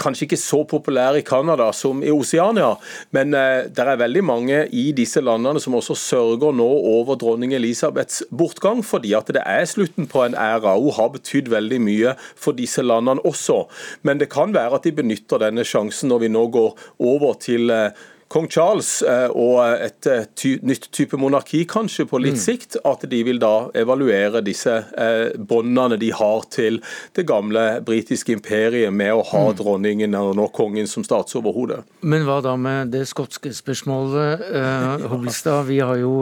kanskje 0.00 0.26
ikke 0.26 0.38
så 0.40 0.60
populær 0.68 1.18
i 1.18 1.24
Canada 1.26 1.70
som 1.76 2.02
i 2.04 2.12
Oceania, 2.12 2.74
men 3.16 3.34
eh, 3.36 3.68
det 3.68 3.84
er 3.84 4.00
veldig 4.00 4.22
mange 4.24 4.60
i 4.76 4.90
disse 4.96 5.22
landene 5.24 5.60
som 5.62 5.76
også 5.78 5.96
sørger 5.98 6.54
nå 6.56 6.68
over 6.94 7.18
dronning 7.20 7.54
Elisabeths 7.56 8.22
bortgang, 8.30 8.82
fordi 8.86 9.14
at 9.18 9.30
det 9.34 9.44
er 9.44 9.66
slutten 9.68 10.08
på 10.10 10.24
en 10.24 10.36
æra. 10.38 10.76
Hun 10.78 10.96
har 10.96 11.12
betydd 11.16 11.50
veldig 11.52 11.80
mye 11.84 12.14
for 12.34 12.56
disse 12.56 12.84
landene 12.84 13.24
også. 13.28 13.62
Men 14.06 14.22
det 14.22 14.30
kan 14.32 14.54
være 14.56 14.80
at 14.80 14.88
de 14.88 14.94
benytter 14.96 15.42
denne 15.42 15.66
sjansen 15.66 16.10
når 16.10 16.24
vi 16.24 16.32
nå 16.32 16.46
går 16.54 16.88
over 17.12 17.36
til 17.42 17.74
eh, 17.74 17.90
kong 18.30 18.46
Charles 18.50 18.88
eh, 19.02 19.26
og 19.34 19.58
et 19.82 20.06
eh, 20.06 20.26
ty 20.38 20.52
nytt 20.66 20.86
type 20.94 21.18
monarki 21.18 21.64
kanskje 21.68 22.06
på 22.06 22.20
litt 22.22 22.38
mm. 22.38 22.42
sikt, 22.42 22.76
at 22.86 23.02
de 23.10 23.22
vil 23.26 23.40
da 23.42 23.70
evaluere 23.78 24.42
disse 24.46 24.70
eh, 24.70 25.32
båndene 25.34 25.98
de 25.98 26.12
har 26.14 26.46
til 26.54 26.78
det 27.18 27.24
gamle 27.26 27.64
britiske 27.86 28.32
imperiet 28.36 28.94
med 28.94 29.16
å 29.16 29.24
ha 29.32 29.42
mm. 29.48 29.56
dronningen 29.58 30.14
og 30.20 30.36
nå 30.38 30.46
kongen 30.54 30.86
som 30.90 31.02
statsoverhode. 31.06 31.80
Men 32.06 32.26
hva 32.28 32.38
da 32.44 32.54
med 32.60 32.92
det 32.94 33.02
skotske 33.10 33.50
spørsmålet? 33.56 34.46
eh, 34.46 35.06
Hobbelstad, 35.10 35.66
vi 35.66 35.80
har 35.82 35.98
jo 35.98 36.14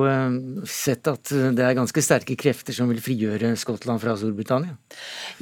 sett 0.68 1.11
at 1.12 1.28
det 1.28 1.64
er 1.64 1.76
ganske 1.76 2.02
sterke 2.04 2.38
krefter 2.40 2.76
som 2.76 2.88
vil 2.88 3.02
frigjøre 3.04 3.52
Skottland 3.61 4.00
fra 4.00 4.16
Storbritannia? 4.16 4.78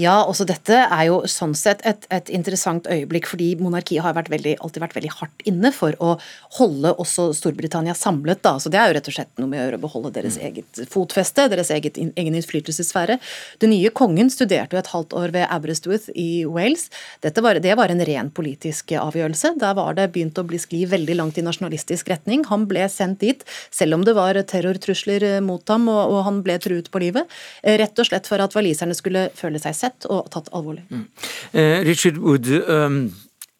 Ja, 0.02 0.18
også 0.24 0.48
dette 0.48 0.82
er 0.82 1.06
jo 1.12 1.22
sånn 1.30 1.54
sett 1.54 1.84
et, 1.86 2.10
et 2.10 2.32
interessant 2.34 2.90
øyeblikk, 2.90 3.30
fordi 3.30 3.52
monarkiet 3.62 4.02
har 4.02 4.18
vært 4.18 4.32
veldig, 4.34 4.58
alltid 4.66 4.82
vært 4.82 4.98
veldig 4.98 5.14
hardt 5.20 5.46
inne 5.46 5.70
for 5.76 5.94
å 6.02 6.16
holde 6.56 6.92
også 7.00 7.28
Storbritannia 7.36 7.94
samlet. 7.96 8.42
Da. 8.44 8.56
Så 8.60 8.70
Det 8.72 8.78
er 8.80 8.90
jo 8.90 8.96
rett 8.96 9.10
og 9.10 9.16
slett 9.16 9.32
noe 9.40 9.50
med 9.50 9.60
å 9.60 9.64
gjøre 9.64 9.80
å 9.80 9.84
beholde 9.84 10.12
deres 10.14 10.38
mm. 10.38 10.44
eget 10.48 10.80
fotfeste, 10.92 11.48
deres 11.52 11.70
eget, 11.74 11.98
egen 11.98 12.38
innflytelsessfære. 12.38 13.18
Den 13.62 13.72
nye 13.74 13.92
kongen 13.94 14.30
studerte 14.32 14.76
jo 14.76 14.82
et 14.82 14.92
halvt 14.92 15.16
år 15.18 15.34
ved 15.36 15.46
Aberystwyth 15.50 16.10
i 16.14 16.44
Wales. 16.48 16.88
Var, 17.22 17.60
det 17.62 17.76
var 17.78 17.92
en 17.92 18.04
ren 18.08 18.30
politisk 18.34 18.94
avgjørelse. 19.00 19.54
Der 19.60 19.76
var 19.78 19.98
det 19.98 20.08
begynt 20.14 20.38
å 20.40 20.46
bli 20.46 20.60
skli 20.60 20.84
veldig 20.90 21.18
langt 21.18 21.40
i 21.40 21.44
nasjonalistisk 21.46 22.10
retning. 22.12 22.46
Han 22.50 22.66
ble 22.70 22.88
sendt 22.92 23.22
dit, 23.24 23.44
selv 23.70 23.98
om 23.98 24.06
det 24.06 24.16
var 24.16 24.38
terrortrusler 24.48 25.28
mot 25.44 25.62
ham 25.72 25.88
og, 25.92 26.02
og 26.14 26.24
han 26.28 26.42
ble 26.46 26.58
truet 26.62 26.90
på 26.92 27.02
livet. 27.02 27.30
Rett 27.62 28.02
og 28.02 28.08
slett 28.08 28.28
for 28.30 28.42
at 28.42 28.56
waliserne 28.56 28.96
skulle 28.96 29.28
føle 29.36 29.60
seg 29.62 29.76
sett 29.76 30.08
og 30.10 30.30
tatt 30.32 30.50
alvorlig. 30.56 30.86
Mm. 30.90 31.06
Eh, 31.52 31.78
Richard 31.86 32.20
Wood, 32.22 32.50
um 32.66 33.00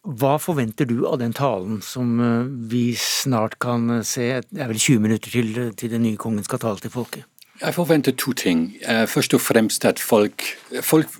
hva 0.06 0.36
forventer 0.38 0.86
du 0.86 1.00
av 1.06 1.18
den 1.18 1.32
talen 1.34 1.80
som 1.82 2.20
eh, 2.22 2.46
vi 2.70 2.94
snart 2.98 3.58
kan 3.62 3.90
eh, 3.98 4.04
se? 4.06 4.28
Det 4.50 4.62
er 4.62 4.70
vel 4.70 4.78
20 4.78 5.02
minutter 5.02 5.30
til, 5.34 5.72
til 5.74 5.90
den 5.90 6.04
nye 6.06 6.20
kongen 6.20 6.44
skal 6.46 6.62
tale 6.62 6.82
til 6.82 6.92
folket? 6.94 7.26
Jeg 7.60 7.74
forventer 7.74 8.12
to 8.14 8.32
ting. 8.36 8.76
Eh, 8.86 9.06
først 9.10 9.34
og 9.34 9.42
fremst 9.42 9.84
at 9.84 9.98
folk, 9.98 10.44
folk 10.80 11.10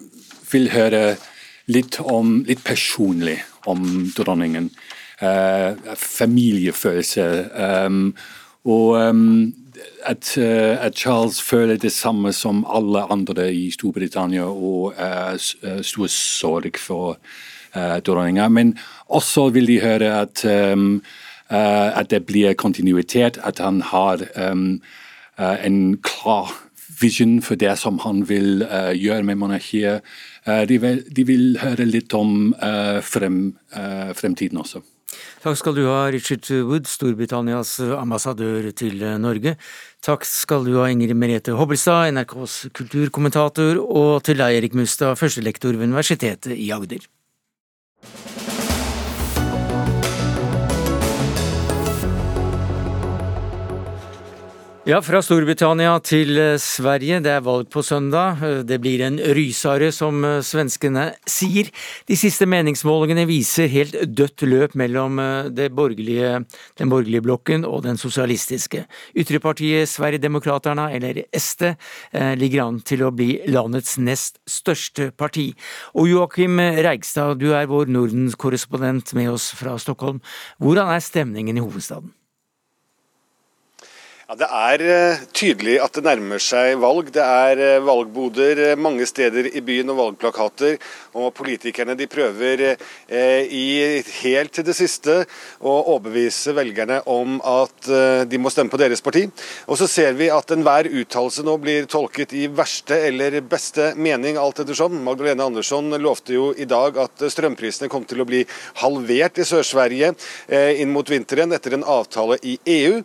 vil 0.53 0.71
høre 0.71 1.17
litt, 1.67 1.99
om, 2.01 2.45
litt 2.47 2.63
personlig 2.65 3.41
om 3.67 4.13
dronningen. 4.17 4.71
familiefølelse. 5.97 7.25
og 8.65 8.97
at, 10.05 10.25
Charles 10.95 11.41
føler 11.43 11.77
det 11.77 11.93
samme 11.93 12.33
som 12.33 12.67
alle 12.69 13.03
andre 13.11 13.55
i 13.55 13.71
Storbritannia 13.71 14.45
og 14.45 14.93
uh, 15.01 15.81
stor 15.81 16.07
sorg 16.07 16.77
for 16.79 17.17
Eh, 17.17 17.56
dronninga. 18.07 18.49
Men 18.49 18.75
også 19.07 19.49
vil 19.55 19.69
de 19.71 19.81
høre 19.81 20.13
at, 20.23 20.45
um, 20.45 21.03
at 21.51 22.11
det 22.11 22.25
blir 22.27 22.57
kontinuitet, 22.59 23.39
at 23.45 23.59
han 23.63 23.81
har 23.81 24.25
um, 24.51 24.81
en 25.39 25.99
klar 26.03 26.55
vision 27.01 27.43
for 27.43 27.61
det 27.61 27.75
som 27.79 27.99
han 28.05 28.25
vil 28.29 28.65
gjøre 28.97 29.23
med 29.23 29.37
monarkiet. 29.37 30.05
De, 30.47 30.79
vil, 30.81 31.03
de, 31.17 31.25
vil, 31.29 31.59
høre 31.61 31.85
litt 31.85 32.15
om 32.17 32.55
frem, 33.05 33.41
fremtiden 34.17 34.63
også. 34.63 34.81
Takk 35.43 35.59
skal 35.61 35.77
du 35.77 35.85
ha, 35.87 36.07
Richard 36.13 36.49
Wood, 36.67 36.89
Storbritannias 36.91 37.77
ambassadør 37.81 38.71
til 38.77 39.05
Norge. 39.21 39.57
Takk 40.05 40.27
skal 40.29 40.67
du 40.67 40.77
ha, 40.79 40.89
Ingrid 40.91 41.17
Merete 41.19 41.55
Hobbelstad, 41.59 42.13
NRKs 42.15 42.57
kulturkommentator, 42.77 43.81
og 43.83 44.25
til 44.27 44.41
deg, 44.41 44.61
Erik 44.61 44.77
Mustad, 44.79 45.17
førstelektor 45.21 45.77
ved 45.77 45.89
Universitetet 45.91 46.55
i 46.55 46.71
Agder. 46.75 47.07
Bye. 48.15 48.36
Ja, 54.87 55.01
fra 55.03 55.19
Storbritannia 55.19 55.97
til 56.07 56.37
eh, 56.39 56.61
Sverige. 56.63 57.17
Det 57.19 57.33
er 57.35 57.41
valg 57.43 57.67
på 57.75 57.83
søndag. 57.83 58.39
Eh, 58.39 58.61
det 58.63 58.77
blir 58.79 59.01
en 59.03 59.17
rysare, 59.35 59.89
som 59.91 60.21
eh, 60.23 60.37
svenskene 60.47 61.09
sier. 61.27 61.73
De 62.07 62.15
siste 62.15 62.47
meningsmålingene 62.47 63.25
viser 63.27 63.67
helt 63.73 63.97
dødt 64.07 64.45
løp 64.47 64.77
mellom 64.79 65.19
borgerlige, 65.75 66.45
den 66.79 66.93
borgerlige 66.93 67.25
blokken 67.27 67.67
og 67.67 67.83
den 67.83 67.99
sosialistiske. 67.99 68.85
Ytrepartiet 69.19 69.91
Sverigedemokraterna, 69.91 70.93
eller 70.95 71.25
SD, 71.35 71.73
ligger 72.39 72.69
an 72.69 72.79
til 72.87 73.03
å 73.03 73.11
bli 73.11 73.41
landets 73.51 73.97
nest 73.99 74.39
største 74.47 75.09
parti. 75.11 75.49
Og 75.99 76.13
Joakim 76.13 76.63
Reigstad, 76.63 77.41
du 77.43 77.49
er 77.59 77.67
vår 77.67 77.91
Nordens-korrespondent 77.91 79.17
med 79.19 79.33
oss 79.35 79.51
fra 79.59 79.75
Stockholm. 79.83 80.23
Hvordan 80.63 80.95
er 80.95 81.03
stemningen 81.03 81.59
i 81.59 81.67
hovedstaden? 81.67 82.15
Ja, 84.27 84.35
Det 84.35 84.47
er 84.51 84.83
eh, 84.83 85.21
tydelig 85.31 85.77
at 85.79 85.95
det 85.95 86.03
nærmer 86.03 86.41
seg 86.43 86.81
valg. 86.83 87.13
Det 87.15 87.23
er 87.23 87.61
eh, 87.63 87.85
valgboder 87.87 88.61
eh, 88.65 88.73
mange 88.75 89.05
steder 89.07 89.47
i 89.55 89.61
byen 89.63 89.93
og 89.93 90.01
valgplakater. 90.01 90.81
Og 91.15 91.29
politikerne 91.31 91.95
de 91.95 92.09
prøver 92.11 92.65
i 93.07 93.67
helt 94.03 94.53
til 94.53 94.67
det 94.67 94.75
siste 94.75 95.15
å 95.63 95.75
overbevise 95.93 96.57
velgerne 96.57 96.99
om 97.09 97.39
at 97.47 97.89
de 98.29 98.41
må 98.43 98.51
stemme 98.53 98.73
på 98.73 98.81
deres 98.83 99.01
parti. 99.01 99.23
Og 99.71 99.79
så 99.81 99.87
ser 99.89 100.19
vi 100.19 100.27
at 100.35 100.51
enhver 100.53 100.91
uttalelse 100.91 101.45
nå 101.47 101.55
blir 101.63 101.87
tolket 101.89 102.35
i 102.37 102.49
verste 102.53 102.99
eller 103.07 103.39
beste 103.47 103.93
mening, 103.95 104.37
alt 104.37 104.61
ettersom. 104.65 104.99
Magdalene 105.07 105.47
Andersson 105.47 105.95
lovte 106.03 106.35
jo 106.37 106.51
i 106.53 106.67
dag 106.69 106.99
at 107.07 107.25
strømprisene 107.33 107.89
kom 107.93 108.05
til 108.05 108.21
å 108.21 108.29
bli 108.29 108.43
halvert 108.83 109.41
i 109.41 109.49
Sør-Sverige 109.49 110.13
inn 110.83 110.93
mot 110.93 111.15
vinteren 111.15 111.57
etter 111.57 111.79
en 111.79 111.89
avtale 111.97 112.43
i 112.45 112.59
EU. 112.81 113.01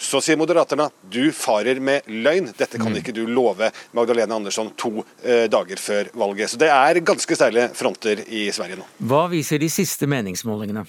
Så 0.00 0.22
sier 0.24 0.38
Moderaterna 0.40 0.86
du 1.12 1.26
farer 1.36 1.76
med 1.84 2.06
løgn, 2.08 2.48
dette 2.56 2.78
kan 2.80 2.88
mm. 2.88 3.00
ikke 3.02 3.12
du 3.12 3.26
love 3.28 3.68
Magdalena 3.92 4.38
Andersson 4.38 4.72
to 4.80 5.02
eh, 5.20 5.44
dager 5.52 5.76
før 5.76 6.08
valget. 6.22 6.54
Så 6.54 6.60
det 6.62 6.70
er 6.72 7.02
ganske 7.04 7.36
steile 7.36 7.68
fronter 7.76 8.24
i 8.24 8.46
Sverige 8.54 8.80
nå. 8.80 8.88
Hva 9.12 9.26
viser 9.28 9.60
de 9.60 9.68
siste 9.68 10.08
meningsmålingene? 10.08 10.86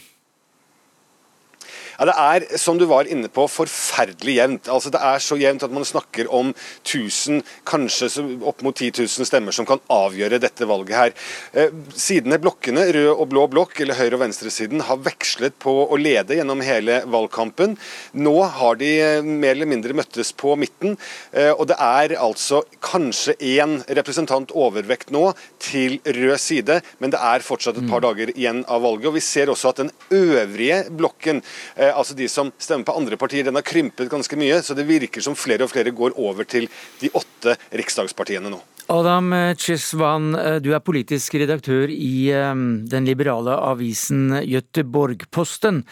Ja, 2.02 2.08
Det 2.10 2.18
er, 2.18 2.58
som 2.58 2.80
du 2.80 2.88
var 2.89 3.06
inne 3.06 3.30
på, 3.30 3.43
forferdelig 3.45 4.34
jevnt. 4.39 4.70
Altså, 4.74 4.89
det 4.89 5.02
er 5.06 5.22
så 5.22 5.36
jevnt 5.38 5.62
at 5.62 5.74
man 5.74 5.86
snakker 5.86 6.26
om 6.34 6.49
1000, 6.82 7.43
kanskje 7.70 8.10
opp 8.41 8.64
mot 8.66 8.74
10 8.74 9.04
000 9.04 9.28
stemmer 9.30 9.54
som 9.54 9.68
kan 9.70 9.78
avgjøre 9.86 10.39
dette 10.41 10.66
valget 10.66 10.97
her. 10.97 11.14
Eh, 11.54 11.70
sidene 11.93 12.39
blokkene, 12.41 12.88
rød 12.95 13.12
og 13.12 13.28
blå 13.30 13.45
blokk, 13.52 13.78
eller 13.84 13.99
høyre- 13.99 14.18
og 14.18 14.24
venstresiden, 14.24 14.82
har 14.88 14.97
vekslet 14.97 15.60
på 15.62 15.76
å 15.86 15.99
lede 15.99 16.39
gjennom 16.39 16.64
hele 16.66 17.04
valgkampen. 17.06 17.78
Nå 18.18 18.34
har 18.58 18.82
de 18.82 18.91
eh, 18.97 19.22
mer 19.22 19.54
eller 19.54 19.70
mindre 19.70 19.93
møttes 19.93 20.34
på 20.34 20.56
midten, 20.58 20.97
eh, 21.38 21.52
og 21.54 21.70
det 21.70 21.78
er 21.78 22.18
altså 22.18 22.64
kanskje 22.82 23.38
én 23.38 23.78
representant 23.93 24.56
overvekt 24.58 25.14
nå 25.14 25.36
til 25.62 25.99
rød 26.02 26.41
side, 26.41 26.82
men 26.97 27.14
det 27.14 27.22
er 27.22 27.45
fortsatt 27.45 27.78
et 27.78 27.86
par 27.86 28.02
mm. 28.02 28.08
dager 28.10 28.34
igjen 28.34 28.66
av 28.66 28.82
valget. 28.89 29.12
og 29.12 29.20
Vi 29.20 29.26
ser 29.30 29.54
også 29.54 29.70
at 29.70 29.86
den 29.86 29.93
øvrige 30.10 30.82
blokken 30.89 31.45
Eh, 31.91 31.91
altså 31.94 32.16
de 32.18 32.28
som 32.32 32.52
stemmer 32.62 32.88
på 32.88 32.96
andre 32.98 33.18
partier, 33.20 33.46
den 33.48 33.58
har 33.58 33.66
krympet 33.66 34.10
ganske 34.12 34.38
mye. 34.39 34.62
Så 34.64 34.76
det 34.78 34.88
virker 34.89 35.24
som 35.24 35.38
flere 35.38 35.68
og 35.68 35.74
flere 35.74 35.94
går 35.96 36.18
over 36.20 36.48
til 36.50 36.70
de 37.02 37.12
åtte 37.18 37.58
riksdagspartiene 37.72 38.52
nå. 38.52 38.62
Adam 38.92 39.30
Chesvan, 39.56 40.34
eh, 40.36 40.58
du 40.60 40.74
er 40.76 40.84
politisk 40.84 41.38
redaktør 41.39 41.92
i 41.92 42.32
eh, 42.34 42.56
den 42.92 43.08
liberale 43.08 43.56
avisen 43.56 44.42
Göteborgposten. 44.42 45.86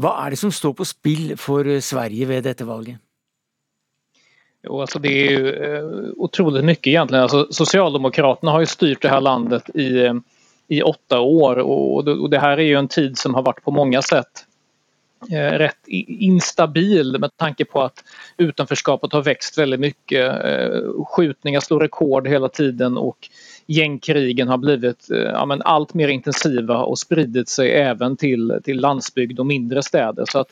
Hva 0.00 0.14
er 0.24 0.32
det 0.32 0.40
som 0.40 0.54
står 0.54 0.76
på 0.78 0.86
spill 0.88 1.34
for 1.40 1.68
Sverige 1.84 2.30
ved 2.30 2.46
dette 2.48 2.68
valget? 2.68 3.02
Jo, 4.66 4.80
alltså 4.80 4.98
det 4.98 5.12
er 5.14 5.36
jo 5.36 6.14
utrolig 6.26 6.64
mye, 6.66 6.80
egentlig. 6.80 7.20
Altså, 7.20 7.44
Sosialdemokratene 7.54 8.50
har 8.50 8.64
jo 8.64 8.70
styrt 8.70 9.04
det 9.04 9.12
her 9.12 9.22
landet 9.22 9.68
i, 9.78 10.08
i 10.74 10.82
åtte 10.82 11.20
år 11.22 11.60
Og 11.62 12.30
det 12.30 12.40
her 12.42 12.58
er 12.58 12.70
jo 12.72 12.80
en 12.80 12.90
tid 12.90 13.18
som 13.18 13.36
har 13.38 13.46
vært 13.46 13.62
på 13.62 13.74
mange 13.74 14.02
sätt 14.02 14.42
eh, 14.42 14.45
rätt 15.30 15.88
instabil 16.08 17.16
med 17.18 17.36
tanke 17.36 17.64
på 17.64 17.82
att 17.82 18.04
utanförskapet 18.36 19.12
har 19.12 19.22
växt 19.22 19.58
väldigt 19.58 19.80
mycket. 19.80 20.44
Eh, 20.44 21.04
skjutningar 21.04 21.60
slår 21.60 21.80
rekord 21.80 22.28
hela 22.28 22.48
tiden 22.48 22.96
och 22.96 23.28
gängkrigen 23.66 24.48
har 24.48 24.58
blivit 24.58 25.10
eh, 25.10 25.18
ja, 25.18 25.58
allt 25.64 25.94
mer 25.94 26.08
intensiva 26.08 26.78
och 26.78 26.98
spridit 26.98 27.48
sig 27.48 27.72
även 27.72 28.16
till, 28.16 28.60
till 28.64 28.80
landsbygd 28.80 29.40
och 29.40 29.46
mindre 29.46 29.82
städer. 29.82 30.24
Så 30.28 30.38
att, 30.38 30.48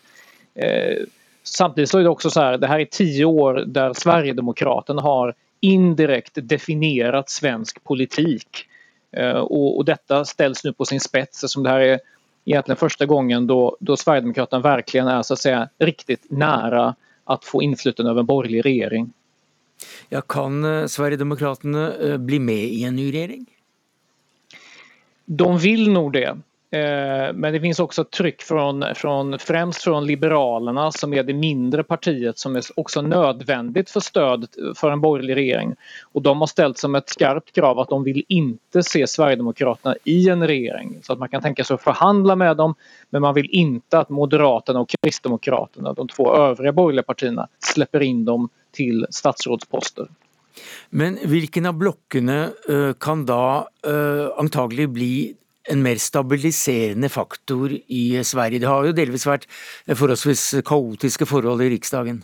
eh, 0.55 0.97
samtidigt 1.43 1.91
så 1.91 1.99
är 1.99 2.03
det 2.03 2.09
också 2.09 2.31
så 2.31 2.41
här, 2.41 2.59
det 2.59 2.67
här 2.67 2.81
är 2.81 2.85
tio 2.85 3.25
år 3.25 3.65
där 3.67 3.93
Sverigedemokraterna 3.93 5.03
har 5.03 5.35
indirekt 5.61 6.33
definierat 6.43 7.31
svensk 7.31 7.85
politik. 7.85 8.67
Eh, 9.17 9.31
och, 9.31 9.77
och, 9.77 9.85
detta 9.85 10.25
ställs 10.25 10.65
nu 10.65 10.73
på 10.73 10.85
sin 10.85 11.01
spets 11.01 11.45
eftersom 11.45 11.63
det 11.63 11.71
här 11.71 11.81
är 11.81 12.01
egentligen 12.45 12.77
första 12.77 13.07
gången 13.07 13.47
då, 13.47 13.77
då 13.81 13.97
Sverigedemokraterna 13.97 14.63
verkligen 14.63 15.09
är 15.09 15.23
så 15.23 15.35
att 15.35 15.41
säga 15.41 15.69
riktigt 15.79 16.31
nära 16.31 16.95
att 17.25 17.45
få 17.45 17.63
inflytande 17.63 18.11
över 18.11 18.21
en 18.21 18.27
borgerlig 18.27 18.65
regering. 18.65 19.13
Ja, 20.09 20.21
kan 20.21 20.65
eh, 20.65 20.87
Sverigedemokraterna 20.87 21.95
eh, 21.95 22.17
bli 22.17 22.39
med 22.39 22.65
i 22.65 22.85
en 22.85 22.97
ny 22.97 23.13
regjering? 23.13 23.47
De 25.25 25.59
vill 25.59 25.93
nog 25.93 26.13
det. 26.13 26.39
Eh, 26.75 27.33
men 27.35 27.53
det 27.53 27.61
finns 27.61 27.81
också 27.81 28.05
tryck 28.05 28.43
från, 28.43 28.85
från 28.95 29.39
främst 29.39 29.83
från 29.83 30.07
Liberalerna 30.07 30.93
som 30.93 31.15
är 31.15 31.23
det 31.23 31.35
mindre 31.35 31.85
partiet 31.85 32.39
som 32.39 32.57
är 32.57 32.63
också 32.77 33.03
nödvändigt 33.03 33.91
för 33.91 34.01
stöd 34.01 34.47
för 34.77 34.91
en 34.91 35.01
borgerlig 35.01 35.37
regering. 35.37 35.75
Och 36.13 36.23
de 36.23 36.41
har 36.41 36.47
ställt 36.47 36.79
som 36.79 36.95
ett 36.95 37.09
skarpt 37.09 37.53
krav 37.53 37.79
att 37.79 37.89
de 37.89 38.05
vill 38.05 38.25
inte 38.29 38.83
se 38.83 39.07
Sverigedemokraterna 39.07 39.97
i 40.05 40.29
en 40.29 40.47
regering. 40.47 40.99
Så 41.03 41.13
att 41.13 41.19
man 41.19 41.29
kan 41.29 41.43
tänka 41.43 41.65
sig 41.65 41.75
att 41.75 41.83
förhandla 41.83 42.37
med 42.37 42.57
dem 42.57 42.75
men 43.11 43.23
man 43.23 43.35
vill 43.35 43.49
inte 43.51 43.99
att 43.99 44.09
Moderaterna 44.09 44.81
och 44.81 44.95
Kristdemokraterna, 45.03 45.93
de 45.93 46.09
två 46.09 46.37
övriga 46.37 46.73
borgerliga 46.73 47.03
partierna, 47.03 47.49
släpper 47.59 48.03
in 48.03 48.25
dem 48.25 48.49
till 48.73 49.07
statsrådsposter. 49.11 50.09
Men 50.91 51.19
hvilken 51.25 51.67
av 51.67 51.75
blokkene 51.75 52.49
eh, 52.69 52.93
kan 53.01 53.27
da 53.27 53.69
uh, 53.87 54.29
antagelig 54.37 54.89
bli 54.89 55.35
en 55.71 55.83
mer 55.85 56.01
stabiliserende 56.03 57.09
faktor 57.13 57.73
i 57.73 58.05
Sverige? 58.25 58.61
Det 58.63 58.69
har 58.69 58.87
jo 58.87 58.97
delvis 58.97 59.27
vært 59.29 59.49
forholdsvis 59.89 60.63
kaotiske 60.67 61.27
forhold 61.29 61.65
i 61.65 61.73
Riksdagen. 61.75 62.23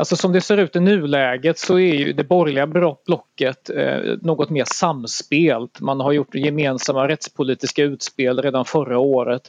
Alltså 0.00 0.16
som 0.16 0.32
det 0.32 0.40
ser 0.40 0.56
ut 0.56 0.76
i 0.76 0.80
nuläget 0.80 1.58
så 1.58 1.78
är 1.78 2.12
det 2.12 2.24
borgerliga 2.24 2.94
blocket 3.06 3.70
eh, 3.70 3.98
något 4.22 4.50
mer 4.50 4.64
samspelt. 4.64 5.80
Man 5.80 6.00
har 6.00 6.12
gjort 6.12 6.34
gemensamma 6.34 7.08
rättspolitiska 7.08 7.82
utspel 7.82 8.42
redan 8.42 8.64
förra 8.64 8.98
året. 8.98 9.42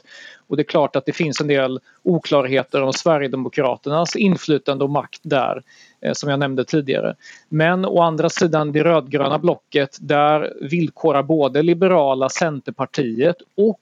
Och 0.46 0.56
det 0.56 0.62
är 0.62 0.64
klart 0.64 0.96
att 0.96 1.06
det 1.06 1.12
finns 1.12 1.40
en 1.40 1.46
del 1.46 1.80
oklarheter 2.02 2.82
om 2.82 2.92
Sverigedemokraternas 2.92 4.16
inflytande 4.16 4.84
och 4.84 4.90
makt 4.90 5.20
där 5.22 5.62
eh, 6.00 6.12
som 6.12 6.30
jag 6.30 6.38
nämnde 6.38 6.64
tidigare. 6.64 7.14
Men 7.48 7.84
å 7.84 8.00
andra 8.02 8.28
sidan 8.28 8.72
det 8.72 8.84
rödgröna 8.84 9.38
blocket 9.38 9.98
där 10.00 10.52
villkorar 10.60 11.22
både 11.22 11.62
liberala 11.62 12.28
Centerpartiet 12.28 13.36
och 13.56 13.80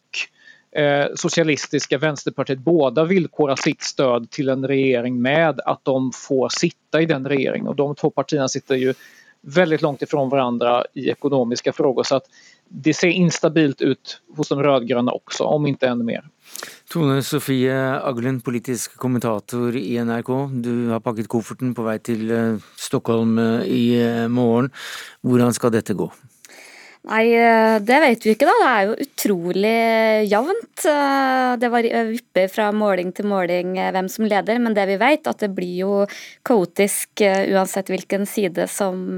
socialistiska 1.14 1.99
Vänsterpartiet 1.99 2.59
båda 2.59 3.05
villkorar 3.05 3.57
sitt 3.57 3.83
stöd 3.83 4.31
till 4.31 4.49
en 4.49 4.68
regering 4.68 5.23
med 5.23 5.61
att 5.64 5.85
de 5.85 6.12
får 6.12 6.49
sitta 6.49 7.01
i 7.01 7.07
den 7.07 7.29
regeringen 7.29 7.68
och 7.68 7.77
de 7.77 7.95
två 7.95 8.11
partierna 8.11 8.49
sitter 8.49 8.75
ju 8.75 8.95
väldigt 9.41 9.83
långt 9.83 10.03
ifrån 10.03 10.29
varandra 10.29 10.85
i 10.95 11.11
ekonomiska 11.11 11.73
frågor 11.73 12.03
så 12.03 12.16
att 12.16 12.25
det 12.68 12.95
ser 12.95 13.09
instabilt 13.09 13.81
ut 13.81 14.21
hos 14.37 14.49
de 14.49 14.62
rödgröna 14.62 15.12
också, 15.12 15.45
om 15.45 15.66
inte 15.66 15.89
ännu 15.89 16.05
mer. 16.05 16.25
Tone 16.93 17.23
Sofie 17.23 18.01
Aglen, 18.01 18.41
politisk 18.41 18.97
kommentator 18.97 19.77
i 19.77 20.05
NRK. 20.05 20.29
Du 20.53 20.89
har 20.89 21.01
pakket 21.01 21.29
kofferten 21.29 21.75
på 21.75 21.87
vei 21.87 21.99
til 21.99 22.31
eh, 22.31 22.59
Stockholm 22.79 23.39
eh, 23.39 23.66
i 23.66 23.85
eh, 24.03 24.29
morgen. 24.29 24.71
Hvordan 25.23 25.55
skal 25.55 25.75
dette 25.75 25.95
gå? 25.95 26.11
Nei, 27.09 27.31
eh, 27.33 27.79
det 27.81 27.97
vet 28.03 28.25
vi 28.27 28.33
ikke, 28.35 28.45
da. 28.45 28.55
Det 28.61 28.71
er 28.71 28.83
jo 28.85 28.97
utrolig 29.07 29.77
jevnt. 30.29 30.83
Eh, 30.85 31.53
det 31.63 31.71
var 31.73 31.87
vipper 32.11 32.51
fra 32.53 32.67
måling 32.77 33.15
til 33.17 33.29
måling 33.31 33.79
eh, 33.81 33.89
hvem 33.95 34.11
som 34.13 34.27
leder, 34.29 34.61
men 34.61 34.77
det 34.77 34.85
vi 34.91 34.99
vet, 35.01 35.31
at 35.31 35.41
det 35.41 35.49
blir 35.57 35.79
jo 35.79 35.95
kaotisk 36.45 37.25
uansett 37.25 37.89
hvilken 37.89 38.29
side 38.29 38.67
som 38.69 39.17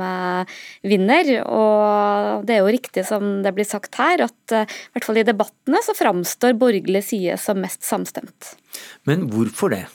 vinner. 0.86 1.32
Og 1.42 2.46
det 2.46 2.54
er 2.54 2.62
jo 2.62 2.76
riktig 2.76 3.04
som 3.08 3.40
det 3.42 3.54
blir 3.56 3.66
sagt 3.66 3.98
her, 3.98 4.28
at 4.28 4.56
i 4.62 4.92
hvert 4.94 5.08
fall 5.08 5.18
i 5.18 5.26
debattene 5.26 5.82
så 5.82 5.96
framstår 5.98 6.54
borgerlig 6.60 7.02
side 7.08 7.40
som 7.42 7.58
mest 7.64 7.82
samstemt. 7.88 8.54
Men 9.10 9.26
hvorfor 9.32 9.74
det? 9.74 9.88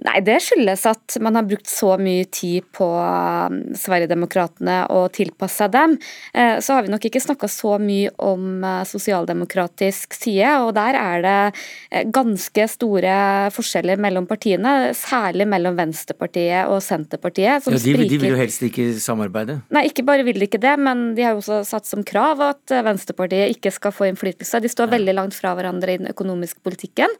Nei, 0.00 0.20
Det 0.24 0.38
skyldes 0.40 0.86
at 0.88 1.16
man 1.20 1.36
har 1.36 1.44
brukt 1.44 1.68
så 1.68 1.92
mye 2.00 2.24
tid 2.32 2.64
på 2.76 2.86
um, 2.88 3.58
Sverigedemokraterna 3.76 4.86
og 4.96 5.10
tilpasse 5.16 5.66
dem. 5.72 5.96
Eh, 6.32 6.56
så 6.64 6.76
har 6.76 6.86
vi 6.86 6.92
nok 6.92 7.04
ikke 7.04 7.20
snakka 7.20 7.48
så 7.52 7.74
mye 7.82 8.12
om 8.24 8.64
eh, 8.64 8.80
sosialdemokratisk 8.88 10.16
side, 10.16 10.54
og 10.64 10.72
der 10.78 10.96
er 10.96 11.24
det 11.26 11.34
eh, 11.90 12.06
ganske 12.08 12.66
store 12.72 13.16
forskjeller 13.52 14.00
mellom 14.00 14.28
partiene. 14.30 14.94
Særlig 14.96 15.48
mellom 15.52 15.76
Venstrepartiet 15.76 16.70
og 16.72 16.80
Senterpartiet. 16.84 17.68
ja, 17.68 17.82
de, 17.84 17.94
de, 18.00 18.20
vil 18.22 18.32
jo 18.32 18.40
helst 18.40 18.64
ikke 18.64 18.88
samarbeide? 19.02 19.58
Nei, 19.74 19.84
ikke 19.90 20.06
bare 20.08 20.24
vil 20.24 20.40
de 20.40 20.48
ikke 20.48 20.62
det, 20.62 20.76
men 20.80 21.10
de 21.18 21.26
har 21.26 21.36
jo 21.36 21.44
også 21.44 21.60
satt 21.68 21.88
som 21.88 22.06
krav 22.06 22.40
at 22.46 22.76
Venstrepartiet 22.88 23.52
ikke 23.58 23.74
skal 23.74 23.92
få 23.92 24.08
innflytelse. 24.08 24.62
De 24.64 24.72
står 24.72 24.88
ja. 24.88 24.96
veldig 24.96 25.18
langt 25.20 25.36
fra 25.36 25.52
hverandre 25.58 25.92
i 25.92 26.00
den 26.00 26.08
økonomiske 26.08 26.64
politikken. 26.64 27.12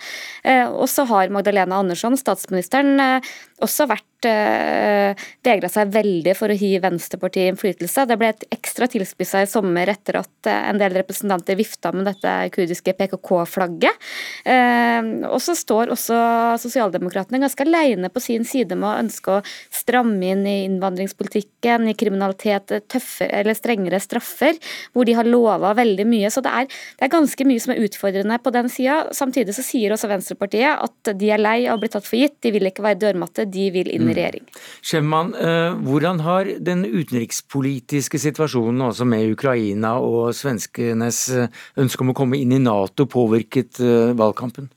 Og 0.71 0.87
så 0.89 1.05
har 1.11 1.33
Magdalena 1.35 1.81
Andersson, 1.81 2.17
statsminister 2.19 2.70
statsministeren 2.71 3.01
eh, 3.01 3.21
også 3.61 3.87
vært 3.91 4.07
vegra 4.27 5.69
seg 5.73 5.93
veldig 5.95 6.35
for 6.37 6.53
å 6.53 6.57
gi 6.57 6.75
Venstrepartiet 6.83 7.51
innflytelse. 7.51 8.07
Det 8.09 8.17
ble 8.21 8.31
et 8.33 8.45
ekstra 8.53 8.89
tilspissa 8.91 9.43
i 9.45 9.49
sommer 9.51 9.91
etter 9.91 10.21
at 10.21 10.49
uh, 10.49 10.57
en 10.71 10.81
del 10.81 10.95
representanter 10.99 11.59
vifta 11.59 11.93
med 11.95 12.07
dette 12.09 12.35
kurdiske 12.55 12.95
PKK-flagget. 12.99 14.09
Uh, 14.45 15.29
og 15.31 15.39
så 15.43 15.57
står 15.59 15.93
også 15.95 16.19
Sosialdemokratene 16.61 17.41
ganske 17.43 17.67
alene 17.67 18.11
på 18.13 18.23
sin 18.23 18.45
side 18.49 18.77
med 18.79 18.89
å 18.89 18.99
ønske 19.05 19.39
å 19.39 19.43
stramme 19.75 20.33
inn 20.35 20.45
i 20.49 20.57
innvandringspolitikken, 20.67 21.89
i 21.91 21.97
kriminalitet, 21.99 22.75
tøffere 22.91 23.41
eller 23.41 23.57
strengere 23.59 24.01
straffer, 24.03 24.59
hvor 24.95 25.09
de 25.09 25.17
har 25.19 25.29
lova 25.29 25.73
veldig 25.79 26.07
mye. 26.09 26.31
Så 26.33 26.43
det 26.45 26.53
er, 26.63 26.69
det 26.99 27.07
er, 27.07 27.15
ganske 27.15 27.47
mye 27.49 27.63
som 27.63 27.75
er 27.75 27.83
utfordrende 27.87 28.39
på 28.43 28.53
den 28.55 28.71
sida. 28.73 29.03
Samtidig 29.17 29.57
så 29.57 29.65
sier 29.67 29.95
også 29.95 30.11
Venstrepartiet 30.11 30.85
at 30.85 31.13
de 31.19 31.33
er 31.33 31.43
lei 31.43 31.59
av 31.67 31.79
å 31.79 31.83
bli 31.83 31.91
tatt 31.93 32.07
for 32.07 32.21
gitt. 32.21 32.39
De 32.45 32.53
vil 32.55 32.71
ikke 32.71 32.85
være 32.85 33.01
dørmatte, 33.07 33.49
de 33.51 33.69
vil 33.75 33.91
inn 33.95 34.10
i 34.11 34.13
mm. 34.13 34.19
regjering. 34.19 34.45
Skjemman, 34.83 35.35
eh, 35.35 35.79
hvordan 35.87 36.21
har 36.21 36.51
den 36.59 36.85
utenrikspolitiske 36.85 38.19
situasjonen 38.19 38.83
også 38.91 39.07
med 39.09 39.33
Ukraina 39.33 39.97
og 40.03 40.35
svenskenes 40.37 41.29
eh, 41.35 41.49
ønske 41.81 42.05
om 42.05 42.13
å 42.13 42.19
komme 42.19 42.41
inn 42.41 42.53
i 42.57 42.61
Nato 42.63 43.07
påvirket 43.11 43.81
eh, 43.81 44.13
valgkampen? 44.19 44.71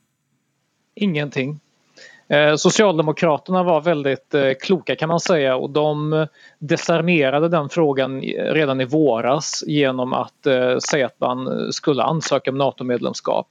Ingenting. 0.95 1.59
Socialdemokraterna 2.57 3.63
var 3.63 3.81
väldigt 3.81 4.35
kloka 4.61 4.95
kan 4.95 5.09
man 5.09 5.19
säga 5.19 5.55
och 5.55 5.69
de 5.69 6.27
desarmerade 6.59 7.49
den 7.49 7.69
frågan 7.69 8.21
redan 8.21 8.81
i 8.81 8.85
våras 8.85 9.63
genom 9.67 10.13
att 10.13 10.47
säga 10.89 11.05
att 11.05 11.19
man 11.19 11.71
skulle 11.71 12.03
ansöka 12.03 12.51
om 12.51 12.57
NATO-medlemskap. 12.57 13.47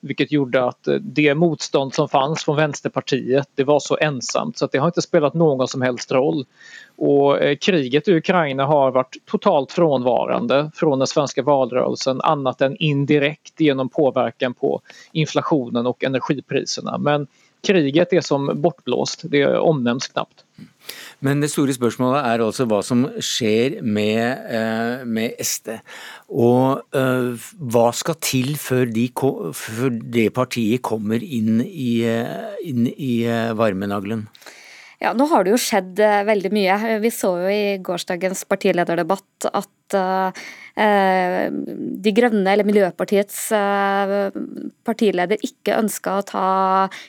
Vilket 0.00 0.32
gjorde 0.32 0.64
att 0.64 0.88
det 1.00 1.34
motstånd 1.34 1.94
som 1.94 2.08
fanns 2.08 2.44
från 2.44 2.56
Vänsterpartiet 2.56 3.48
det 3.54 3.64
var 3.64 3.80
så 3.80 3.98
ensamt 4.00 4.58
så 4.58 4.64
att 4.64 4.72
det 4.72 4.78
har 4.78 4.86
inte 4.86 5.02
spelat 5.02 5.34
någon 5.34 5.68
som 5.68 5.82
helst 5.82 6.12
roll. 6.12 6.44
Och 6.96 7.40
eh, 7.40 7.56
kriget 7.56 8.08
i 8.08 8.12
Ukraina 8.12 8.64
har 8.64 8.90
varit 8.90 9.16
totalt 9.24 9.72
frånvarande 9.72 10.70
från 10.74 10.98
den 10.98 11.06
svenska 11.06 11.42
valrörelsen 11.42 12.20
annat 12.20 12.60
än 12.60 12.76
indirekt 12.76 13.60
genom 13.60 13.88
påverkan 13.88 14.54
på 14.54 14.80
inflationen 15.12 15.86
och 15.86 16.04
energipriserna. 16.04 16.98
Men 16.98 17.26
kriget 17.66 18.12
er 18.12 18.20
som 18.20 18.50
bortblåst, 18.54 19.20
det 19.24 19.58
omnämns 19.58 20.08
knapt. 20.08 20.44
Men 21.24 21.40
det 21.40 21.48
store 21.48 21.72
spørsmålet 21.72 22.26
er 22.28 22.42
altså 22.44 22.66
hva 22.68 22.82
som 22.84 23.06
skjer 23.24 23.78
med, 23.80 24.42
eh, 24.52 25.04
med 25.08 25.38
SD. 25.40 25.72
Og 26.28 26.82
uh, 26.92 27.46
hva 27.56 27.86
skal 27.96 28.18
til 28.20 28.52
før, 28.60 28.84
de, 28.92 29.06
før, 29.56 29.96
det 29.96 30.28
partiet 30.36 30.84
kommer 30.84 31.22
inn 31.24 31.62
i, 31.64 32.04
eh, 32.04 32.60
inn 32.68 32.84
i 32.92 33.14
varmenaglen? 33.56 34.26
Ja, 35.00 35.12
Nå 35.16 35.26
har 35.28 35.44
det 35.44 35.52
jo 35.52 35.60
skjedd 35.60 36.00
veldig 36.00 36.52
mye. 36.56 36.76
Vi 37.02 37.12
så 37.12 37.32
jo 37.42 37.48
i 37.52 37.76
gårsdagens 37.84 38.44
partilederdebatt 38.48 39.48
at 39.52 39.72
at 39.94 40.44
Eh, 40.76 41.46
de 42.04 42.12
Grønne, 42.12 42.50
eller 42.52 42.66
Miljøpartiets 42.68 43.36
eh, 43.56 44.34
partileder, 44.84 45.40
ikke 45.40 45.78
ønska 45.80 46.18
å 46.18 46.24
ta 46.28 46.48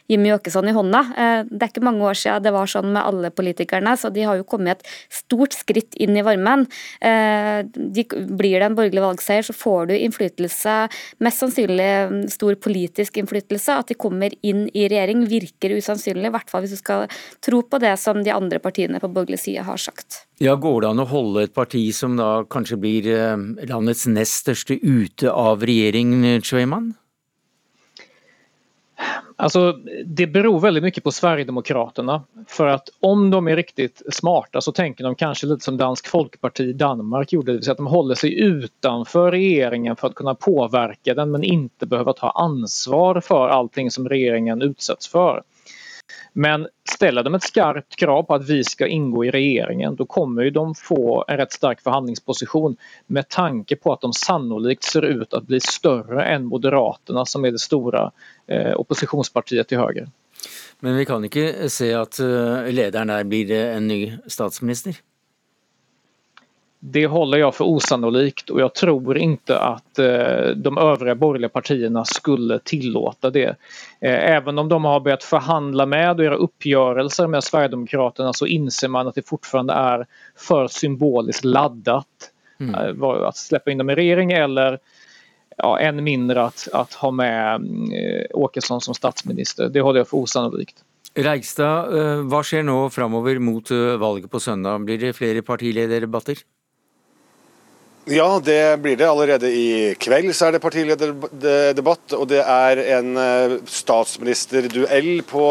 Jimmy 0.07 0.31
Åkesson 0.31 0.69
i 0.71 0.75
hånda. 0.75 1.01
Eh, 1.11 1.39
det 1.49 1.65
er 1.65 1.73
ikke 1.73 1.83
mange 1.83 2.05
år 2.07 2.15
siden 2.15 2.45
det 2.45 2.53
var 2.55 2.71
sånn 2.71 2.93
med 2.95 3.03
alle 3.03 3.31
politikerne, 3.35 3.97
så 3.99 4.11
de 4.13 4.23
har 4.23 4.39
jo 4.39 4.47
kommet 4.47 4.79
et 4.79 4.93
stort 5.11 5.57
skritt 5.57 5.97
inn 5.99 6.15
i 6.15 6.23
varmen. 6.23 6.63
Blir 7.01 8.55
det 8.55 8.69
en 8.69 8.77
borgerlig 8.77 9.03
valgseier, 9.03 9.43
så 9.43 9.55
får 9.55 9.91
du 9.91 9.95
innflytelse, 9.97 10.77
mest 11.23 11.43
sannsynlig 11.43 11.89
mm, 12.13 12.23
stor 12.31 12.55
politisk 12.63 13.19
innflytelse. 13.19 13.81
At 13.83 13.91
de 13.91 13.99
kommer 13.99 14.31
inn 14.47 14.69
i 14.71 14.87
regjering 14.87 15.27
virker 15.27 15.75
usannsynlig, 15.75 16.31
i 16.31 16.35
hvert 16.37 16.53
fall 16.53 16.63
hvis 16.63 16.77
du 16.77 16.79
skal 16.79 17.11
tro 17.43 17.61
på 17.67 17.83
det 17.83 17.97
som 17.99 18.23
de 18.23 18.31
andre 18.31 18.63
partiene 18.63 19.03
på 19.03 19.11
borgerlig 19.11 19.43
side 19.43 19.67
har 19.67 19.81
sagt. 19.81 20.26
Ja, 20.39 20.55
Går 20.55 20.81
det 20.81 20.89
an 20.91 21.01
å 21.01 21.07
holde 21.09 21.47
et 21.47 21.53
parti 21.53 21.87
som 21.95 22.17
da 22.19 22.43
kanskje 22.45 22.77
blir 22.77 23.07
landets 23.69 24.05
nest 24.05 24.43
største 24.43 24.77
ute 24.77 25.31
av 25.33 25.65
regjering, 25.65 26.13
Schweiman? 26.45 26.91
Alltså, 29.39 29.71
det 30.05 30.27
beror 30.27 30.59
väldigt 30.59 30.83
mycket 30.83 31.03
på 31.03 31.11
Sverigedemokraterna. 31.11 32.23
För 32.47 32.67
att 32.67 32.89
om 32.99 33.29
de 33.29 33.47
är 33.47 33.55
riktigt 33.55 34.01
smarta 34.11 34.61
så 34.61 34.71
tänker 34.71 35.03
de 35.03 35.15
kanskje 35.15 35.47
litt 35.47 35.63
som 35.63 35.77
Dansk 35.77 36.07
Folkeparti 36.07 36.63
i 36.63 36.73
Danmark 36.73 37.33
gjorde. 37.33 37.51
Det 37.51 37.55
vill 37.55 37.63
si 37.63 37.71
att 37.71 37.77
de 37.77 37.87
håller 37.87 38.15
sig 38.15 38.39
utanför 38.39 39.31
regjeringen 39.31 39.95
for 39.95 40.09
å 40.09 40.13
kunne 40.13 40.35
påverka 40.35 41.13
den 41.13 41.31
men 41.31 41.43
ikke 41.43 41.85
behöva 41.85 42.13
ta 42.13 42.29
ansvar 42.29 43.21
for 43.21 43.49
allting 43.49 43.91
som 43.91 44.09
regjeringen 44.09 44.61
utsätts 44.61 45.07
för. 45.07 45.43
Men 46.33 46.67
ställer 46.89 47.23
de 47.23 47.35
ett 47.35 47.43
skarpt 47.43 47.95
krav 47.95 48.23
på 48.23 48.33
att 48.33 48.49
vi 48.49 48.63
ska 48.63 48.87
ingå 48.87 49.25
i 49.25 49.31
regeringen 49.31 49.95
då 49.95 50.05
kommer 50.05 50.43
ju 50.43 50.49
de 50.49 50.75
få 50.75 51.25
en 51.27 51.37
rätt 51.37 51.51
stark 51.51 51.81
förhandlingsposition 51.81 52.77
med 53.07 53.29
tanke 53.29 53.75
på 53.75 53.93
att 53.93 54.01
de 54.01 54.13
sannolikt 54.13 54.83
ser 54.83 55.05
ut 55.05 55.33
att 55.33 55.47
bli 55.47 55.59
större 55.59 56.25
än 56.25 56.45
Moderaterna 56.45 57.25
som 57.25 57.45
är 57.45 57.51
det 57.51 57.59
stora 57.59 58.11
eh, 58.47 58.73
oppositionspartiet 58.73 59.67
till 59.67 59.77
höger. 59.77 60.09
Men 60.79 60.95
vi 60.97 61.05
kan 61.05 61.25
ikke 61.25 61.69
se 61.69 61.93
at 61.97 62.19
eh, 62.19 62.69
lederen 62.69 63.07
der 63.07 63.23
blir 63.23 63.51
en 63.51 63.87
ny 63.87 64.17
statsminister? 64.27 64.95
Det 66.79 67.07
håller 67.07 67.37
jag 67.37 67.55
för 67.55 67.65
osannolikt 67.65 68.49
och 68.49 68.61
jag 68.61 68.73
tror 68.73 69.17
inte 69.17 69.59
att 69.59 69.99
eh, 69.99 70.49
de 70.55 70.77
övriga 70.77 71.15
borgerliga 71.15 71.49
partierna 71.49 72.05
skulle 72.05 72.59
tillåta 72.59 73.29
det. 73.29 73.55
Eh, 74.01 74.31
även 74.31 74.59
om 74.59 74.69
de 74.69 74.85
har 74.85 74.99
börjat 74.99 75.23
förhandla 75.23 75.85
med 75.85 76.17
och 76.17 76.25
göra 76.25 76.35
uppgörelser 76.35 77.27
med 77.27 77.43
Sverigedemokraterna 77.43 78.33
så 78.33 78.45
inser 78.45 78.87
man 78.87 79.07
att 79.07 79.15
det 79.15 79.27
fortfarande 79.27 79.73
är 79.73 80.05
för 80.35 80.67
symboliskt 80.67 81.45
laddat 81.45 82.07
mm. 82.59 82.75
Eh, 82.75 83.27
att 83.27 83.37
släppa 83.37 83.71
in 83.71 83.77
dem 83.77 83.89
i 83.89 83.95
regering 83.95 84.31
eller 84.31 84.79
ja, 85.57 85.79
än 85.79 86.03
mindre 86.03 86.43
att, 86.43 86.67
att 86.73 86.93
ha 86.93 87.11
med 87.11 87.61
Åkesson 88.33 88.81
som 88.81 88.93
statsminister. 88.93 89.69
Det 89.69 89.81
håller 89.81 89.99
jag 89.99 90.07
för 90.07 90.17
osannolikt. 90.17 90.75
Reigstad, 91.15 91.87
hva 92.29 92.43
skjer 92.43 92.61
nå 92.63 92.89
framover 92.93 93.39
mot 93.39 93.71
valget 93.99 94.31
på 94.31 94.39
søndag? 94.39 94.79
Blir 94.79 94.97
det 94.97 95.13
flere 95.13 95.41
partilederdebatter? 95.41 96.37
Ja, 98.09 98.41
det 98.43 98.77
blir 98.79 98.95
det. 98.95 99.07
Allerede 99.09 99.49
i 99.51 99.95
kveld 99.99 100.29
så 100.31 100.47
er 100.47 100.55
det 100.55 100.61
partilederdebatt. 100.63 102.13
Og 102.15 102.23
det 102.31 102.39
er 102.39 102.79
en 102.95 103.17
eh, 103.19 103.55
statsministerduell 103.67 105.25
på 105.27 105.47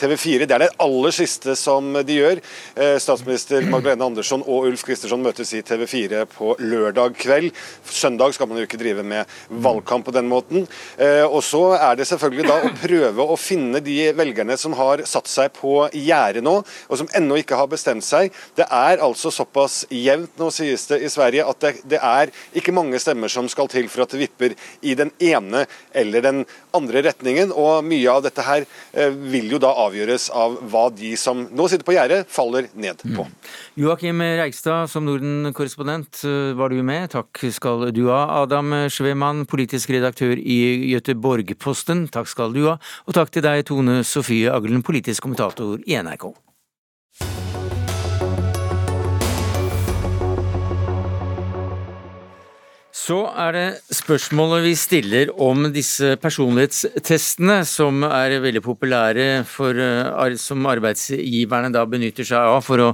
TV4. 0.00 0.42
Det 0.42 0.56
er 0.56 0.64
det 0.64 0.72
aller 0.82 1.14
siste 1.14 1.54
som 1.54 1.92
de 1.94 2.16
gjør. 2.16 2.40
Eh, 2.74 2.96
statsminister 2.98 3.62
Magdalene 3.70 4.08
Andersson 4.08 4.42
og 4.42 4.66
Ulf 4.72 4.82
Kristersson 4.88 5.22
møtes 5.22 5.52
i 5.54 5.60
TV4 5.62 6.24
på 6.32 6.56
lørdag 6.58 7.14
kveld. 7.20 7.54
Søndag 7.86 8.34
skal 8.34 8.50
man 8.50 8.58
jo 8.58 8.66
ikke 8.66 8.82
drive 8.82 9.06
med 9.06 9.30
valgkamp 9.62 10.08
på 10.10 10.16
den 10.18 10.26
måten. 10.32 10.66
Eh, 10.98 11.22
og 11.22 11.44
så 11.46 11.62
er 11.76 11.94
det 12.00 12.08
selvfølgelig 12.10 12.48
da 12.50 12.58
å 12.58 12.74
prøve 12.82 13.28
å 13.36 13.38
finne 13.38 13.84
de 13.86 13.96
velgerne 14.18 14.58
som 14.58 14.74
har 14.80 15.04
satt 15.06 15.30
seg 15.30 15.54
på 15.60 15.86
gjerdet 15.94 16.42
nå, 16.42 16.58
og 16.90 16.98
som 17.04 17.14
ennå 17.14 17.38
ikke 17.44 17.62
har 17.62 17.70
bestemt 17.70 18.02
seg. 18.02 18.34
Det 18.58 18.66
er 18.66 18.98
altså 18.98 19.30
såpass 19.30 19.84
jevnt 19.94 20.42
nå, 20.42 20.50
sies 20.50 20.90
det 20.90 21.04
i 21.06 21.14
Sverige, 21.14 21.46
at 21.46 21.62
det, 21.62 21.74
det 21.86 21.99
er 22.02 22.32
ikke 22.56 22.74
mange 22.74 22.98
stemmer 23.02 23.30
som 23.32 23.48
skal 23.50 23.68
til 23.70 23.88
for 23.92 24.04
at 24.04 24.14
det 24.14 24.22
vipper 24.24 24.56
i 24.82 24.96
den 24.98 25.12
ene 25.22 25.64
eller 25.96 26.24
den 26.24 26.42
andre 26.76 27.04
retningen. 27.06 27.54
Og 27.54 27.84
mye 27.86 28.10
av 28.12 28.24
dette 28.26 28.44
her 28.46 28.66
eh, 28.92 29.14
vil 29.32 29.50
jo 29.54 29.60
da 29.62 29.72
avgjøres 29.86 30.28
av 30.36 30.58
hva 30.72 30.88
de 30.94 31.14
som 31.20 31.46
nå 31.46 31.68
sitter 31.70 31.86
på 31.86 31.96
gjerdet, 31.96 32.26
faller 32.30 32.70
ned 32.74 33.02
på. 33.04 33.26
Mm. 33.26 33.38
Joakim 33.80 34.22
Reigstad, 34.40 34.90
som 34.92 35.06
Norden-korrespondent 35.08 36.24
eh, 36.28 36.52
var 36.58 36.74
du 36.74 36.80
med. 36.82 37.10
Takk 37.14 37.44
skal 37.54 37.88
du 37.96 38.06
ha. 38.10 38.24
Adam 38.42 38.74
Svemann, 38.92 39.46
politisk 39.50 39.94
redaktør 39.94 40.36
i 40.38 40.60
Göteborg-Posten. 40.92 42.06
Takk 42.12 42.30
skal 42.30 42.54
du 42.56 42.64
ha. 42.68 42.78
Og 43.06 43.16
takk 43.16 43.32
til 43.34 43.46
deg, 43.46 43.64
Tone 43.70 44.00
Sofie 44.06 44.52
Aglen, 44.52 44.84
politisk 44.86 45.26
kommentator 45.26 45.80
i 45.86 45.98
NRK. 46.00 46.30
Så 53.10 53.24
er 53.42 53.56
det 53.56 53.94
spørsmålet 53.96 54.60
vi 54.68 54.72
stiller 54.78 55.30
om 55.42 55.64
disse 55.74 56.12
personlighetstestene, 56.22 57.56
som 57.66 58.04
er 58.06 58.36
veldig 58.38 58.60
populære 58.62 59.24
for, 59.50 59.74
eh, 59.74 60.36
som 60.38 60.68
arbeidsgiverne 60.70 61.72
da 61.74 61.82
benytter 61.90 62.28
seg 62.28 62.38
av 62.38 62.62
for 62.62 62.78
å 62.78 62.90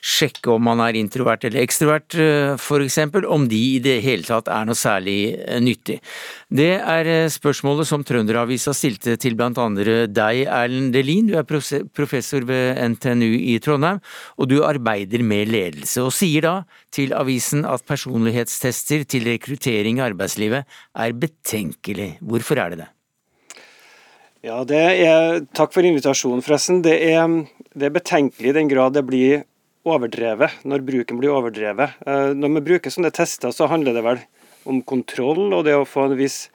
sjekke 0.00 0.54
om 0.54 0.64
man 0.70 0.80
er 0.80 0.96
introvert 0.96 1.44
eller 1.44 1.60
ekstrovert, 1.66 2.16
eh, 2.16 2.54
f.eks. 2.56 2.98
Om 3.28 3.44
de 3.50 3.60
i 3.74 3.78
det 3.78 4.00
hele 4.00 4.24
tatt 4.24 4.48
er 4.48 4.64
noe 4.64 4.78
særlig 4.78 5.36
eh, 5.36 5.60
nyttig. 5.60 6.00
Det 6.48 6.78
er 6.80 7.28
spørsmålet 7.28 7.84
som 7.90 8.00
Trønderavisa 8.08 8.72
stilte 8.72 9.18
til 9.20 9.34
blant 9.36 9.58
andre 9.60 10.06
deg, 10.08 10.46
Erlend 10.48 10.94
Delin. 10.96 11.26
Du 11.28 11.34
er 11.36 11.44
professor 11.44 12.46
ved 12.48 12.78
NTNU 12.94 13.34
i 13.36 13.58
Trondheim, 13.60 14.00
og 14.40 14.48
du 14.48 14.62
arbeider 14.64 15.20
med 15.20 15.52
ledelse, 15.52 16.00
og 16.00 16.14
sier 16.16 16.46
da 16.46 16.54
til 16.88 17.12
avisen 17.12 17.66
at 17.68 17.84
personlighetstester 17.84 19.04
til 19.04 19.28
rekruttering 19.28 20.00
i 20.00 20.06
arbeidslivet 20.06 20.64
er 20.96 21.18
betenkelig. 21.20 22.14
Hvorfor 22.24 22.62
er 22.64 22.72
det 22.72 22.80
det? 22.86 22.88
Ja, 24.48 24.62
det 24.64 24.80
er, 25.04 25.44
Takk 25.52 25.76
for 25.76 25.84
invitasjonen, 25.84 26.40
forresten. 26.46 26.80
Det 26.80 26.96
er, 27.10 27.28
det 27.76 27.90
er 27.90 27.96
betenkelig 27.98 28.54
i 28.54 28.56
den 28.56 28.72
grad 28.72 28.96
det 28.96 29.04
blir 29.04 29.44
overdrevet, 29.84 30.62
når 30.64 30.88
bruken 30.88 31.20
blir 31.20 31.36
overdrevet. 31.36 32.00
Eh, 32.08 32.32
når 32.32 32.56
vi 32.56 32.66
bruker 32.72 32.92
sånne 32.92 33.12
tester, 33.12 33.52
så 33.52 33.68
handler 33.68 33.96
det 33.96 34.06
vel 34.06 34.24
om 34.68 34.82
kontroll 34.86 35.48
og 35.56 35.64
det 35.66 35.76
å 35.78 35.88
få 35.88 36.08
en 36.08 36.18
viss 36.18 36.46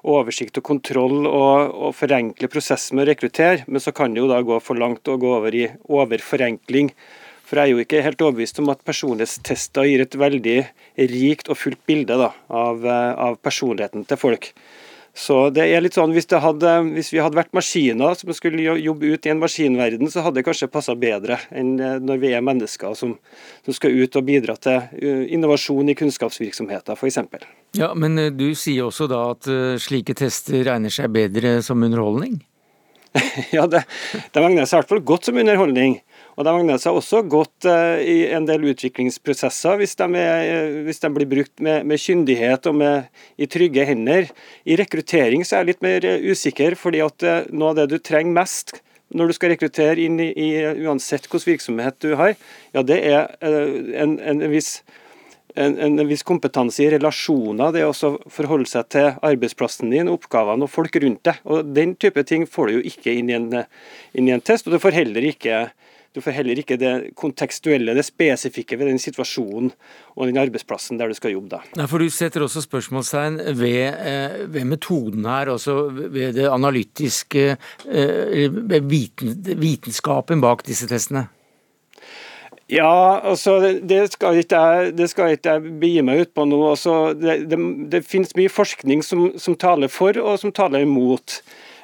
oversikt 0.00 0.56
og 0.60 0.64
kontroll 0.64 1.26
og, 1.28 1.72
og 1.76 1.96
forenkle 1.96 2.48
prosessen 2.52 2.96
med 2.96 3.06
å 3.06 3.10
rekruttere. 3.12 3.64
Men 3.68 3.84
så 3.84 3.92
kan 3.96 4.14
det 4.14 4.22
jo 4.22 4.30
da 4.30 4.40
gå 4.44 4.60
for 4.64 4.80
langt 4.80 5.08
og 5.12 5.24
gå 5.24 5.34
over 5.38 5.56
i 5.56 5.66
overforenkling 5.88 6.94
for 7.50 7.58
jeg 7.58 7.66
er 7.66 7.74
jo 7.74 7.82
ikke 7.82 8.02
helt 8.06 8.20
overbevist 8.22 8.60
om 8.62 8.68
at 8.70 8.84
personlighetstester 8.86 9.88
gir 9.88 10.04
et 10.04 10.12
veldig 10.14 10.58
rikt 11.10 11.48
og 11.50 11.58
fullt 11.58 11.80
bilde 11.88 12.14
da, 12.20 12.28
av, 12.46 12.84
eh, 12.86 13.14
av, 13.26 13.40
personligheten 13.42 14.04
til 14.06 14.20
folk. 14.20 14.52
Så 15.16 15.36
det 15.50 15.64
er 15.66 15.82
litt 15.82 15.96
sånn, 15.98 16.12
hvis, 16.14 16.28
hadde, 16.30 16.74
hvis, 16.94 17.10
vi 17.12 17.18
hadde 17.20 17.38
vært 17.38 17.54
maskiner 17.56 18.14
som 18.18 18.30
skulle 18.36 18.76
jobbe 18.78 19.10
ut 19.10 19.26
i 19.26 19.32
en 19.32 19.40
maskinverden, 19.42 20.10
så 20.12 20.22
hadde 20.22 20.38
det 20.38 20.46
kanskje 20.46 20.70
passa 20.70 20.94
bedre 20.98 21.40
enn 21.50 21.72
eh, 21.82 21.96
når 21.98 22.20
vi 22.22 22.30
er 22.36 22.44
mennesker 22.46 22.94
som, 22.98 23.16
som, 23.66 23.74
skal 23.76 23.96
ut 23.98 24.20
og 24.20 24.28
bidra 24.28 24.54
til 24.62 24.78
eh, 25.00 25.24
innovasjon 25.34 25.90
i 25.90 25.96
kunnskapsvirksomheter, 25.98 26.94
f.eks. 26.94 27.18
Ja, 27.78 27.90
men 27.98 28.18
du 28.38 28.48
sier 28.54 28.86
også 28.86 29.10
da 29.10 29.24
at 29.34 29.50
slike 29.82 30.14
tester 30.18 30.62
regner 30.66 30.94
seg 30.94 31.10
bedre 31.14 31.58
som 31.66 31.82
underholdning? 31.82 32.38
ja, 33.56 33.66
det, 33.66 33.82
det 34.30 34.42
egner 34.42 34.68
seg 34.68 34.78
i 34.78 34.82
hvert 34.82 34.92
fall 34.92 35.04
godt 35.06 35.28
som 35.28 35.38
underholdning. 35.40 35.98
Og 36.40 36.46
De 36.46 36.52
egner 36.56 36.78
seg 36.80 36.96
også 36.96 37.20
godt 37.28 37.66
uh, 37.68 38.00
i 38.00 38.30
en 38.32 38.46
del 38.48 38.62
utviklingsprosesser 38.70 39.76
hvis 39.76 39.92
de, 40.00 40.06
er, 40.16 40.44
eh, 40.48 40.78
hvis 40.86 41.02
de 41.02 41.10
blir 41.12 41.28
brukt 41.28 41.60
med, 41.60 41.84
med, 41.84 42.00
kyndighet 42.00 42.64
og 42.70 42.78
med, 42.80 43.10
i 43.36 43.48
trygge 43.50 43.84
hender. 43.84 44.30
I 44.64 44.78
rekruttering 44.80 45.44
så 45.44 45.58
er 45.58 45.60
jeg 45.60 45.70
litt 45.74 45.84
mer 45.84 46.06
uh, 46.08 46.30
usikker, 46.32 46.78
fordi 46.80 47.02
at 47.04 47.26
noe 47.52 47.74
av 47.74 47.82
det 47.82 47.90
du 47.92 47.98
trenger 48.00 48.32
mest 48.38 48.72
når 49.12 49.28
du 49.28 49.36
skal 49.36 49.52
rekruttere 49.52 50.00
inn 50.00 50.16
i, 50.22 50.30
i 50.32 50.48
uansett 50.86 51.26
hvilken 51.28 51.50
virksomhet 51.50 51.96
du 52.00 52.14
har, 52.16 52.36
ja 52.72 52.84
det 52.86 53.00
er 53.10 53.32
en, 53.42 54.12
en, 54.22 54.44
viss 54.52 54.84
en, 55.58 55.74
en, 55.82 55.98
viss 56.06 56.22
kompetanse 56.22 56.84
i 56.84 56.92
relasjoner, 56.94 57.74
det 57.74 57.82
å 57.88 58.14
forholde 58.30 58.70
seg 58.70 58.86
til 58.94 59.10
arbeidsplassen 59.18 59.90
din, 59.90 60.08
oppgavene 60.08 60.64
og 60.64 60.70
folk 60.70 60.94
rundt 61.02 61.24
deg. 61.26 61.42
Og 61.50 61.74
Den 61.74 61.96
type 61.98 62.22
ting 62.30 62.46
får 62.46 62.70
du 62.70 62.76
jo 62.78 62.86
ikke 62.92 63.18
inn 63.18 63.34
i 63.34 63.36
en, 63.36 63.50
inn 64.14 64.30
i 64.30 64.36
en 64.36 64.46
test, 64.46 64.70
og 64.70 64.78
du 64.78 64.82
får 64.82 65.00
heller 65.02 65.26
ikke 65.32 65.64
du 66.14 66.20
får 66.20 66.34
heller 66.40 66.58
ikke 66.58 66.78
det 66.80 66.92
kontekstuelle, 67.18 67.94
det 67.94 68.02
spesifikke 68.06 68.78
ved 68.80 68.90
den 68.90 68.98
situasjonen 68.98 69.70
og 70.16 70.26
den 70.26 70.40
arbeidsplassen 70.42 70.98
der 70.98 71.10
du 71.10 71.14
skal 71.14 71.36
jobbe. 71.36 71.52
Da. 71.54 71.60
Nei, 71.78 71.86
for 71.90 72.02
Du 72.02 72.10
setter 72.10 72.42
også 72.42 72.64
spørsmålstegn 72.64 73.38
ved, 73.58 73.94
eh, 73.94 74.38
ved 74.50 74.64
metoden 74.64 75.24
her, 75.24 75.52
altså 75.54 75.88
ved 75.90 76.34
det 76.34 76.48
analytiske, 76.50 77.56
eh, 77.86 78.50
viten, 78.82 79.36
vitenskapen 79.60 80.40
bak 80.40 80.66
disse 80.66 80.88
testene? 80.90 81.28
Ja, 82.70 83.20
altså 83.26 83.56
det 83.82 84.12
skal 84.12 84.38
ikke 84.38 84.58
jeg, 84.58 84.92
det 84.94 85.08
skal 85.10 85.34
ikke 85.34 85.56
jeg 85.56 85.72
begi 85.82 86.02
meg 86.06 86.22
ut 86.22 86.34
på 86.34 86.44
nå. 86.46 86.60
Altså, 86.70 87.14
det, 87.18 87.50
det, 87.50 87.58
det, 87.90 88.04
finnes 88.06 88.36
mye 88.38 88.52
forskning 88.52 89.02
som, 89.02 89.32
som, 89.38 89.56
taler 89.58 89.90
for 89.90 90.14
og 90.22 90.38
som 90.38 90.54
taler 90.54 90.86
imot. 90.86 91.40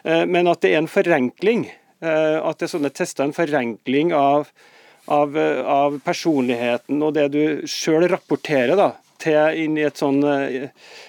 Eh, 0.07 0.23
men 0.31 0.47
at 0.47 0.63
det 0.63 0.75
er 0.75 0.85
en 0.85 0.91
forenkling, 0.91 1.67
at 2.01 2.59
det 2.59 2.67
er 2.67 2.73
sånne 2.75 2.93
tester 2.93 3.25
en 3.25 3.37
forenkling 3.37 4.11
av, 4.17 4.51
av, 5.09 5.37
av 5.37 5.97
personligheten 6.05 7.01
og 7.01 7.15
det 7.17 7.31
du 7.33 7.43
sjøl 7.71 8.05
rapporterer 8.13 8.77
da, 8.77 8.91
til 9.23 9.63
inn 9.65 9.79
i, 9.81 9.87
sånn, 9.95 10.21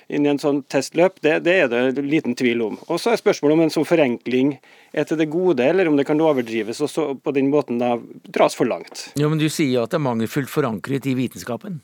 inn 0.08 0.26
i 0.26 0.32
en 0.32 0.40
sånn 0.42 0.62
testløp, 0.72 1.20
det, 1.26 1.40
det, 1.46 1.56
er 1.66 1.92
det 1.96 2.06
liten 2.06 2.38
tvil 2.38 2.64
om. 2.66 2.78
Og 2.88 3.02
Så 3.02 3.12
er 3.12 3.22
spørsmålet 3.22 3.58
om 3.58 3.66
en 3.66 3.74
sånn 3.74 3.88
forenkling 3.88 4.56
er 4.94 5.08
til 5.08 5.20
det 5.20 5.30
gode, 5.34 5.66
eller 5.66 5.90
om 5.90 6.00
det 6.00 6.08
kan 6.08 6.22
overdrives 6.24 6.82
og 6.86 7.22
på 7.24 7.36
den 7.36 7.52
måten 7.54 7.82
da 7.82 7.96
dras 8.32 8.58
for 8.58 8.70
langt. 8.70 9.10
Ja, 9.20 9.30
Men 9.30 9.42
du 9.42 9.50
sier 9.50 9.84
at 9.84 9.94
det 9.94 10.00
er 10.00 10.08
mangelfullt 10.08 10.52
forankret 10.52 11.10
i 11.10 11.18
vitenskapen? 11.18 11.82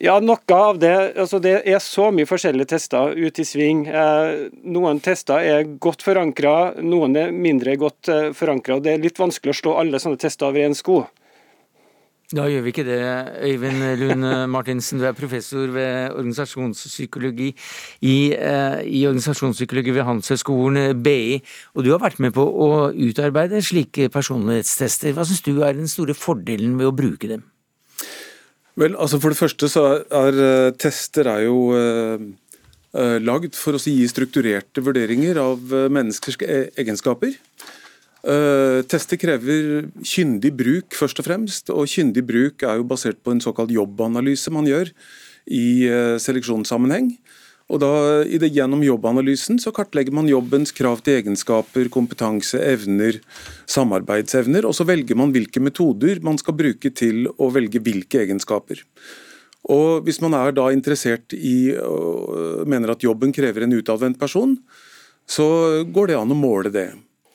Ja, 0.00 0.14
noe 0.24 0.56
av 0.56 0.78
det. 0.80 0.94
altså 1.20 1.38
Det 1.44 1.58
er 1.68 1.80
så 1.84 2.06
mye 2.14 2.28
forskjellige 2.28 2.72
tester 2.72 3.12
ute 3.12 3.42
i 3.42 3.44
sving. 3.44 3.82
Eh, 3.84 4.46
noen 4.64 5.00
tester 5.04 5.44
er 5.44 5.66
godt 5.76 6.00
forankra, 6.06 6.80
noen 6.80 7.18
er 7.20 7.34
mindre 7.36 7.74
godt 7.76 8.08
eh, 8.08 8.30
forankra. 8.32 8.78
Det 8.80 8.94
er 8.94 9.02
litt 9.02 9.20
vanskelig 9.20 9.52
å 9.52 9.58
slå 9.58 9.74
alle 9.82 10.00
sånne 10.00 10.20
tester 10.22 10.48
over 10.48 10.64
én 10.64 10.76
sko. 10.78 11.02
Da 12.32 12.46
gjør 12.48 12.64
vi 12.64 12.72
ikke 12.72 12.86
det, 12.86 12.98
Øyvind 13.44 13.84
Lund 14.00 14.30
Martinsen. 14.54 15.02
Du 15.02 15.04
er 15.04 15.18
professor 15.18 15.68
ved 15.74 16.14
organisasjonspsykologi 16.14 17.50
i, 18.00 18.16
eh, 18.32 18.80
i 18.86 19.04
organisasjonspsykologi 19.04 19.98
ved 19.98 20.08
Handelshøyskolen 20.08 21.02
BI. 21.04 21.42
Og 21.76 21.84
du 21.84 21.92
har 21.92 22.00
vært 22.00 22.22
med 22.24 22.32
på 22.32 22.48
å 22.48 22.88
utarbeide 22.94 23.60
slike 23.60 24.08
personlighetstester. 24.08 25.12
Hva 25.12 25.28
syns 25.28 25.44
du 25.44 25.58
er 25.60 25.76
den 25.76 25.90
store 25.90 26.16
fordelen 26.16 26.78
ved 26.80 26.88
å 26.88 26.96
bruke 26.96 27.28
dem? 27.28 27.50
Vel, 28.78 28.94
altså 28.94 29.18
For 29.20 29.32
det 29.32 29.40
første 29.40 29.68
så 29.70 29.84
er, 30.04 30.36
eh, 30.38 30.70
tester 30.78 31.26
er 31.26 31.44
jo 31.48 31.70
uh, 31.74 33.18
lagd 33.22 33.56
for 33.58 33.76
å 33.76 33.82
gi 33.82 34.06
strukturerte 34.10 34.82
vurderinger 34.82 35.38
av 35.42 35.74
menneskers 35.90 36.38
e-, 36.42 36.68
egenskaper. 36.80 37.34
Tester 38.20 39.16
krever 39.16 39.86
kyndig 40.04 40.50
bruk, 40.52 40.92
først 40.92 41.22
og 41.22 41.24
fremst. 41.24 41.70
Og 41.72 41.88
kyndig 41.88 42.24
bruk 42.28 42.66
er 42.68 42.76
jo 42.76 42.84
basert 42.84 43.22
på 43.24 43.32
en 43.32 43.40
såkalt 43.40 43.72
jobbanalyse 43.72 44.52
man 44.52 44.68
gjør 44.68 44.90
i 45.48 45.88
uh, 45.88 46.16
seleksjonssammenheng. 46.20 47.14
Og 47.70 47.78
da, 47.82 47.90
det, 48.26 48.50
Gjennom 48.50 48.82
jobbanalysen 48.82 49.60
så 49.62 49.72
kartlegger 49.74 50.14
man 50.16 50.28
jobbens 50.30 50.74
krav 50.74 51.04
til 51.06 51.20
egenskaper, 51.20 51.88
kompetanse, 51.92 52.58
evner, 52.58 53.20
samarbeidsevner. 53.70 54.66
Og 54.66 54.74
så 54.76 54.86
velger 54.88 55.18
man 55.18 55.34
hvilke 55.34 55.62
metoder 55.62 56.22
man 56.26 56.40
skal 56.40 56.58
bruke 56.58 56.90
til 56.90 57.28
å 57.38 57.50
velge 57.54 57.82
hvilke 57.82 58.24
egenskaper. 58.24 58.82
Og 59.70 60.06
Hvis 60.06 60.20
man 60.24 60.34
er 60.34 60.54
da 60.56 60.70
interessert 60.72 61.34
i 61.36 61.74
og 61.76 62.66
mener 62.70 62.94
at 62.94 63.04
jobben 63.04 63.32
krever 63.32 63.66
en 63.66 63.76
utadvendt 63.76 64.18
person, 64.18 64.56
så 65.30 65.84
går 65.86 66.10
det 66.10 66.18
an 66.18 66.34
å 66.34 66.38
måle 66.38 66.72
det. 66.74 66.88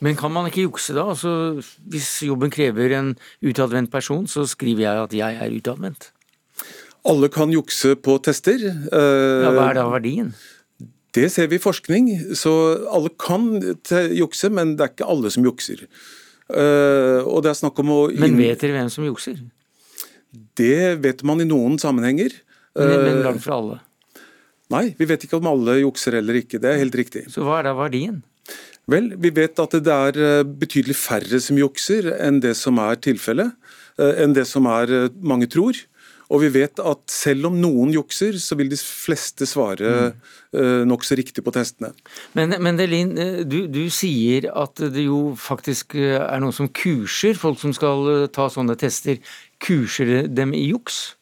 Men 0.04 0.18
kan 0.20 0.34
man 0.34 0.50
ikke 0.50 0.66
jukse 0.66 0.94
da? 0.98 1.06
Altså, 1.14 1.62
hvis 1.88 2.10
jobben 2.28 2.52
krever 2.52 2.98
en 2.98 3.14
utadvendt 3.46 3.94
person, 3.94 4.26
så 4.28 4.44
skriver 4.50 4.84
jeg 4.84 5.04
at 5.06 5.16
jeg 5.16 5.40
er 5.46 5.56
utadvendt. 5.56 6.10
Alle 7.06 7.30
kan 7.34 7.54
jukse 7.54 7.94
på 8.02 8.18
tester. 8.26 8.62
Ja, 8.66 9.52
hva 9.54 9.70
er 9.70 9.78
da 9.78 9.88
verdien? 9.92 10.34
Det 11.16 11.30
ser 11.32 11.48
vi 11.52 11.60
i 11.60 11.64
forskning. 11.64 12.10
Så 12.36 12.52
alle 12.92 13.12
kan 13.22 13.54
jukse, 14.18 14.50
men 14.52 14.76
det 14.76 14.86
er 14.88 14.94
ikke 14.94 15.10
alle 15.14 15.32
som 15.32 15.46
jukser. 15.46 15.86
Eh, 16.50 17.22
og 17.26 17.42
det 17.46 17.52
er 17.52 17.60
snakk 17.62 17.80
om 17.82 17.92
å 17.94 18.00
Men 18.22 18.38
vet 18.38 18.62
dere 18.62 18.76
hvem 18.80 18.92
som 18.94 19.06
jukser? 19.08 19.40
Det 20.60 20.98
vet 21.02 21.24
man 21.26 21.42
i 21.42 21.48
noen 21.48 21.80
sammenhenger. 21.82 22.36
Men, 22.76 22.96
men 23.06 23.22
langt 23.24 23.46
fra 23.46 23.60
alle? 23.62 23.80
Nei, 24.74 24.90
vi 24.98 25.08
vet 25.08 25.24
ikke 25.26 25.40
om 25.40 25.48
alle 25.50 25.80
jukser 25.84 26.18
eller 26.20 26.42
ikke. 26.42 26.60
Det 26.62 26.72
er 26.72 26.82
helt 26.82 26.98
riktig. 26.98 27.28
Så 27.32 27.46
hva 27.46 27.62
er 27.62 27.70
da 27.70 27.76
verdien? 27.78 28.24
Vel, 28.90 29.12
vi 29.18 29.32
vet 29.34 29.58
at 29.62 29.74
det 29.82 29.94
er 29.94 30.20
eh, 30.22 30.44
betydelig 30.46 30.98
færre 31.00 31.40
som 31.42 31.58
jukser 31.58 32.12
enn 32.20 32.42
det 32.44 32.54
som 32.60 32.78
er 32.82 33.00
tilfellet. 33.02 33.56
Eh, 33.98 34.22
enn 34.24 34.36
det 34.38 34.46
som 34.50 34.68
er 34.70 34.92
eh, 34.94 35.12
mange 35.26 35.50
tror. 35.50 35.78
Og 36.34 36.42
vi 36.42 36.52
vet 36.56 36.80
at 36.82 37.02
selv 37.12 37.50
om 37.52 37.58
noen 37.62 37.94
jukser, 37.94 38.38
så 38.42 38.58
vil 38.58 38.72
de 38.72 38.80
fleste 38.80 39.48
svare 39.50 39.92
mm. 40.56 40.88
nokså 40.90 41.18
riktig 41.20 41.44
på 41.46 41.54
testene. 41.56 41.92
Men, 42.38 42.58
men 42.64 42.80
Delin, 42.80 43.14
du, 43.46 43.60
du, 43.72 43.84
sier 43.94 44.50
at 44.54 44.82
det 44.96 45.06
jo 45.06 45.36
faktisk 45.40 45.98
er 46.00 46.42
noen 46.42 46.56
som 46.56 46.72
kurser 46.74 47.38
folk 47.38 47.62
som 47.62 47.76
skal 47.76 48.28
ta 48.34 48.50
sånne 48.52 48.78
tester. 48.80 49.22
Kurser 49.62 50.26
dem 50.32 50.56
i 50.58 50.66
juks? 50.72 51.16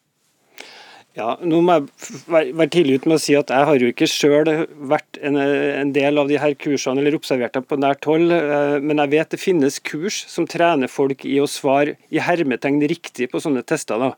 Ja, 1.13 1.35
nå 1.45 1.59
må 1.61 1.75
jeg 1.75 2.53
være 2.57 2.71
tidlig 2.73 2.95
ute 2.97 3.09
med 3.11 3.19
å 3.19 3.21
si 3.21 3.35
at 3.37 3.51
jeg 3.53 3.67
har 3.69 3.83
jo 3.83 3.89
ikke 3.91 4.07
sjøl 4.09 4.47
vært 4.89 5.19
en, 5.21 5.35
en, 5.37 5.91
del 5.93 6.17
av 6.17 6.31
de 6.31 6.39
her 6.41 6.55
kursene 6.57 7.03
eller 7.03 7.13
observert 7.19 7.53
dem 7.53 7.67
på 7.69 7.77
nært 7.77 8.07
hold, 8.09 8.33
eh, 8.33 8.77
men 8.81 8.97
jeg 9.03 9.11
vet 9.11 9.35
det 9.35 9.41
finnes 9.41 9.77
kurs 9.85 10.23
som 10.31 10.47
trener 10.49 10.89
folk 10.89 11.21
i 11.29 11.35
å 11.37 11.45
svare 11.45 11.99
i 12.09 12.17
hermetegn 12.17 12.81
riktig 12.89 13.29
på 13.29 13.43
sånne 13.45 13.61
tester. 13.61 14.01
Da. 14.01 14.15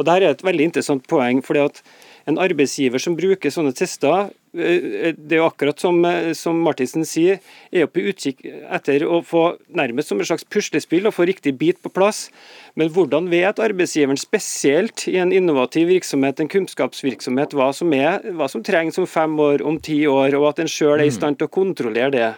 Og 0.00 0.08
Der 0.08 0.24
er 0.24 0.32
et 0.32 0.46
veldig 0.46 0.70
interessant 0.70 1.04
poeng. 1.10 1.44
fordi 1.44 1.66
at 1.68 1.82
en 2.28 2.40
arbeidsgiver 2.40 3.00
som 3.00 3.16
bruker 3.16 3.52
sånne 3.52 3.76
tester, 3.76 4.32
det 4.52 5.34
er 5.34 5.40
jo 5.40 5.46
akkurat 5.48 5.80
som, 5.80 5.98
eh, 6.04 6.32
som 6.32 6.58
Martinsen 6.64 7.04
sier, 7.06 7.40
er 7.72 7.84
jo 7.84 7.90
på 7.92 8.04
utkikk 8.10 8.44
etter 8.46 9.04
å 9.04 9.20
få 9.24 9.58
nærmest 9.74 10.08
som 10.08 10.20
et 10.20 10.28
slags 10.30 10.46
puslespill 10.48 11.06
og 11.06 11.14
få 11.16 11.26
riktig 11.28 11.56
bit 11.58 11.80
på 11.82 11.92
plass. 11.92 12.28
Men 12.76 12.90
hvordan 12.94 13.28
vet 13.32 13.60
arbeidsgiveren, 13.62 14.18
spesielt 14.18 15.06
i 15.08 15.18
en 15.20 15.32
innovativ 15.32 15.88
virksomhet, 15.88 16.40
en 16.40 16.48
kunnskapsvirksomhet, 16.48 17.56
hva 17.56 17.72
som, 17.74 17.92
er, 17.92 18.20
hva 18.32 18.48
som 18.48 18.64
trengs 18.64 18.98
om 18.98 19.06
fem 19.06 19.36
år, 19.38 19.64
om 19.66 19.80
ti 19.80 20.04
år, 20.06 20.36
og 20.38 20.52
at 20.52 20.64
en 20.64 20.70
sjøl 20.70 20.98
er 20.98 21.08
i 21.08 21.12
mm. 21.12 21.18
stand 21.18 21.38
til 21.38 21.50
å 21.50 21.56
kontrollere 21.58 22.14
det? 22.14 22.32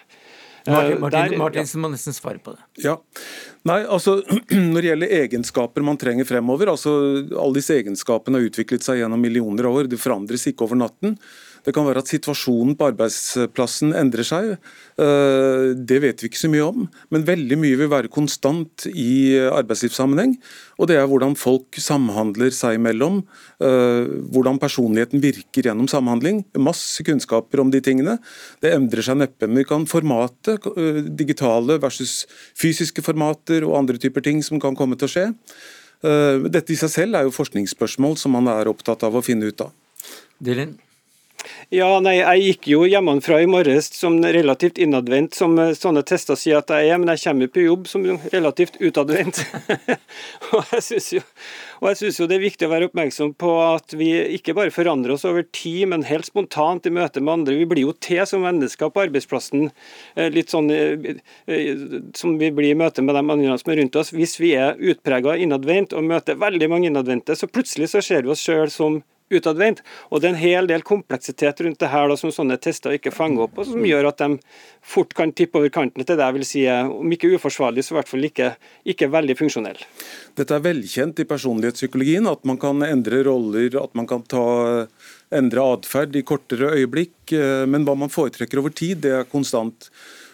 Martin, 0.66 0.92
eh, 0.92 0.98
Martin, 0.98 1.38
Martinsen 1.38 1.80
må 1.80 1.88
nesten 1.88 2.12
svare 2.12 2.40
på 2.42 2.52
det. 2.52 2.64
Ja, 2.84 2.98
Nei, 3.68 3.82
altså 3.84 4.18
Når 4.72 4.80
det 4.80 4.88
gjelder 4.88 5.14
egenskaper 5.20 5.84
man 5.84 6.00
trenger 6.00 6.28
fremover, 6.28 6.72
altså 6.72 6.92
alle 7.28 7.58
disse 7.58 7.76
egenskapene 7.76 8.40
har 8.40 8.48
utviklet 8.48 8.84
seg 8.84 9.02
gjennom 9.02 9.20
millioner 9.20 9.68
av 9.68 9.80
år, 9.82 9.90
det 9.90 10.00
forandres 10.00 10.46
ikke 10.48 10.64
over 10.66 10.80
natten. 10.80 11.16
Det 11.64 11.74
kan 11.76 11.86
være 11.86 12.02
at 12.02 12.11
situasjonen 12.11 12.76
på 12.78 12.88
arbeidsplassen 12.90 13.92
endrer 13.96 14.26
seg. 14.26 14.52
Eh, 15.00 15.66
det 15.76 16.00
vet 16.02 16.22
vi 16.22 16.30
ikke 16.30 16.40
så 16.40 16.50
mye 16.52 16.66
om, 16.66 16.86
men 17.12 17.26
veldig 17.28 17.58
mye 17.61 17.78
vil 17.80 17.90
være 17.92 18.12
konstant 18.12 18.86
i 18.90 19.36
arbeidslivssammenheng. 19.50 20.36
Og 20.80 20.90
det 20.90 20.96
er 20.96 21.08
hvordan 21.11 21.36
folk 21.38 21.76
samhandler 21.80 22.54
seg 22.56 22.78
imellom, 22.78 23.20
eh, 23.61 24.08
hvordan 24.32 24.61
personligheten 24.62 25.22
virker 25.22 25.68
gjennom 25.68 25.90
samhandling. 25.90 26.44
Masse 26.56 27.04
kunnskaper 27.06 27.61
om 27.61 27.72
de 27.72 27.82
tingene. 27.84 28.18
Det 28.64 28.72
endrer 28.74 29.04
seg 29.04 29.20
neppe. 29.20 29.46
Men 29.46 29.62
vi 29.62 29.68
kan 29.68 29.86
formate, 29.86 30.56
eh, 30.56 31.02
digitale 31.04 31.78
versus 31.80 32.26
fysiske 32.56 33.04
formater 33.04 33.66
og 33.68 33.76
andre 33.78 33.98
typer 33.98 34.22
ting 34.22 34.42
som 34.42 34.61
kan 34.61 34.76
komme 34.76 34.96
til 34.96 35.08
å 35.08 35.12
skje. 35.12 35.34
Dette 36.00 36.72
i 36.72 36.76
seg 36.80 36.88
selv 36.88 37.14
er 37.14 37.24
jo 37.24 37.30
forskningsspørsmål 37.36 38.16
som 38.16 38.32
man 38.32 38.48
er 38.48 38.64
opptatt 38.64 39.02
av 39.04 39.12
å 39.12 39.20
finne 39.22 39.44
ut 39.44 39.61
av. 39.61 39.70
Dylan? 40.40 40.78
Ja, 41.70 41.88
nei, 42.03 42.16
Jeg 42.18 42.43
gikk 42.43 42.66
jo 42.72 42.80
hjemmefra 42.88 43.36
i 43.45 43.47
morges 43.47 43.93
som 43.95 44.16
relativt 44.24 44.78
innadvendt, 44.82 45.36
som 45.38 45.53
eh, 45.62 45.72
sånne 45.78 46.03
tester 46.03 46.34
sier 46.38 46.59
at 46.59 46.72
jeg 46.74 46.88
er, 46.91 46.99
men 46.99 47.12
jeg 47.12 47.22
kommer 47.22 47.51
på 47.53 47.62
jobb 47.62 47.84
som 47.86 48.07
relativt 48.32 48.80
utadvendt. 48.82 49.38
og 50.51 50.72
jeg 50.74 50.82
syns 50.88 52.18
jo, 52.18 52.26
det 52.26 52.36
er 52.36 52.43
viktig 52.43 52.66
å 52.66 52.72
være 52.72 52.88
oppmerksom 52.91 53.36
på 53.38 53.53
at 53.62 53.95
vi 53.95 54.09
ikke 54.41 54.57
bare 54.59 54.74
forandrer 54.74 55.14
oss 55.14 55.26
over 55.30 55.47
tid, 55.47 55.84
men 55.93 56.09
helt 56.09 56.26
spontant 56.26 56.91
i 56.91 56.95
møte 56.97 57.22
med 57.22 57.36
andre. 57.36 57.61
Vi 57.61 57.68
blir 57.70 57.86
jo 57.86 57.95
til 58.03 58.24
som 58.26 58.43
mennesker 58.45 58.91
på 58.91 59.05
arbeidsplassen, 59.07 59.70
eh, 60.16 60.32
litt 60.34 60.51
sånn 60.51 60.72
eh, 60.74 61.22
som 62.18 62.34
vi 62.41 62.51
blir 62.51 62.74
i 62.74 62.80
møte 62.82 63.07
med 63.07 63.14
de 63.14 63.22
andre 63.22 63.61
som 63.62 63.70
er 63.70 63.82
rundt 63.84 64.01
oss. 64.03 64.11
Hvis 64.16 64.41
vi 64.43 64.57
er 64.59 64.74
utprega 64.74 65.38
innadvendt 65.38 65.95
og 65.95 66.11
møter 66.11 66.41
veldig 66.41 66.72
mange 66.74 66.91
innadvendte, 66.91 67.38
så 67.38 67.47
plutselig 67.47 67.93
så 67.95 68.03
ser 68.03 68.26
vi 68.26 68.34
oss 68.34 68.43
sjøl 68.43 68.74
som 68.74 69.03
utadvendt. 69.31 69.83
Og 70.11 70.20
det 70.20 70.28
er 70.28 70.35
en 70.35 70.41
hel 70.41 70.70
del 70.70 70.85
kompleksitet 70.87 71.62
rundt 71.64 71.81
det 71.83 71.91
her 71.93 72.11
da, 72.11 72.18
som 72.18 72.33
sånne 72.35 72.59
tester 72.62 72.97
ikke 72.97 73.14
fanger 73.14 73.47
opp, 73.47 73.59
og 73.61 73.68
som 73.70 73.87
gjør 73.87 74.11
at 74.11 74.22
de 74.22 74.39
fort 74.81 75.14
kan 75.16 75.33
tippe 75.37 75.61
over 75.61 75.72
kanten 75.72 76.05
til 76.05 76.18
det 76.18 76.26
jeg 76.26 76.37
vil 76.39 76.47
si 76.49 76.66
om 76.70 77.14
ikke 77.14 77.33
uforsvarlig, 77.37 77.85
så 77.85 77.95
i 77.95 77.99
hvert 78.01 78.11
fall 78.11 78.28
ikke, 78.28 78.53
ikke 78.95 79.11
veldig 79.12 79.37
funksjonell. 79.39 79.83
Dette 80.39 80.57
er 80.57 80.64
velkjent 80.64 81.22
i 81.22 81.28
personlighetspsykologien, 81.31 82.28
at 82.31 82.47
man 82.49 82.61
kan 82.61 82.83
endre 82.87 83.22
roller, 83.26 83.74
at 83.81 83.97
man 83.99 84.09
kan 84.11 84.24
ta, 84.31 84.47
endre 85.35 85.66
atferd 85.76 86.16
i 86.18 86.24
kortere 86.26 86.72
øyeblikk. 86.78 87.35
Eh, 87.37 87.66
men 87.70 87.87
hva 87.87 87.97
man 87.99 88.12
foretrekker 88.12 88.62
over 88.62 88.74
tid, 88.74 89.05
det 89.07 89.14
er 89.20 89.31
konstant. 89.31 89.91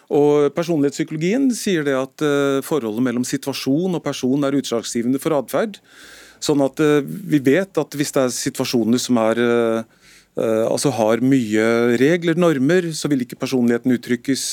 Og 0.07 0.53
Personlighetspsykologien 0.55 1.49
sier 1.55 1.83
det 1.83 1.95
at 1.97 2.23
eh, 2.23 2.59
forholdet 2.65 3.03
mellom 3.03 3.25
situasjon 3.27 3.97
og 3.97 4.03
person 4.05 4.47
er 4.47 4.55
utslagsgivende 4.55 5.19
for 5.21 5.35
atferd. 5.35 5.81
Sånn 6.43 6.63
at 6.65 6.81
eh, 6.83 7.05
vi 7.05 7.39
vet 7.43 7.79
at 7.79 7.97
hvis 7.97 8.13
det 8.15 8.25
er 8.25 8.35
situasjoner 8.35 9.01
som 9.01 9.19
er 9.21 9.41
eh, 9.41 9.95
uh, 10.37 10.65
altså 10.69 10.91
har 10.93 11.23
mye 11.25 11.63
regler, 11.97 12.37
normer, 12.37 12.91
så 12.93 13.09
vil 13.09 13.23
ikke 13.25 13.39
personligheten 13.41 13.95
uttrykkes 13.95 14.43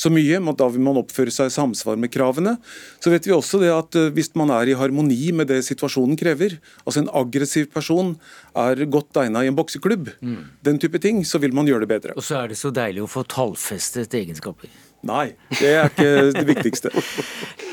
så 0.00 0.12
mye. 0.12 0.40
Men 0.40 0.56
da 0.56 0.70
vil 0.72 0.84
man 0.84 1.00
oppføre 1.02 1.34
seg 1.34 1.50
i 1.50 1.54
samsvar 1.54 2.00
med 2.00 2.12
kravene. 2.14 2.56
Så 3.04 3.12
vet 3.12 3.28
vi 3.28 3.36
også 3.36 3.60
det 3.60 3.72
at 3.74 3.98
hvis 4.16 4.32
man 4.40 4.54
er 4.56 4.72
i 4.72 4.78
harmoni 4.78 5.34
med 5.36 5.52
det 5.52 5.60
situasjonen 5.68 6.16
krever, 6.20 6.56
altså 6.84 7.04
en 7.04 7.12
aggressiv 7.12 7.68
person 7.74 8.14
er 8.56 8.86
godt 8.88 9.20
egnet 9.20 9.44
i 9.44 9.52
en 9.52 9.58
bokseklubb, 9.58 10.14
mm. 10.24 10.40
den 10.64 10.80
type 10.80 11.02
ting, 11.04 11.20
så 11.28 11.42
vil 11.42 11.52
man 11.56 11.68
gjøre 11.68 11.84
det 11.84 11.92
bedre. 11.92 12.16
Og 12.16 12.24
så 12.24 12.40
er 12.40 12.54
det 12.54 12.60
så 12.60 12.72
deilig 12.74 13.04
å 13.04 13.10
få 13.10 13.26
tallfestet 13.28 14.16
egenskaper. 14.16 14.72
Nei, 15.04 15.34
det 15.60 15.70
er 15.76 15.90
ikke 15.90 16.12
det 16.32 16.46
viktigste. 16.48 16.92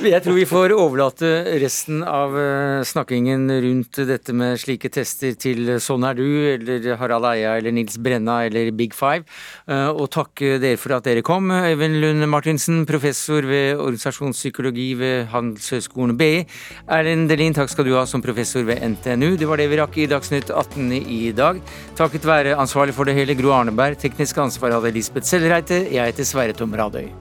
Jeg 0.01 0.23
tror 0.25 0.33
vi 0.33 0.47
får 0.49 0.73
overlate 0.73 1.27
resten 1.61 1.99
av 2.07 2.33
eh, 2.33 2.81
snakkingen 2.89 3.43
rundt 3.61 3.99
dette 4.09 4.33
med 4.33 4.57
slike 4.57 4.89
tester 4.89 5.35
til 5.37 5.75
Sånn 5.83 6.07
er 6.07 6.17
du, 6.17 6.25
eller 6.55 6.87
Harald 6.97 7.27
Eia, 7.29 7.53
eller 7.59 7.75
Nils 7.75 7.99
Brenna, 8.01 8.39
eller 8.47 8.71
Big 8.73 8.95
Five. 8.97 9.29
Eh, 9.69 9.91
og 9.93 10.09
takke 10.13 10.57
dere 10.63 10.79
for 10.81 10.97
at 10.97 11.05
dere 11.05 11.21
kom. 11.25 11.53
Øyvind 11.53 12.01
Lund 12.01 12.25
Martinsen, 12.33 12.81
professor 12.89 13.45
ved 13.45 13.77
organisasjonspsykologi 13.77 14.89
ved 14.97 15.29
Handelshøyskolen 15.35 16.17
BI. 16.17 16.43
Erlend 16.89 17.29
Delin, 17.29 17.53
takk 17.53 17.69
skal 17.69 17.85
du 17.85 17.93
ha 17.99 18.07
som 18.09 18.25
professor 18.25 18.65
ved 18.65 18.81
NTNU. 18.81 19.35
Det 19.37 19.49
var 19.49 19.61
det 19.61 19.69
vi 19.69 19.81
rakk 19.83 20.01
i 20.01 20.09
Dagsnytt 20.09 20.49
18 20.49 20.95
i 20.97 21.23
dag. 21.37 21.61
Takket 21.99 22.25
være 22.25 22.57
ansvarlig 22.57 22.97
for 22.97 23.05
det 23.05 23.19
hele 23.21 23.37
Gro 23.37 23.53
Arneberg. 23.53 24.01
Teknisk 24.01 24.41
ansvar 24.41 24.79
hadde 24.79 24.97
Lisbeth 24.97 25.29
Sellreite. 25.29 25.85
Jeg 25.93 26.09
heter 26.09 26.25
Sverre 26.25 26.57
Tom 26.57 26.73
Radøy. 26.73 27.20